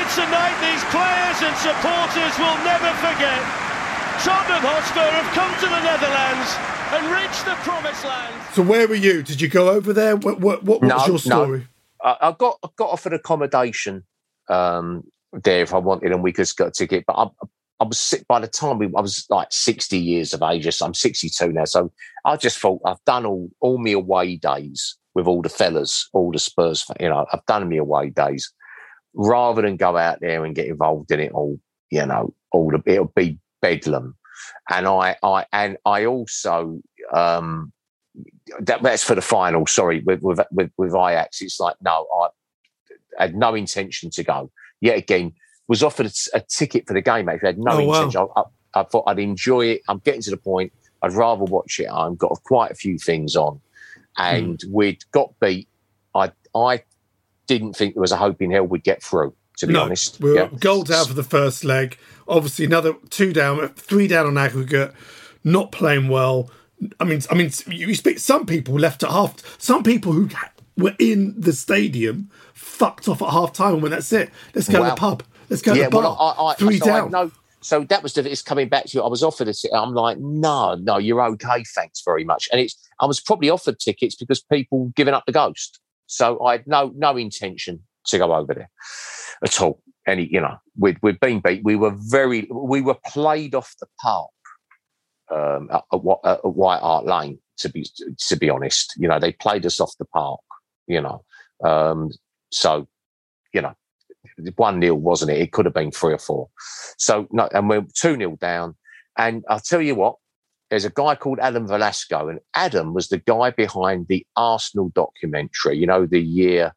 It's 0.01 0.17
a 0.17 0.27
night 0.33 0.57
these 0.65 0.85
players 0.89 1.39
and 1.45 1.55
supporters 1.61 2.35
will 2.41 2.59
never 2.65 2.91
forget. 3.05 3.41
Tottenham 4.25 4.65
Hotspur 4.65 5.05
have 5.05 5.31
come 5.37 5.53
to 5.61 5.69
the 5.69 5.83
Netherlands 5.85 6.49
and 6.97 7.03
reached 7.13 7.45
the 7.45 7.55
promised 7.61 8.05
land. 8.05 8.35
So 8.55 8.63
where 8.63 8.89
were 8.89 8.95
you? 8.95 9.23
Did 9.23 9.41
you 9.41 9.49
go 9.49 9.71
over 9.71 9.93
there? 9.93 10.17
What, 10.17 10.41
what, 10.41 10.63
what 10.63 10.83
was 10.83 11.07
your 11.07 11.19
story? 11.19 11.67
No. 12.03 12.11
I, 12.21 12.29
I 12.29 12.33
got 12.33 12.59
I 12.65 12.69
got 12.77 12.91
offered 12.91 13.13
accommodation 13.13 14.05
um, 14.49 15.05
there 15.33 15.63
if 15.63 15.75
I 15.75 15.79
wanted, 15.79 16.13
and 16.13 16.23
we 16.23 16.33
could 16.33 16.49
get 16.57 16.69
a 16.69 16.71
ticket. 16.71 17.05
But 17.07 17.17
I, 17.17 17.47
I 17.81 17.85
was 17.85 17.99
sick 17.99 18.27
by 18.29 18.41
the 18.41 18.47
time 18.47 18.79
we, 18.79 18.87
I 18.97 19.01
was 19.01 19.27
like 19.31 19.49
60 19.51 19.99
years 19.99 20.33
of 20.33 20.43
age. 20.43 20.73
So 20.73 20.87
I'm 20.87 20.95
62 20.95 21.53
now. 21.53 21.65
So 21.65 21.93
I 22.25 22.37
just 22.37 22.59
thought 22.59 22.81
I've 22.85 23.05
done 23.05 23.27
all, 23.27 23.51
all 23.61 23.79
my 23.79 23.91
away 23.93 24.37
days 24.37 24.97
with 25.15 25.27
all 25.27 25.43
the 25.43 25.49
fellas, 25.49 26.09
all 26.13 26.33
the 26.33 26.39
Spurs, 26.39 26.87
you 27.01 27.09
know, 27.09 27.27
I've 27.33 27.47
done 27.47 27.69
my 27.69 27.77
away 27.77 28.11
days 28.11 28.53
rather 29.15 29.63
than 29.63 29.77
go 29.77 29.97
out 29.97 30.21
there 30.21 30.45
and 30.45 30.55
get 30.55 30.67
involved 30.67 31.11
in 31.13 31.21
it 31.21 31.33
all, 31.33 31.59
you 31.91 32.05
know, 32.05 32.35
all 32.53 32.71
the, 32.71 32.83
it'll 32.87 33.13
be 33.15 33.39
bedlam. 33.63 34.17
And 34.71 34.87
I, 34.87 35.17
I, 35.23 35.47
and 35.53 35.77
I 35.85 36.07
also, 36.07 36.81
um, 37.13 37.73
that, 38.61 38.83
that's 38.83 39.05
for 39.05 39.15
the 39.15 39.23
final. 39.23 39.67
Sorry, 39.67 40.01
with, 40.01 40.23
with 40.23 40.41
with 40.53 40.71
with 40.77 40.95
Ajax, 40.95 41.41
it's 41.43 41.59
like 41.61 41.77
no, 41.81 42.07
I 43.19 43.25
had 43.25 43.35
no 43.35 43.55
intention 43.55 44.11
to 44.11 44.23
go. 44.23 44.51
Yet 44.81 44.99
again, 44.99 45.33
was 45.69 45.83
offered 45.83 46.07
a, 46.07 46.11
a 46.35 46.41
ticket 46.41 46.87
for 46.87 46.95
the 46.95 47.01
game. 47.01 47.29
Actually, 47.29 47.49
I 47.49 47.51
had 47.51 47.59
no 47.59 47.71
Oh, 47.73 47.85
wow. 47.85 47.95
intention. 47.97 48.27
I, 48.37 48.41
I, 48.41 48.81
I 48.81 48.83
thought 48.85 49.05
I'd 49.07 49.19
enjoy 49.19 49.67
it. 49.67 49.83
I'm 49.89 49.99
getting 49.99 50.23
to 50.23 50.31
the 50.31 50.37
point. 50.37 50.73
I'd 51.03 51.13
rather 51.13 51.45
watch 51.45 51.81
it. 51.81 51.89
I've 51.91 52.19
got 52.19 52.43
quite 52.45 52.71
a 52.71 52.75
few 52.75 52.99
things 52.99 53.37
on, 53.37 53.61
and 54.17 54.61
hmm. 54.63 54.73
we'd 54.73 55.05
got 55.13 55.39
beat. 55.41 55.69
I 56.15 56.33
I 56.55 56.83
didn't 57.47 57.75
think 57.75 57.95
there 57.95 58.01
was 58.01 58.13
a 58.13 58.17
hope 58.17 58.41
in 58.41 58.51
hell 58.51 58.65
we'd 58.67 58.85
get 58.85 59.03
through. 59.03 59.35
To 59.59 59.67
be 59.69 59.75
no, 59.75 59.83
honest, 59.83 60.21
we 60.21 60.31
were 60.31 60.37
Yeah. 60.37 60.49
goal 60.59 60.83
down 60.83 61.07
for 61.07 61.15
the 61.15 61.23
first 61.23 61.65
leg. 61.65 61.97
Obviously, 62.27 62.65
another 62.65 62.95
two 63.11 63.33
down, 63.33 63.69
three 63.75 64.09
down 64.09 64.27
on 64.27 64.37
aggregate. 64.39 64.93
Not 65.45 65.71
playing 65.73 66.09
well. 66.09 66.51
I 66.99 67.05
mean, 67.05 67.21
I 67.31 67.35
mean, 67.35 67.51
you 67.69 67.89
you 67.89 67.95
speak. 67.95 68.19
Some 68.19 68.47
people 68.47 68.75
left 68.75 69.03
at 69.03 69.11
half. 69.11 69.61
Some 69.63 69.83
people 69.83 70.13
who 70.13 70.29
were 70.77 70.97
in 70.99 71.35
the 71.39 71.53
stadium 71.53 72.31
fucked 72.53 73.09
off 73.09 73.23
at 73.23 73.29
half 73.31 73.53
time 73.53 73.75
and 73.75 73.83
went, 73.83 73.95
"That's 73.95 74.13
it. 74.13 74.31
Let's 74.55 74.69
go 74.69 74.83
to 74.83 74.91
the 74.91 74.97
pub. 74.97 75.23
Let's 75.49 75.63
go 75.63 75.75
to 75.75 75.83
the 75.83 75.91
bar." 75.91 76.03
well, 76.03 76.17
I, 76.19 76.51
I, 76.51 76.55
three 76.55 76.79
so 76.79 76.87
I 76.87 77.01
down. 77.01 77.11
know- 77.11 77.33
so 77.61 77.83
that 77.85 78.03
was 78.03 78.13
the, 78.13 78.31
it's 78.31 78.43
coming 78.43 78.69
back 78.69 78.85
to 78.85 78.99
you. 78.99 79.03
I 79.03 79.09
was 79.09 79.23
offered 79.23 79.49
a 79.49 79.55
ticket. 79.55 79.75
I'm 79.75 79.95
like, 79.95 80.19
no, 80.19 80.75
no, 80.75 80.99
you're 80.99 81.23
okay. 81.23 81.65
Thanks 81.75 82.03
very 82.05 82.23
much. 82.23 82.47
And 82.53 82.61
it's, 82.61 82.77
I 83.01 83.07
was 83.07 83.23
probably 83.23 83.49
offered 83.49 83.79
tickets 83.79 84.15
because 84.15 84.43
people 84.43 84.93
giving 84.95 85.15
up 85.15 85.25
the 85.25 85.33
ghost. 85.33 85.81
So 86.07 86.45
I 86.45 86.53
had 86.53 86.67
no, 86.67 86.93
no 86.95 87.17
intention 87.17 87.81
to 88.09 88.19
go 88.19 88.35
over 88.35 88.53
there 88.53 88.71
at 89.43 89.63
all. 89.63 89.81
Any, 90.07 90.29
you 90.31 90.43
know, 90.43 90.59
we'd, 90.77 90.99
we'd 91.01 91.19
been 91.21 91.41
beat. 91.41 91.63
We 91.65 91.75
were 91.75 91.95
very, 91.97 92.47
we 92.53 92.83
were 92.83 92.99
played 93.07 93.55
off 93.55 93.75
the 93.81 93.87
park 93.99 94.31
um, 95.31 95.71
at, 95.73 95.85
at, 95.91 96.01
at 96.27 96.45
White 96.45 96.81
Hart 96.81 97.07
Lane. 97.07 97.39
To 97.59 97.71
be, 97.71 97.87
to 98.19 98.37
be 98.37 98.51
honest, 98.51 98.93
you 98.99 99.09
know, 99.09 99.19
they 99.19 99.33
played 99.33 99.65
us 99.65 99.81
off 99.81 99.95
the 99.99 100.05
park. 100.05 100.41
You 100.87 101.01
know, 101.01 101.25
um, 101.65 102.11
so 102.51 102.89
you 103.55 103.63
know, 103.63 103.73
one 104.57 104.79
nil 104.81 104.97
wasn't 104.97 105.31
it? 105.31 105.41
It 105.41 105.53
could 105.53 105.65
have 105.65 105.75
been 105.75 105.91
three 105.91 106.13
or 106.15 106.19
four. 106.19 106.49
So 106.99 107.27
no, 107.31 107.49
and 107.53 107.69
we're 107.69 107.85
two 107.95 108.17
nil 108.17 108.37
down. 108.37 108.75
And 109.17 109.45
I'll 109.49 109.61
tell 109.61 109.81
you 109.81 109.95
what, 109.95 110.17
there's 110.71 110.85
a 110.85 110.91
guy 110.91 111.15
called 111.15 111.39
Adam 111.41 111.67
Velasco, 111.69 112.29
and 112.29 112.41
Adam 112.55 112.95
was 112.95 113.09
the 113.09 113.19
guy 113.19 113.51
behind 113.51 114.07
the 114.09 114.27
Arsenal 114.37 114.91
documentary. 114.95 115.79
You 115.79 115.87
know, 115.87 116.05
the 116.07 116.21
year 116.21 116.75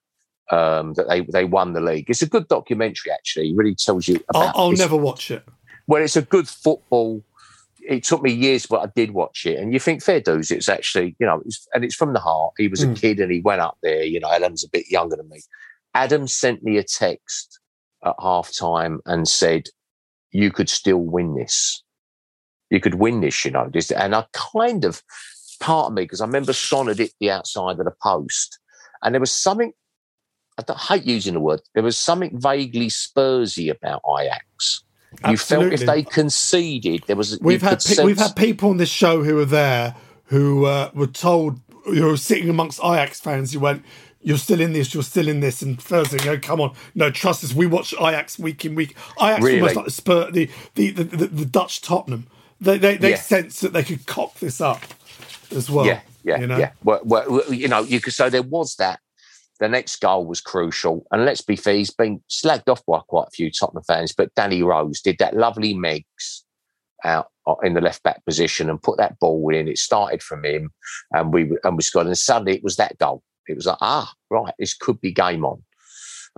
um, 0.51 0.93
that 0.93 1.07
they 1.09 1.21
they 1.21 1.45
won 1.45 1.73
the 1.73 1.81
league. 1.81 2.09
It's 2.09 2.21
a 2.21 2.29
good 2.29 2.47
documentary, 2.47 3.11
actually. 3.11 3.49
It 3.49 3.55
really 3.55 3.75
tells 3.75 4.07
you 4.07 4.19
I'll. 4.35 4.51
I'll 4.55 4.71
never 4.71 4.95
watch 4.97 5.31
it. 5.31 5.43
well, 5.87 6.03
it's 6.03 6.15
a 6.15 6.21
good 6.21 6.47
football. 6.47 7.23
It 7.89 8.03
took 8.03 8.21
me 8.21 8.33
years, 8.33 8.65
but 8.65 8.81
I 8.81 8.87
did 8.93 9.11
watch 9.11 9.45
it, 9.45 9.57
and 9.57 9.73
you 9.73 9.79
think 9.79 10.03
fair 10.03 10.19
dues. 10.19 10.51
It's 10.51 10.67
actually, 10.69 11.15
you 11.19 11.25
know, 11.25 11.41
it's, 11.45 11.65
and 11.73 11.85
it's 11.85 11.95
from 11.95 12.11
the 12.13 12.19
heart. 12.19 12.53
He 12.57 12.67
was 12.67 12.83
a 12.83 12.87
Mm. 12.87 12.99
kid, 12.99 13.19
and 13.21 13.31
he 13.31 13.39
went 13.39 13.61
up 13.61 13.77
there. 13.81 14.03
You 14.03 14.19
know, 14.19 14.29
Adam's 14.29 14.65
a 14.65 14.69
bit 14.69 14.89
younger 14.91 15.15
than 15.15 15.29
me. 15.29 15.39
Adam 15.93 16.27
sent 16.27 16.63
me 16.63 16.77
a 16.77 16.83
text 16.83 17.59
at 18.05 18.15
half 18.19 18.53
time 18.53 18.99
and 19.05 19.27
said, 19.27 19.63
"You 20.31 20.51
could 20.51 20.69
still 20.69 20.99
win 20.99 21.35
this. 21.35 21.83
You 22.69 22.79
could 22.79 22.95
win 22.95 23.21
this." 23.21 23.45
You 23.45 23.51
know, 23.51 23.69
and 23.95 24.15
I 24.15 24.25
kind 24.33 24.85
of 24.85 25.01
part 25.59 25.87
of 25.87 25.93
me 25.93 26.03
because 26.03 26.21
I 26.21 26.25
remember 26.25 26.53
Son 26.53 26.87
had 26.87 26.99
hit 26.99 27.13
the 27.19 27.31
outside 27.31 27.79
of 27.79 27.85
the 27.85 27.93
post, 28.01 28.59
and 29.01 29.13
there 29.13 29.21
was 29.21 29.31
something. 29.31 29.73
I, 30.59 30.63
don't, 30.63 30.79
hate 30.79 31.03
using 31.03 31.35
the 31.35 31.39
word. 31.39 31.61
There 31.75 31.83
was 31.83 31.99
something 31.99 32.39
vaguely 32.39 32.87
Spursy 32.87 33.69
about 33.69 34.01
Ajax. 34.19 34.83
You 35.29 35.37
felt 35.37 35.71
if 35.71 35.85
they 35.85 36.01
conceded, 36.01 37.03
there 37.05 37.15
was. 37.15 37.39
We've 37.39 37.61
had 37.61 37.83
pe- 37.83 38.03
we've 38.03 38.17
had 38.17 38.35
people 38.35 38.71
on 38.71 38.77
this 38.77 38.89
show 38.89 39.23
who 39.23 39.35
were 39.35 39.45
there 39.45 39.95
who 40.25 40.65
uh, 40.65 40.91
were 40.93 41.07
told 41.07 41.59
who 41.85 42.05
were 42.05 42.17
sitting 42.17 42.49
amongst 42.49 42.79
Ajax 42.83 43.19
fans 43.19 43.53
who 43.53 43.59
went, 43.59 43.83
"You're 44.21 44.37
still 44.37 44.61
in 44.61 44.73
this. 44.73 44.93
You're 44.93 45.03
still 45.03 45.27
in 45.27 45.39
this." 45.39 45.61
And 45.61 45.81
Thursday, 45.81 46.17
go, 46.17 46.37
come 46.39 46.61
on, 46.61 46.75
no, 46.95 47.09
trust 47.11 47.43
us. 47.43 47.53
We 47.53 47.67
watch 47.67 47.93
Ajax 47.93 48.37
week 48.39 48.65
in 48.65 48.75
week. 48.75 48.95
Ajax 49.21 49.43
Really? 49.43 49.59
almost 49.59 49.75
like 49.75 49.85
the 49.85 49.91
Spur, 49.91 50.31
the 50.31 50.49
the, 50.75 50.91
the, 50.91 51.03
the, 51.03 51.27
the 51.27 51.45
Dutch 51.45 51.81
Tottenham. 51.81 52.27
They 52.59 52.77
they, 52.77 52.97
they 52.97 53.11
Yeah. 53.11 53.17
sense 53.17 53.59
that 53.61 53.73
they 53.73 53.83
could 53.83 54.05
cock 54.07 54.35
this 54.39 54.59
up 54.61 54.81
as 55.55 55.69
well. 55.69 55.85
yeah, 55.85 56.01
yeah, 56.23 56.39
you 56.39 56.47
know? 56.47 56.57
yeah. 56.57 56.71
Well, 56.83 57.01
well, 57.03 57.43
you 57.53 57.67
know, 57.67 57.81
you 57.81 57.99
could. 58.01 58.13
So 58.13 58.29
there 58.29 58.41
was 58.43 58.75
that. 58.77 58.99
The 59.59 59.67
next 59.67 59.95
goal 60.01 60.27
was 60.27 60.39
crucial, 60.39 61.07
and 61.11 61.25
let's 61.25 61.41
be 61.41 61.55
fair, 61.55 61.73
he's 61.73 61.89
been 61.89 62.21
slagged 62.29 62.69
off 62.69 62.85
by 62.85 62.99
quite 63.07 63.27
a 63.29 63.31
few 63.31 63.49
Tottenham 63.51 63.81
fans. 63.87 64.13
But 64.15 64.35
Danny 64.35 64.61
Rose 64.61 65.01
did 65.01 65.17
that 65.17 65.35
lovely 65.35 65.73
Megs 65.73 66.43
out 67.03 67.29
uh, 67.47 67.55
in 67.63 67.73
the 67.73 67.81
left 67.81 68.03
back 68.03 68.23
position 68.25 68.69
and 68.69 68.81
put 68.81 68.97
that 68.97 69.17
ball 69.19 69.49
in. 69.53 69.67
It 69.67 69.79
started 69.79 70.21
from 70.21 70.45
him, 70.45 70.69
and 71.11 71.33
we 71.33 71.57
and 71.63 71.75
we 71.75 71.81
scored. 71.81 72.05
And 72.05 72.15
suddenly 72.17 72.55
it 72.55 72.63
was 72.63 72.75
that 72.75 72.99
goal. 72.99 73.23
It 73.47 73.55
was 73.55 73.65
like, 73.65 73.77
ah, 73.81 74.11
right, 74.29 74.53
this 74.59 74.73
could 74.73 74.99
be 75.01 75.11
game 75.11 75.45
on. 75.45 75.63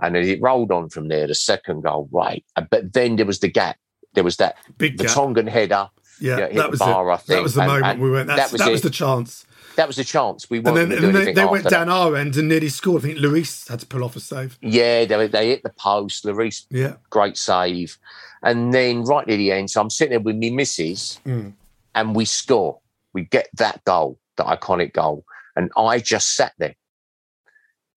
And 0.02 0.16
it 0.16 0.40
rolled 0.40 0.72
on 0.72 0.88
from 0.88 1.08
there, 1.08 1.26
the 1.26 1.34
second 1.34 1.82
goal, 1.82 2.08
right. 2.10 2.44
But 2.70 2.92
then 2.94 3.16
there 3.16 3.26
was 3.26 3.40
the 3.40 3.48
gap. 3.48 3.76
There 4.14 4.24
was 4.24 4.36
that 4.38 4.56
Big 4.78 4.96
the 4.98 5.04
gap. 5.04 5.14
Tongan 5.14 5.46
header. 5.46 5.90
Yeah, 6.20 6.36
hit 6.48 6.54
that 6.56 6.70
was 6.70 6.78
bar, 6.80 7.08
it. 7.08 7.12
I 7.12 7.16
think. 7.16 7.26
That 7.28 7.42
was 7.42 7.54
the 7.54 7.60
and- 7.62 7.68
moment 7.68 7.86
and 7.92 8.00
we 8.02 8.10
went. 8.10 8.26
That's, 8.28 8.52
that, 8.52 8.70
was 8.70 8.80
it. 8.80 8.84
the 8.84 8.90
chance. 8.90 9.46
That 9.76 9.86
was 9.86 9.96
the 9.96 10.04
chance. 10.04 10.50
We 10.50 10.58
And 10.58 10.66
then, 10.76 10.92
and 10.92 11.00
do 11.00 11.12
they, 11.32 11.44
went 11.46 11.64
down 11.68 11.86
that. 11.86 11.92
our 11.92 12.16
end 12.16 12.36
and 12.36 12.48
nearly 12.48 12.68
scored. 12.68 13.02
I 13.04 13.08
think 13.08 13.18
Lloris 13.18 13.68
had 13.68 13.80
to 13.80 13.86
pull 13.86 14.02
off 14.04 14.16
a 14.16 14.20
save. 14.20 14.58
Yeah, 14.60 15.04
they, 15.04 15.28
they 15.28 15.48
hit 15.48 15.62
the 15.62 15.70
post. 15.70 16.24
Lloris, 16.24 16.66
Yeah. 16.70 16.94
great 17.08 17.36
save. 17.38 17.96
And 18.42 18.74
then 18.74 19.04
right 19.04 19.26
near 19.26 19.36
the 19.36 19.52
end, 19.52 19.70
so 19.70 19.80
I'm 19.80 19.90
sitting 19.90 20.10
there 20.10 20.20
with 20.20 20.36
me 20.36 20.50
missus 20.50 21.20
Mm. 21.26 21.52
and 21.94 22.14
we 22.16 22.24
score. 22.24 22.80
We 23.14 23.24
get 23.24 23.48
that 23.54 23.82
goal, 23.84 24.18
that 24.36 24.46
iconic 24.46 24.92
goal. 24.92 25.24
And 25.56 25.70
I 25.76 25.98
just 26.00 26.36
sat 26.36 26.52
there. 26.58 26.74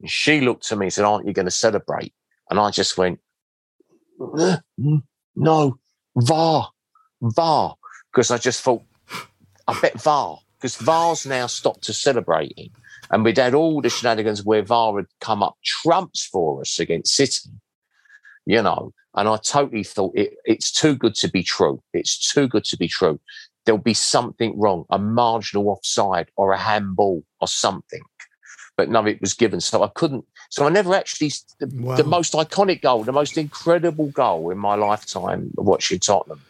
And 0.03 0.11
she 0.11 0.41
looked 0.41 0.71
at 0.71 0.77
me 0.77 0.87
and 0.87 0.93
said, 0.93 1.05
Aren't 1.05 1.27
you 1.27 1.33
going 1.33 1.47
to 1.47 1.51
celebrate? 1.51 2.13
And 2.51 2.59
I 2.59 2.71
just 2.71 2.97
went, 2.97 3.21
"Uh, 4.21 4.57
mm, 4.79 5.01
No, 5.35 5.79
VAR, 6.17 6.71
VAR. 7.21 7.75
Because 8.11 8.29
I 8.31 8.37
just 8.37 8.61
thought, 8.61 8.83
I 9.67 9.79
bet 9.81 10.01
VAR, 10.01 10.39
because 10.59 10.75
VAR's 10.75 11.25
now 11.25 11.47
stopped 11.47 11.83
to 11.85 11.93
celebrating. 11.93 12.71
And 13.11 13.23
we'd 13.23 13.37
had 13.39 13.55
all 13.55 13.81
the 13.81 13.89
shenanigans 13.89 14.43
where 14.45 14.61
VAR 14.63 14.97
had 14.97 15.07
come 15.21 15.41
up 15.41 15.55
trumps 15.63 16.25
for 16.25 16.61
us 16.61 16.79
against 16.79 17.15
City, 17.15 17.49
you 18.45 18.61
know. 18.61 18.93
And 19.15 19.29
I 19.29 19.37
totally 19.37 19.85
thought 19.85 20.13
it, 20.15 20.33
it's 20.45 20.71
too 20.71 20.95
good 20.95 21.15
to 21.15 21.29
be 21.29 21.43
true. 21.43 21.81
It's 21.93 22.31
too 22.33 22.47
good 22.49 22.65
to 22.65 22.77
be 22.77 22.89
true. 22.89 23.21
There'll 23.65 23.79
be 23.81 23.93
something 23.95 24.59
wrong, 24.59 24.85
a 24.89 24.99
marginal 24.99 25.69
offside 25.69 26.29
or 26.35 26.51
a 26.51 26.57
handball 26.59 27.23
or 27.39 27.47
something. 27.47 28.01
But 28.75 28.89
no, 28.89 29.05
it 29.05 29.21
was 29.21 29.33
given. 29.33 29.61
So 29.61 29.83
I 29.83 29.87
couldn't. 29.89 30.25
So 30.49 30.65
I 30.65 30.69
never 30.69 30.95
actually. 30.95 31.31
The, 31.59 31.67
Wow. 31.73 31.95
the 31.95 32.03
most 32.03 32.33
iconic 32.33 32.81
goal, 32.81 33.03
the 33.03 33.11
most 33.11 33.37
incredible 33.37 34.07
goal 34.07 34.49
in 34.49 34.57
my 34.57 34.75
lifetime 34.75 35.51
of 35.57 35.65
watching 35.65 35.99
Tottenham. 35.99 36.41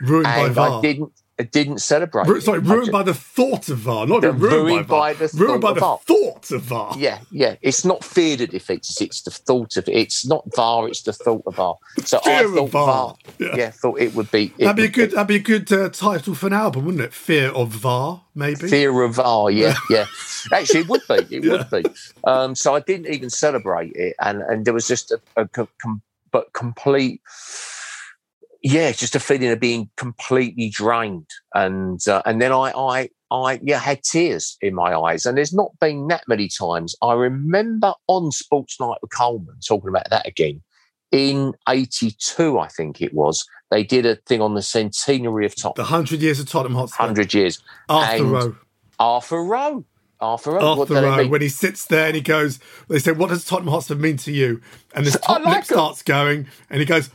Ruined 0.00 0.24
by 0.24 0.38
and 0.46 0.54
VAR. 0.54 0.78
I 0.78 0.82
didn't. 0.82 1.12
I 1.40 1.44
didn't 1.44 1.78
celebrate. 1.78 2.26
Ru- 2.28 2.36
it. 2.36 2.42
sorry, 2.42 2.58
ruined 2.58 2.86
ju- 2.86 2.92
by 2.92 3.02
the 3.02 3.14
thought 3.14 3.68
of 3.70 3.78
VAR, 3.78 4.06
not 4.06 4.22
ruined, 4.22 4.40
ruined 4.42 4.86
by 4.86 5.14
by 5.14 5.14
the 5.14 5.28
VAR. 5.28 5.46
ruined 5.46 5.62
by 5.62 5.74
thought 5.74 6.04
the 6.06 6.14
of 6.14 6.22
thought 6.22 6.50
of 6.50 6.62
VAR. 6.62 6.94
Yeah, 6.98 7.18
yeah. 7.30 7.54
It's 7.62 7.84
not 7.84 8.04
fear 8.04 8.36
that 8.36 8.50
defeats. 8.50 9.00
It's 9.00 9.22
the 9.22 9.30
thought 9.30 9.76
of 9.76 9.88
it. 9.88 9.94
It's 9.94 10.26
not 10.26 10.44
VAR. 10.54 10.88
It's 10.88 11.02
the 11.02 11.12
thought 11.12 11.42
of 11.46 11.54
VAR. 11.56 11.78
So 12.04 12.18
I 12.18 12.22
Fear 12.40 12.46
of 12.46 12.54
thought 12.54 12.70
VAR. 12.70 12.86
VAR. 12.86 13.16
Yeah. 13.38 13.56
Yeah. 13.56 13.70
thought 13.70 14.00
it 14.00 14.14
would 14.14 14.30
be. 14.30 14.52
it 14.58 14.64
That'd 14.66 14.76
be 14.76 14.84
a 14.84 14.88
good. 14.88 15.12
That'd 15.12 15.28
be 15.28 15.36
a 15.36 15.38
good 15.38 15.72
uh, 15.72 15.88
title 15.88 16.34
for 16.34 16.46
an 16.48 16.52
album, 16.52 16.84
wouldn't 16.84 17.02
it? 17.02 17.14
Fear 17.14 17.50
of 17.52 17.68
VAR, 17.70 18.22
maybe. 18.34 18.68
Fear 18.68 19.02
of 19.02 19.14
VAR, 19.14 19.50
yeah, 19.50 19.74
yeah. 19.88 20.06
Actually, 20.52 20.80
it 20.80 20.88
would 20.88 21.02
be. 21.08 21.36
It 21.36 21.44
would 21.50 21.70
be. 21.70 21.84
Um, 22.24 22.54
so 22.54 22.74
I 22.74 22.80
didn't 22.80 23.06
even 23.12 23.30
celebrate 23.30 23.92
it, 23.94 24.14
and 24.20 24.42
and 24.42 24.64
there 24.66 24.74
was 24.74 24.86
just 24.86 25.10
a, 25.10 25.20
a 25.36 25.48
com- 25.48 26.02
but 26.30 26.52
complete. 26.52 27.20
Yeah, 28.62 28.92
just 28.92 29.16
a 29.16 29.20
feeling 29.20 29.50
of 29.50 29.60
being 29.60 29.88
completely 29.96 30.68
drained, 30.68 31.30
and 31.54 32.06
uh, 32.06 32.22
and 32.26 32.42
then 32.42 32.52
I 32.52 32.72
I 32.72 33.08
I 33.30 33.60
yeah 33.62 33.78
had 33.78 34.02
tears 34.02 34.58
in 34.60 34.74
my 34.74 34.94
eyes, 34.94 35.24
and 35.24 35.38
there's 35.38 35.54
not 35.54 35.70
been 35.80 36.08
that 36.08 36.24
many 36.28 36.48
times. 36.48 36.94
I 37.00 37.14
remember 37.14 37.94
on 38.06 38.32
Sports 38.32 38.78
Night 38.78 38.98
with 39.00 39.12
Coleman 39.12 39.56
talking 39.66 39.88
about 39.88 40.10
that 40.10 40.26
again 40.26 40.60
in 41.12 41.54
'82, 41.68 42.58
I 42.58 42.68
think 42.68 43.00
it 43.00 43.14
was. 43.14 43.46
They 43.70 43.82
did 43.82 44.04
a 44.04 44.16
thing 44.16 44.40
on 44.40 44.54
the 44.54 44.62
centenary 44.62 45.46
of 45.46 45.54
Tottenham. 45.54 45.84
The 45.86 45.90
hundred 45.90 46.20
years 46.20 46.40
of 46.40 46.48
Tottenham 46.48 46.74
Hotspur. 46.74 47.02
Hundred 47.02 47.34
years. 47.34 47.62
Arthur 47.88 48.22
And 48.22 48.32
Rowe. 48.32 48.56
Arthur 48.98 49.42
Rowe. 49.42 49.84
Arthur 50.20 50.52
Rowe. 50.52 50.80
Arthur 50.80 50.94
Rowe, 50.94 51.28
when 51.28 51.40
he 51.40 51.48
sits 51.48 51.86
there 51.86 52.08
and 52.08 52.14
he 52.14 52.20
goes, 52.20 52.60
they 52.88 52.98
say, 52.98 53.12
"What 53.12 53.30
does 53.30 53.44
Tottenham 53.44 53.72
Hotspur 53.72 53.94
mean 53.94 54.18
to 54.18 54.32
you?" 54.32 54.60
And 54.94 55.06
this 55.06 55.18
top 55.22 55.44
lip 55.44 55.64
starts 55.64 56.02
going, 56.02 56.46
and 56.68 56.80
he 56.80 56.84
goes, 56.84 57.10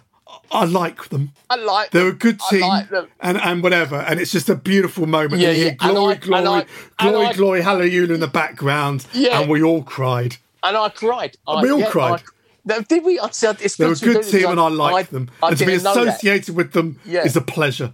"I 0.52 0.66
like 0.66 1.10
them. 1.10 1.32
I 1.50 1.56
like 1.56 1.92
They're 1.92 2.08
a 2.08 2.14
good 2.14 2.40
I 2.46 2.50
team, 2.50 2.62
like 2.62 2.90
them. 2.90 3.08
and 3.20 3.38
and 3.38 3.64
whatever." 3.64 3.98
And 3.98 4.20
it's 4.20 4.32
just 4.32 4.50
a 4.50 4.56
beautiful 4.56 5.06
moment. 5.06 5.42
Yeah, 5.42 5.52
yeah. 5.52 5.70
And 5.70 5.80
glory, 5.80 6.16
I- 6.16 6.18
glory, 6.18 6.40
and 6.40 6.48
I- 6.50 6.66
glory, 7.10 7.26
I- 7.28 7.34
glory, 7.34 7.62
hallelujah 7.62 8.14
in 8.14 8.20
the 8.20 8.28
background, 8.28 9.06
Yeah. 9.14 9.40
and 9.42 9.50
we 9.50 9.62
all 9.64 9.84
cried. 9.84 10.38
And 10.64 10.76
I 10.78 10.90
cried. 10.90 11.38
I, 11.48 11.62
we 11.62 11.70
all 11.72 11.80
yeah, 11.80 11.90
cried. 11.90 12.24
No, 12.66 12.82
did 12.82 13.04
we? 13.04 13.20
I 13.20 13.30
said 13.30 13.58
it's 13.62 13.76
They're 13.76 13.92
a 13.92 13.96
good 13.96 14.24
team, 14.24 14.48
and 14.50 14.60
I 14.60 14.70
like 14.70 15.10
them. 15.10 15.30
I 15.44 15.50
and 15.50 15.58
to 15.58 15.66
be 15.66 15.72
didn't 15.74 15.84
that. 15.84 15.98
associated 15.98 16.56
with 16.56 16.72
them 16.74 17.00
Yeah. 17.06 17.24
is 17.24 17.36
a 17.36 17.42
pleasure. 17.42 17.94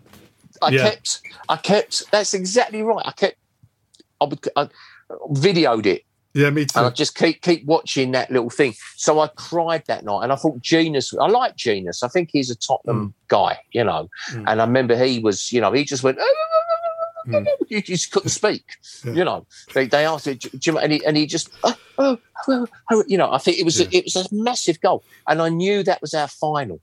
I 0.61 0.69
Yeah. 0.69 0.89
kept, 0.91 1.21
I 1.49 1.57
kept. 1.57 2.09
That's 2.11 2.33
exactly 2.33 2.81
right. 2.81 3.03
I 3.05 3.11
kept. 3.11 3.35
I, 4.21 4.25
would- 4.25 4.47
I 4.55 4.69
videoed 5.31 5.85
it, 5.87 6.03
Yeah, 6.33 6.49
me 6.49 6.65
too. 6.65 6.79
and 6.79 6.87
I 6.87 6.89
just 6.91 7.15
keep 7.15 7.41
keep 7.41 7.65
watching 7.65 8.11
that 8.11 8.31
little 8.31 8.49
thing. 8.49 8.73
So 8.95 9.19
I 9.19 9.27
cried 9.27 9.83
that 9.87 10.05
night, 10.05 10.23
and 10.23 10.31
I 10.31 10.35
thought 10.35 10.61
Jenas. 10.61 11.13
I 11.19 11.27
like 11.27 11.55
Jenas. 11.57 12.03
I 12.03 12.07
think 12.07 12.29
he's 12.31 12.49
a 12.49 12.55
Tottenham 12.55 13.09
mm. 13.09 13.13
guy, 13.27 13.59
you 13.71 13.83
know. 13.83 14.09
Mm. 14.31 14.45
And 14.47 14.61
I 14.61 14.65
remember 14.65 14.97
he 14.97 15.19
was, 15.19 15.51
you 15.51 15.59
know, 15.59 15.73
he 15.73 15.83
just 15.83 16.03
went. 16.03 16.19
Ah, 16.21 16.23
ah, 16.23 17.33
ah, 17.33 17.39
mm. 17.39 17.47
You 17.67 17.81
just 17.81 18.11
couldn't 18.11 18.29
speak, 18.29 18.63
you 19.03 19.25
know. 19.25 19.45
They, 19.73 19.87
they 19.87 20.05
asked 20.05 20.27
Jim, 20.57 20.77
and 20.77 20.93
he 20.93 21.05
and 21.05 21.17
he 21.17 21.25
just, 21.25 21.49
oh, 21.63 21.75
oh, 21.97 22.17
oh, 22.47 23.03
you 23.07 23.17
know. 23.17 23.31
I 23.31 23.37
think 23.37 23.57
it 23.57 23.65
was 23.65 23.81
a, 23.81 23.95
it 23.95 24.05
was 24.05 24.15
a 24.15 24.33
massive 24.33 24.79
goal, 24.79 25.03
and 25.27 25.41
I 25.41 25.49
knew 25.49 25.83
that 25.83 26.01
was 26.01 26.13
our 26.13 26.27
final. 26.27 26.79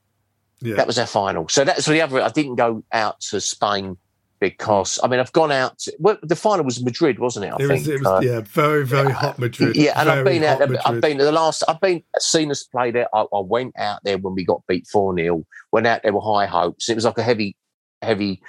Yeah. 0.61 0.74
That 0.74 0.88
was 0.88 0.99
our 0.99 1.07
final. 1.07 1.49
So 1.49 1.64
that's 1.64 1.86
the 1.86 2.03
other. 2.03 2.20
I 2.20 2.30
didn't 2.30 2.57
go 2.57 2.82
out 2.92 3.20
to 3.30 3.40
Spain 3.40 3.96
because 4.41 4.99
I 5.03 5.09
mean 5.09 5.20
I've 5.20 5.32
gone 5.32 5.53
out. 5.53 5.78
To, 5.80 5.93
well, 5.99 6.18
the 6.22 6.36
final 6.36 6.64
was 6.64 6.82
Madrid, 6.82 7.18
wasn't 7.18 7.47
it? 7.47 7.53
I 7.53 7.57
It 7.57 7.59
think. 7.68 7.70
was, 7.70 7.89
it 7.89 7.99
was 8.01 8.07
Uh, 8.07 8.20
yeah, 8.22 8.41
very, 8.41 8.86
very 8.86 9.12
hot 9.12 9.39
Madrid. 9.39 9.76
yeah, 9.76 9.99
and 10.01 10.09
I've 10.09 10.24
been 10.24 10.45
out 10.45 10.59
there. 10.59 10.68
I've 10.86 11.01
been 11.01 11.18
the 11.18 11.32
last. 11.32 11.62
I've 11.68 11.80
been 11.80 12.03
seen 12.18 12.51
us 12.51 12.64
play 12.64 12.91
there. 12.91 13.09
I, 13.14 13.20
I 13.22 13.41
went 13.41 13.74
out 13.78 14.01
there 14.05 14.18
when 14.18 14.34
we 14.34 14.45
got 14.45 14.62
beat 14.68 14.86
four 14.86 15.14
0 15.16 15.45
Went 15.72 15.86
out 15.86 16.03
there 16.03 16.12
with 16.12 16.24
high 16.24 16.47
hopes. 16.47 16.89
It 16.89 16.95
was 16.95 17.05
like 17.05 17.18
a 17.18 17.22
heavy, 17.22 17.57
heavy 18.03 18.41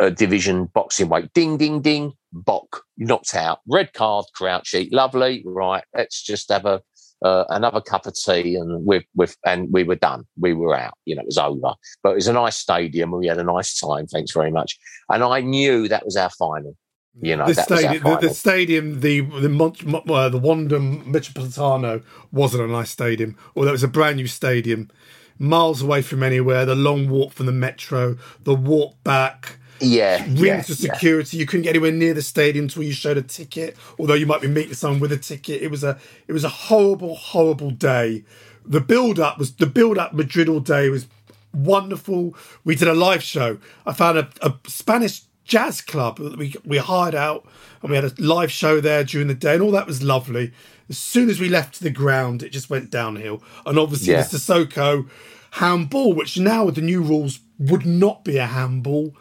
uh, 0.00 0.10
division 0.10 0.66
boxing 0.66 1.08
weight. 1.08 1.32
Ding, 1.32 1.56
ding, 1.56 1.80
ding. 1.80 2.12
Bok 2.32 2.82
knocked 2.98 3.34
out. 3.34 3.60
Red 3.66 3.92
card. 3.94 4.26
Crouchy. 4.34 4.88
Lovely. 4.92 5.42
Right. 5.46 5.84
Let's 5.94 6.22
just 6.22 6.50
have 6.50 6.66
a 6.66 6.82
uh, 7.24 7.44
another 7.48 7.80
cup 7.80 8.06
of 8.06 8.14
tea, 8.14 8.56
and 8.56 8.84
with 8.84 9.04
with 9.14 9.36
and 9.44 9.68
we 9.72 9.84
were 9.84 9.96
done. 9.96 10.26
We 10.38 10.52
were 10.52 10.76
out. 10.76 10.94
You 11.04 11.16
know, 11.16 11.22
it 11.22 11.26
was 11.26 11.38
over. 11.38 11.74
But 12.02 12.10
it 12.10 12.16
was 12.16 12.28
a 12.28 12.32
nice 12.32 12.56
stadium, 12.56 13.10
we 13.12 13.26
had 13.26 13.38
a 13.38 13.44
nice 13.44 13.78
time. 13.78 14.06
Thanks 14.06 14.32
very 14.32 14.50
much. 14.50 14.78
And 15.08 15.22
I 15.22 15.40
knew 15.40 15.88
that 15.88 16.04
was 16.04 16.16
our 16.16 16.30
final. 16.30 16.76
You 17.22 17.36
know, 17.36 17.46
the 17.46 17.54
that 17.54 17.70
was 17.70 17.84
our 17.84 17.94
stadium, 17.94 18.04
the, 18.04 18.28
the 18.28 18.34
stadium, 18.34 19.00
the 19.00 19.20
the 19.20 20.12
uh, 20.12 20.28
the 20.28 20.38
Wanda 20.38 20.78
Metropolitano 20.78 22.02
wasn't 22.30 22.64
a 22.64 22.66
nice 22.66 22.90
stadium, 22.90 23.36
although 23.54 23.70
it 23.70 23.72
was 23.72 23.82
a 23.82 23.88
brand 23.88 24.16
new 24.16 24.26
stadium, 24.26 24.90
miles 25.38 25.80
away 25.80 26.02
from 26.02 26.22
anywhere. 26.22 26.66
The 26.66 26.74
long 26.74 27.08
walk 27.08 27.32
from 27.32 27.46
the 27.46 27.52
metro, 27.52 28.18
the 28.42 28.54
walk 28.54 29.02
back, 29.02 29.58
yeah, 29.80 30.22
rings 30.24 30.40
yeah, 30.40 30.54
of 30.58 30.68
yeah. 30.68 30.92
security. 30.92 31.36
You 31.36 31.46
couldn't 31.46 31.62
get 31.62 31.70
anywhere 31.70 31.92
near 31.92 32.14
the 32.14 32.22
stadium 32.22 32.64
until 32.64 32.82
you 32.82 32.92
showed 32.92 33.16
a 33.16 33.22
ticket, 33.22 33.76
although 33.98 34.14
you 34.14 34.26
might 34.26 34.40
be 34.40 34.48
meeting 34.48 34.74
someone 34.74 35.00
with 35.00 35.12
a 35.12 35.16
ticket. 35.16 35.62
It 35.62 35.70
was 35.70 35.84
a 35.84 35.98
it 36.28 36.32
was 36.32 36.44
a 36.44 36.48
horrible, 36.48 37.14
horrible 37.14 37.70
day. 37.70 38.24
The 38.64 38.80
build 38.80 39.18
up 39.20 39.38
was 39.38 39.54
the 39.54 39.66
build 39.66 39.98
up 39.98 40.12
Madrid 40.12 40.48
all 40.48 40.60
day 40.60 40.88
was 40.90 41.06
wonderful. 41.52 42.34
We 42.64 42.74
did 42.74 42.88
a 42.88 42.94
live 42.94 43.22
show. 43.22 43.58
I 43.86 43.92
found 43.92 44.18
a, 44.18 44.28
a 44.42 44.54
Spanish 44.66 45.22
jazz 45.44 45.80
club 45.80 46.18
that 46.18 46.36
we 46.36 46.54
we 46.64 46.78
hired 46.78 47.14
out, 47.14 47.46
and 47.82 47.90
we 47.90 47.96
had 47.96 48.04
a 48.04 48.12
live 48.18 48.50
show 48.50 48.80
there 48.80 49.04
during 49.04 49.28
the 49.28 49.34
day, 49.34 49.54
and 49.54 49.62
all 49.62 49.70
that 49.72 49.86
was 49.86 50.02
lovely. 50.02 50.52
As 50.88 50.98
soon 50.98 51.28
as 51.28 51.40
we 51.40 51.48
left 51.48 51.80
the 51.80 51.90
ground, 51.90 52.42
it 52.42 52.50
just 52.50 52.70
went 52.70 52.90
downhill. 52.90 53.42
And 53.64 53.78
obviously, 53.78 54.12
Yeah. 54.12 54.22
the 54.22 54.36
Sissoko 54.38 55.08
handball, 55.52 56.12
which 56.12 56.38
now 56.38 56.64
with 56.64 56.76
the 56.76 56.80
new 56.80 57.02
rules 57.02 57.40
would 57.58 57.86
not 57.86 58.24
be 58.24 58.36
a 58.36 58.46
handball. 58.46 59.14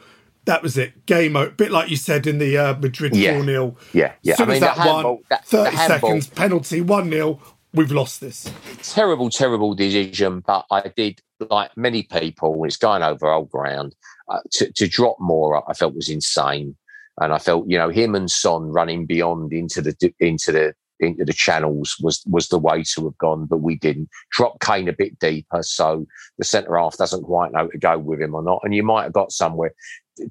That 0.45 0.61
was 0.63 0.77
it. 0.77 1.05
Game 1.05 1.35
over. 1.35 1.49
Bit 1.51 1.71
like 1.71 1.89
you 1.89 1.95
said 1.97 2.27
in 2.27 2.37
the 2.37 2.57
uh, 2.57 2.75
Madrid 2.75 3.15
Yeah. 3.15 3.33
4 3.35 3.45
0. 3.45 3.77
Yeah, 3.93 4.13
yeah. 4.21 4.33
As 4.33 4.37
soon 4.37 4.49
I 4.49 4.51
as 4.51 4.55
mean, 4.55 4.61
that 4.61 4.75
the 4.75 4.81
handball- 4.83 5.13
one, 5.15 5.23
that- 5.29 5.45
30 5.45 5.75
handball- 5.75 6.09
seconds, 6.09 6.27
penalty, 6.27 6.81
1 6.81 7.09
0. 7.09 7.39
We've 7.73 7.91
lost 7.91 8.21
this. 8.21 8.49
terrible, 8.83 9.29
terrible 9.29 9.73
decision. 9.73 10.41
But 10.45 10.65
I 10.71 10.91
did, 10.95 11.19
like 11.49 11.75
many 11.75 12.03
people, 12.03 12.63
it's 12.63 12.77
going 12.77 13.03
over 13.03 13.27
old 13.29 13.49
ground. 13.51 13.95
Uh, 14.29 14.39
to, 14.53 14.71
to 14.71 14.87
drop 14.87 15.17
Moura, 15.19 15.61
I 15.67 15.73
felt 15.73 15.93
was 15.93 16.07
insane, 16.09 16.75
and 17.19 17.33
I 17.33 17.37
felt, 17.37 17.67
you 17.67 17.77
know, 17.77 17.89
him 17.89 18.15
and 18.15 18.31
Son 18.31 18.71
running 18.71 19.05
beyond 19.05 19.51
into 19.51 19.81
the 19.81 19.93
into 20.19 20.51
the 20.53 20.73
into 20.99 21.25
the 21.25 21.33
channels 21.33 21.97
was 22.01 22.23
was 22.25 22.49
the 22.49 22.59
way 22.59 22.83
to 22.83 23.05
have 23.05 23.17
gone, 23.17 23.45
but 23.45 23.57
we 23.57 23.75
didn't. 23.75 24.09
Drop 24.31 24.59
Kane 24.59 24.87
a 24.87 24.93
bit 24.93 25.19
deeper, 25.19 25.61
so 25.63 26.05
the 26.37 26.45
centre 26.45 26.77
half 26.77 26.97
doesn't 26.97 27.23
quite 27.23 27.51
know 27.51 27.67
to 27.67 27.77
go 27.77 27.97
with 27.97 28.21
him 28.21 28.35
or 28.35 28.43
not, 28.43 28.61
and 28.63 28.73
you 28.73 28.83
might 28.83 29.03
have 29.03 29.13
got 29.13 29.31
somewhere. 29.31 29.73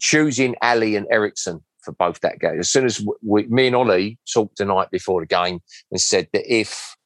Choosing 0.01 0.55
Alli 0.63 0.97
and 0.97 1.07
Eriksen 1.11 1.63
for 1.83 1.93
both 1.93 2.21
that 2.21 2.41
game. 2.41 2.59
As 2.59 2.71
soon 2.71 2.87
as 2.87 3.05
we, 3.23 3.47
me 3.47 3.67
and 3.67 3.77
Ollie 3.77 4.19
talked 4.33 4.59
the 4.59 4.65
night 4.65 4.91
before 4.91 5.21
the 5.21 5.27
game 5.27 5.61
and 5.91 6.01
said 6.01 6.29
that 6.33 6.53
if 6.53 6.97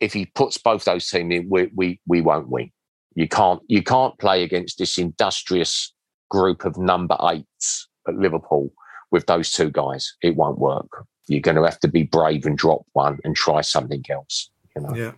if 0.00 0.12
he 0.12 0.26
puts 0.26 0.58
both 0.58 0.84
those 0.84 1.08
teams 1.08 1.32
in, 1.34 1.48
we, 1.48 1.70
we 1.74 2.00
we 2.06 2.20
won't 2.20 2.48
win. 2.48 2.70
You 3.14 3.28
can't 3.28 3.60
you 3.68 3.82
can't 3.82 4.18
play 4.18 4.42
against 4.42 4.78
this 4.78 4.98
industrious 4.98 5.94
group 6.30 6.64
of 6.64 6.76
number 6.76 7.16
eights 7.30 7.88
at 8.08 8.16
Liverpool 8.16 8.72
with 9.10 9.26
those 9.26 9.52
two 9.52 9.70
guys. 9.70 10.14
It 10.22 10.34
won't 10.34 10.58
work. 10.58 11.06
You're 11.28 11.40
going 11.40 11.56
to 11.56 11.64
have 11.64 11.80
to 11.80 11.88
be 11.88 12.02
brave 12.02 12.46
and 12.46 12.56
drop 12.58 12.82
one 12.92 13.18
and 13.24 13.34
try 13.36 13.60
something 13.60 14.04
else. 14.10 14.50
You 14.74 14.82
know? 14.82 14.94
Yeah, 14.94 15.12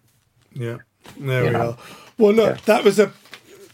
yeah. 0.53 0.77
There 1.19 1.41
You 1.41 1.47
we 1.47 1.51
know. 1.53 1.71
are. 1.71 1.79
Well, 2.19 2.33
look, 2.33 2.61
that 2.63 2.85
was 2.85 2.99
a. 2.99 3.09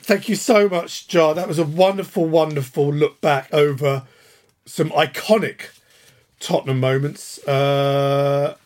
Thank 0.03 0.29
you 0.29 0.35
so 0.35 0.69
much, 0.69 1.07
Jah. 1.09 1.35
That 1.35 1.47
was 1.47 1.59
a 1.59 1.65
wonderful, 1.65 2.27
wonderful 2.27 2.93
look 2.93 3.21
back 3.21 3.53
over 3.53 4.05
some 4.67 4.91
iconic 4.91 5.67
Tottenham 6.41 6.81
moments. 6.81 7.39
Uh, 7.47 8.57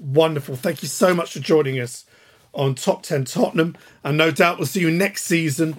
wonderful. 0.00 0.54
Thank 0.56 0.82
you 0.82 0.88
so 0.88 1.14
much 1.14 1.32
for 1.32 1.40
joining 1.40 1.80
us 1.80 2.04
on 2.52 2.74
Top 2.74 3.02
10 3.02 3.24
Tottenham. 3.24 3.76
And 4.04 4.16
no 4.18 4.30
doubt 4.30 4.58
we'll 4.58 4.66
see 4.66 4.80
you 4.80 4.90
next 4.90 5.24
season, 5.24 5.76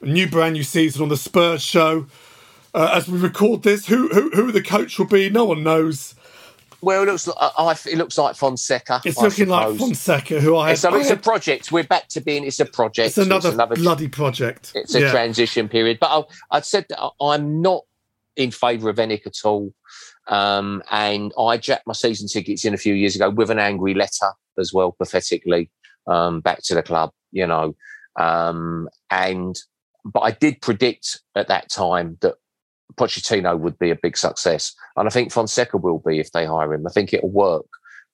a 0.00 0.06
new 0.06 0.28
brand 0.28 0.54
new 0.54 0.62
season 0.62 1.02
on 1.02 1.08
the 1.08 1.16
Spurs 1.16 1.62
show. 1.62 2.06
Uh, 2.72 2.90
as 2.94 3.08
we 3.08 3.18
record 3.18 3.62
this, 3.62 3.86
who, 3.86 4.08
who 4.08 4.30
who 4.30 4.50
the 4.50 4.62
coach 4.62 4.98
will 4.98 5.06
be, 5.06 5.28
no 5.30 5.44
one 5.44 5.62
knows. 5.62 6.14
Well, 6.84 7.02
it 7.02 7.06
looks 7.06 7.26
like 7.26 7.36
I, 7.40 7.76
it 7.90 7.98
looks 7.98 8.18
like 8.18 8.36
Fonseca. 8.36 9.00
It's 9.04 9.18
I 9.18 9.22
looking 9.22 9.48
like. 9.48 9.76
Fonseca, 9.76 10.40
who 10.40 10.56
I 10.56 10.74
so 10.74 10.94
it's 10.94 11.10
a 11.10 11.16
project. 11.16 11.72
We're 11.72 11.84
back 11.84 12.08
to 12.08 12.20
being. 12.20 12.44
It's 12.44 12.60
a 12.60 12.66
project. 12.66 13.08
It's 13.08 13.18
another, 13.18 13.52
bloody 13.74 14.08
project. 14.08 14.72
It's 14.74 14.94
a 14.94 15.00
Yeah. 15.00 15.10
transition 15.10 15.68
period. 15.68 15.98
But 16.00 16.10
I, 16.50 16.56
I 16.58 16.60
said 16.60 16.86
that 16.90 17.00
I'm 17.20 17.62
not 17.62 17.82
in 18.36 18.50
favour 18.50 18.90
of 18.90 18.96
ENIC 18.96 19.26
at 19.26 19.36
all. 19.44 19.72
Um, 20.26 20.82
and 20.90 21.32
I 21.38 21.56
jacked 21.56 21.86
my 21.86 21.92
season 21.92 22.28
tickets 22.28 22.64
in 22.64 22.74
a 22.74 22.78
few 22.78 22.94
years 22.94 23.14
ago 23.14 23.30
with 23.30 23.50
an 23.50 23.58
angry 23.58 23.94
letter 23.94 24.30
as 24.58 24.72
well, 24.72 24.92
pathetically, 24.92 25.70
um, 26.06 26.40
back 26.40 26.62
to 26.64 26.74
the 26.74 26.82
club, 26.82 27.10
you 27.32 27.46
know. 27.46 27.74
Um, 28.18 28.88
and 29.10 29.58
but 30.04 30.20
I 30.20 30.30
did 30.32 30.60
predict 30.60 31.20
at 31.34 31.48
that 31.48 31.70
time 31.70 32.18
that 32.20 32.34
Pochettino 32.96 33.58
would 33.58 33.78
be 33.78 33.90
a 33.90 33.96
big 33.96 34.16
success. 34.16 34.74
And 34.96 35.08
I 35.08 35.10
think 35.10 35.32
Fonseca 35.32 35.76
will 35.76 35.98
be 35.98 36.20
if 36.20 36.32
they 36.32 36.46
hire 36.46 36.72
him. 36.74 36.86
I 36.86 36.90
think 36.90 37.12
it'll 37.12 37.30
work. 37.30 37.66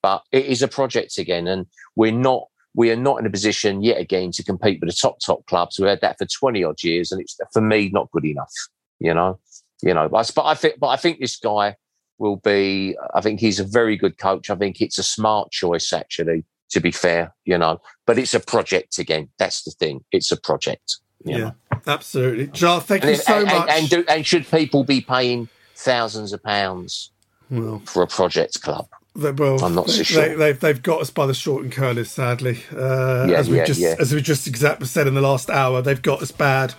But 0.03 0.23
it 0.33 0.47
is 0.47 0.63
a 0.63 0.69
project 0.69 1.19
again, 1.19 1.47
and 1.47 1.67
we're 1.95 2.13
not 2.13 2.45
we 2.75 2.91
are 2.91 2.97
not 2.97 3.19
in 3.19 3.27
a 3.27 3.31
position 3.31 3.83
yet 3.83 4.01
again 4.01 4.31
to 4.33 4.45
compete 4.45 4.81
with 4.81 4.89
the 4.89 4.97
top 4.97 5.19
top 5.21 5.45
clubs. 5.47 5.79
We 5.79 5.89
had 5.89 6.01
that 6.01 6.19
for 6.19 6.27
twenty 6.27 6.65
odd 6.65 6.83
years, 6.83 7.13
and 7.13 7.21
it's 7.21 7.37
for 7.53 7.61
me 7.61 7.91
not 7.93 8.11
good 8.13 8.25
enough. 8.25 8.53
You 8.99 9.13
know, 9.13 9.39
you 9.83 9.93
know. 9.93 10.09
But, 10.09 10.31
but 10.35 10.47
I 10.47 10.55
think, 10.55 10.79
but 10.79 10.89
I 10.89 10.97
think 10.97 11.21
this 11.21 11.37
guy 11.37 11.77
will 12.19 12.37
be. 12.37 12.97
I 13.15 13.21
think 13.21 13.41
he's 13.41 13.61
a 13.61 13.65
very 13.65 13.97
good 13.97 14.19
coach. 14.19 14.49
I 14.49 14.55
think 14.55 14.81
it's 14.81 14.99
a 14.99 15.03
smart 15.03 15.51
choice, 15.51 15.93
actually. 15.93 16.45
To 16.71 16.81
be 16.81 16.93
fair, 16.93 17.35
you 17.45 17.59
know, 17.59 17.81
but 18.07 18.17
it's 18.17 18.33
a 18.33 18.41
project 18.41 18.99
again. 18.99 19.29
That's 19.39 19.65
the 19.65 19.73
thing. 19.73 20.05
It's 20.13 20.31
a 20.31 20.41
project. 20.41 20.99
you 21.25 21.39
know. 21.39 21.55
Yeah, 21.87 21.93
absolutely. 21.95 22.47
Jah, 22.49 22.81
thank 22.81 23.05
you 23.05 23.11
And, 23.11 23.19
so 23.19 23.37
and, 23.39 23.47
much. 23.47 23.69
and, 23.71 23.89
do, 23.91 24.05
and 24.09 24.27
should 24.27 24.47
people 24.49 24.85
be 24.85 25.01
paying 25.01 25.49
thousands 25.77 26.33
of 26.33 26.43
pounds 26.43 27.11
Well, 27.51 27.83
for 27.87 28.03
a 28.03 28.07
project 28.07 28.61
club? 28.63 28.87
They, 29.17 29.33
well, 29.33 29.63
I'm 29.65 29.75
not 29.75 29.91
so 29.91 30.03
sure. 30.05 30.29
They, 30.29 30.35
they've, 30.37 30.61
they've 30.61 30.83
got 30.83 31.01
us 31.01 31.11
by 31.11 31.27
the 31.27 31.35
short 31.35 31.65
and 31.65 31.73
curlies, 31.73 32.07
sadly. 32.07 32.63
Uh, 32.73 33.27
Yeah, 33.29 33.37
as 33.39 33.51
we 33.51 33.57
yeah, 33.57 33.65
just 33.65 33.81
yeah. 33.81 33.97
as 33.99 34.15
we 34.15 34.23
just 34.23 34.47
exactly 34.47 34.87
said 34.87 35.07
in 35.09 35.15
the 35.15 35.21
last 35.21 35.51
hour, 35.51 35.83
they've 35.83 36.01
got 36.01 36.23
us 36.23 36.31
bad, 36.31 36.75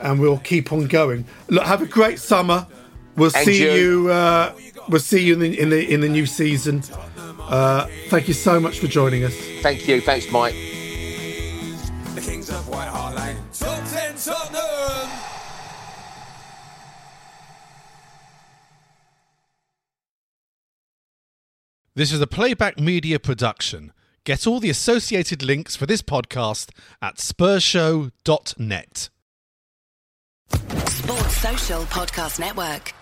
and 0.00 0.18
we'll 0.20 0.38
keep 0.38 0.72
on 0.72 0.86
going. 0.88 1.24
Look, 1.48 1.62
have 1.64 1.80
a 1.80 1.86
great 1.86 2.18
summer. 2.18 2.66
We'll 3.16 3.30
And 3.36 3.44
see 3.46 3.62
you. 3.62 4.02
you. 4.02 4.10
uh, 4.10 4.52
we'll 4.88 5.00
see 5.00 5.22
you 5.22 5.34
in 5.34 5.38
the 5.38 5.60
in 5.60 5.70
the 5.70 5.94
in 5.94 6.00
the 6.00 6.08
new 6.08 6.26
season. 6.26 6.82
Uh, 7.38 7.86
thank 8.08 8.26
you 8.26 8.34
so 8.34 8.58
much 8.58 8.80
for 8.80 8.88
joining 8.88 9.22
us. 9.24 9.34
Thank 9.62 9.86
you. 9.86 10.00
Thanks, 10.00 10.28
Mike. 10.32 10.54
The 12.14 12.20
Kings 12.20 12.50
of 12.50 12.68
White 12.68 12.88
Hart 12.88 13.14
Lane. 13.14 13.36
This 21.96 22.12
is 22.12 22.20
a 22.20 22.26
playback 22.26 22.78
media 22.78 23.18
production. 23.18 23.92
Get 24.22 24.46
all 24.46 24.60
the 24.60 24.70
associated 24.70 25.42
links 25.42 25.74
for 25.74 25.86
this 25.86 26.02
podcast 26.02 26.70
at 27.02 27.16
spursshow.net. 27.16 29.08
Sports 30.86 31.36
Social 31.36 31.82
Podcast 31.84 32.38
Network. 32.38 32.94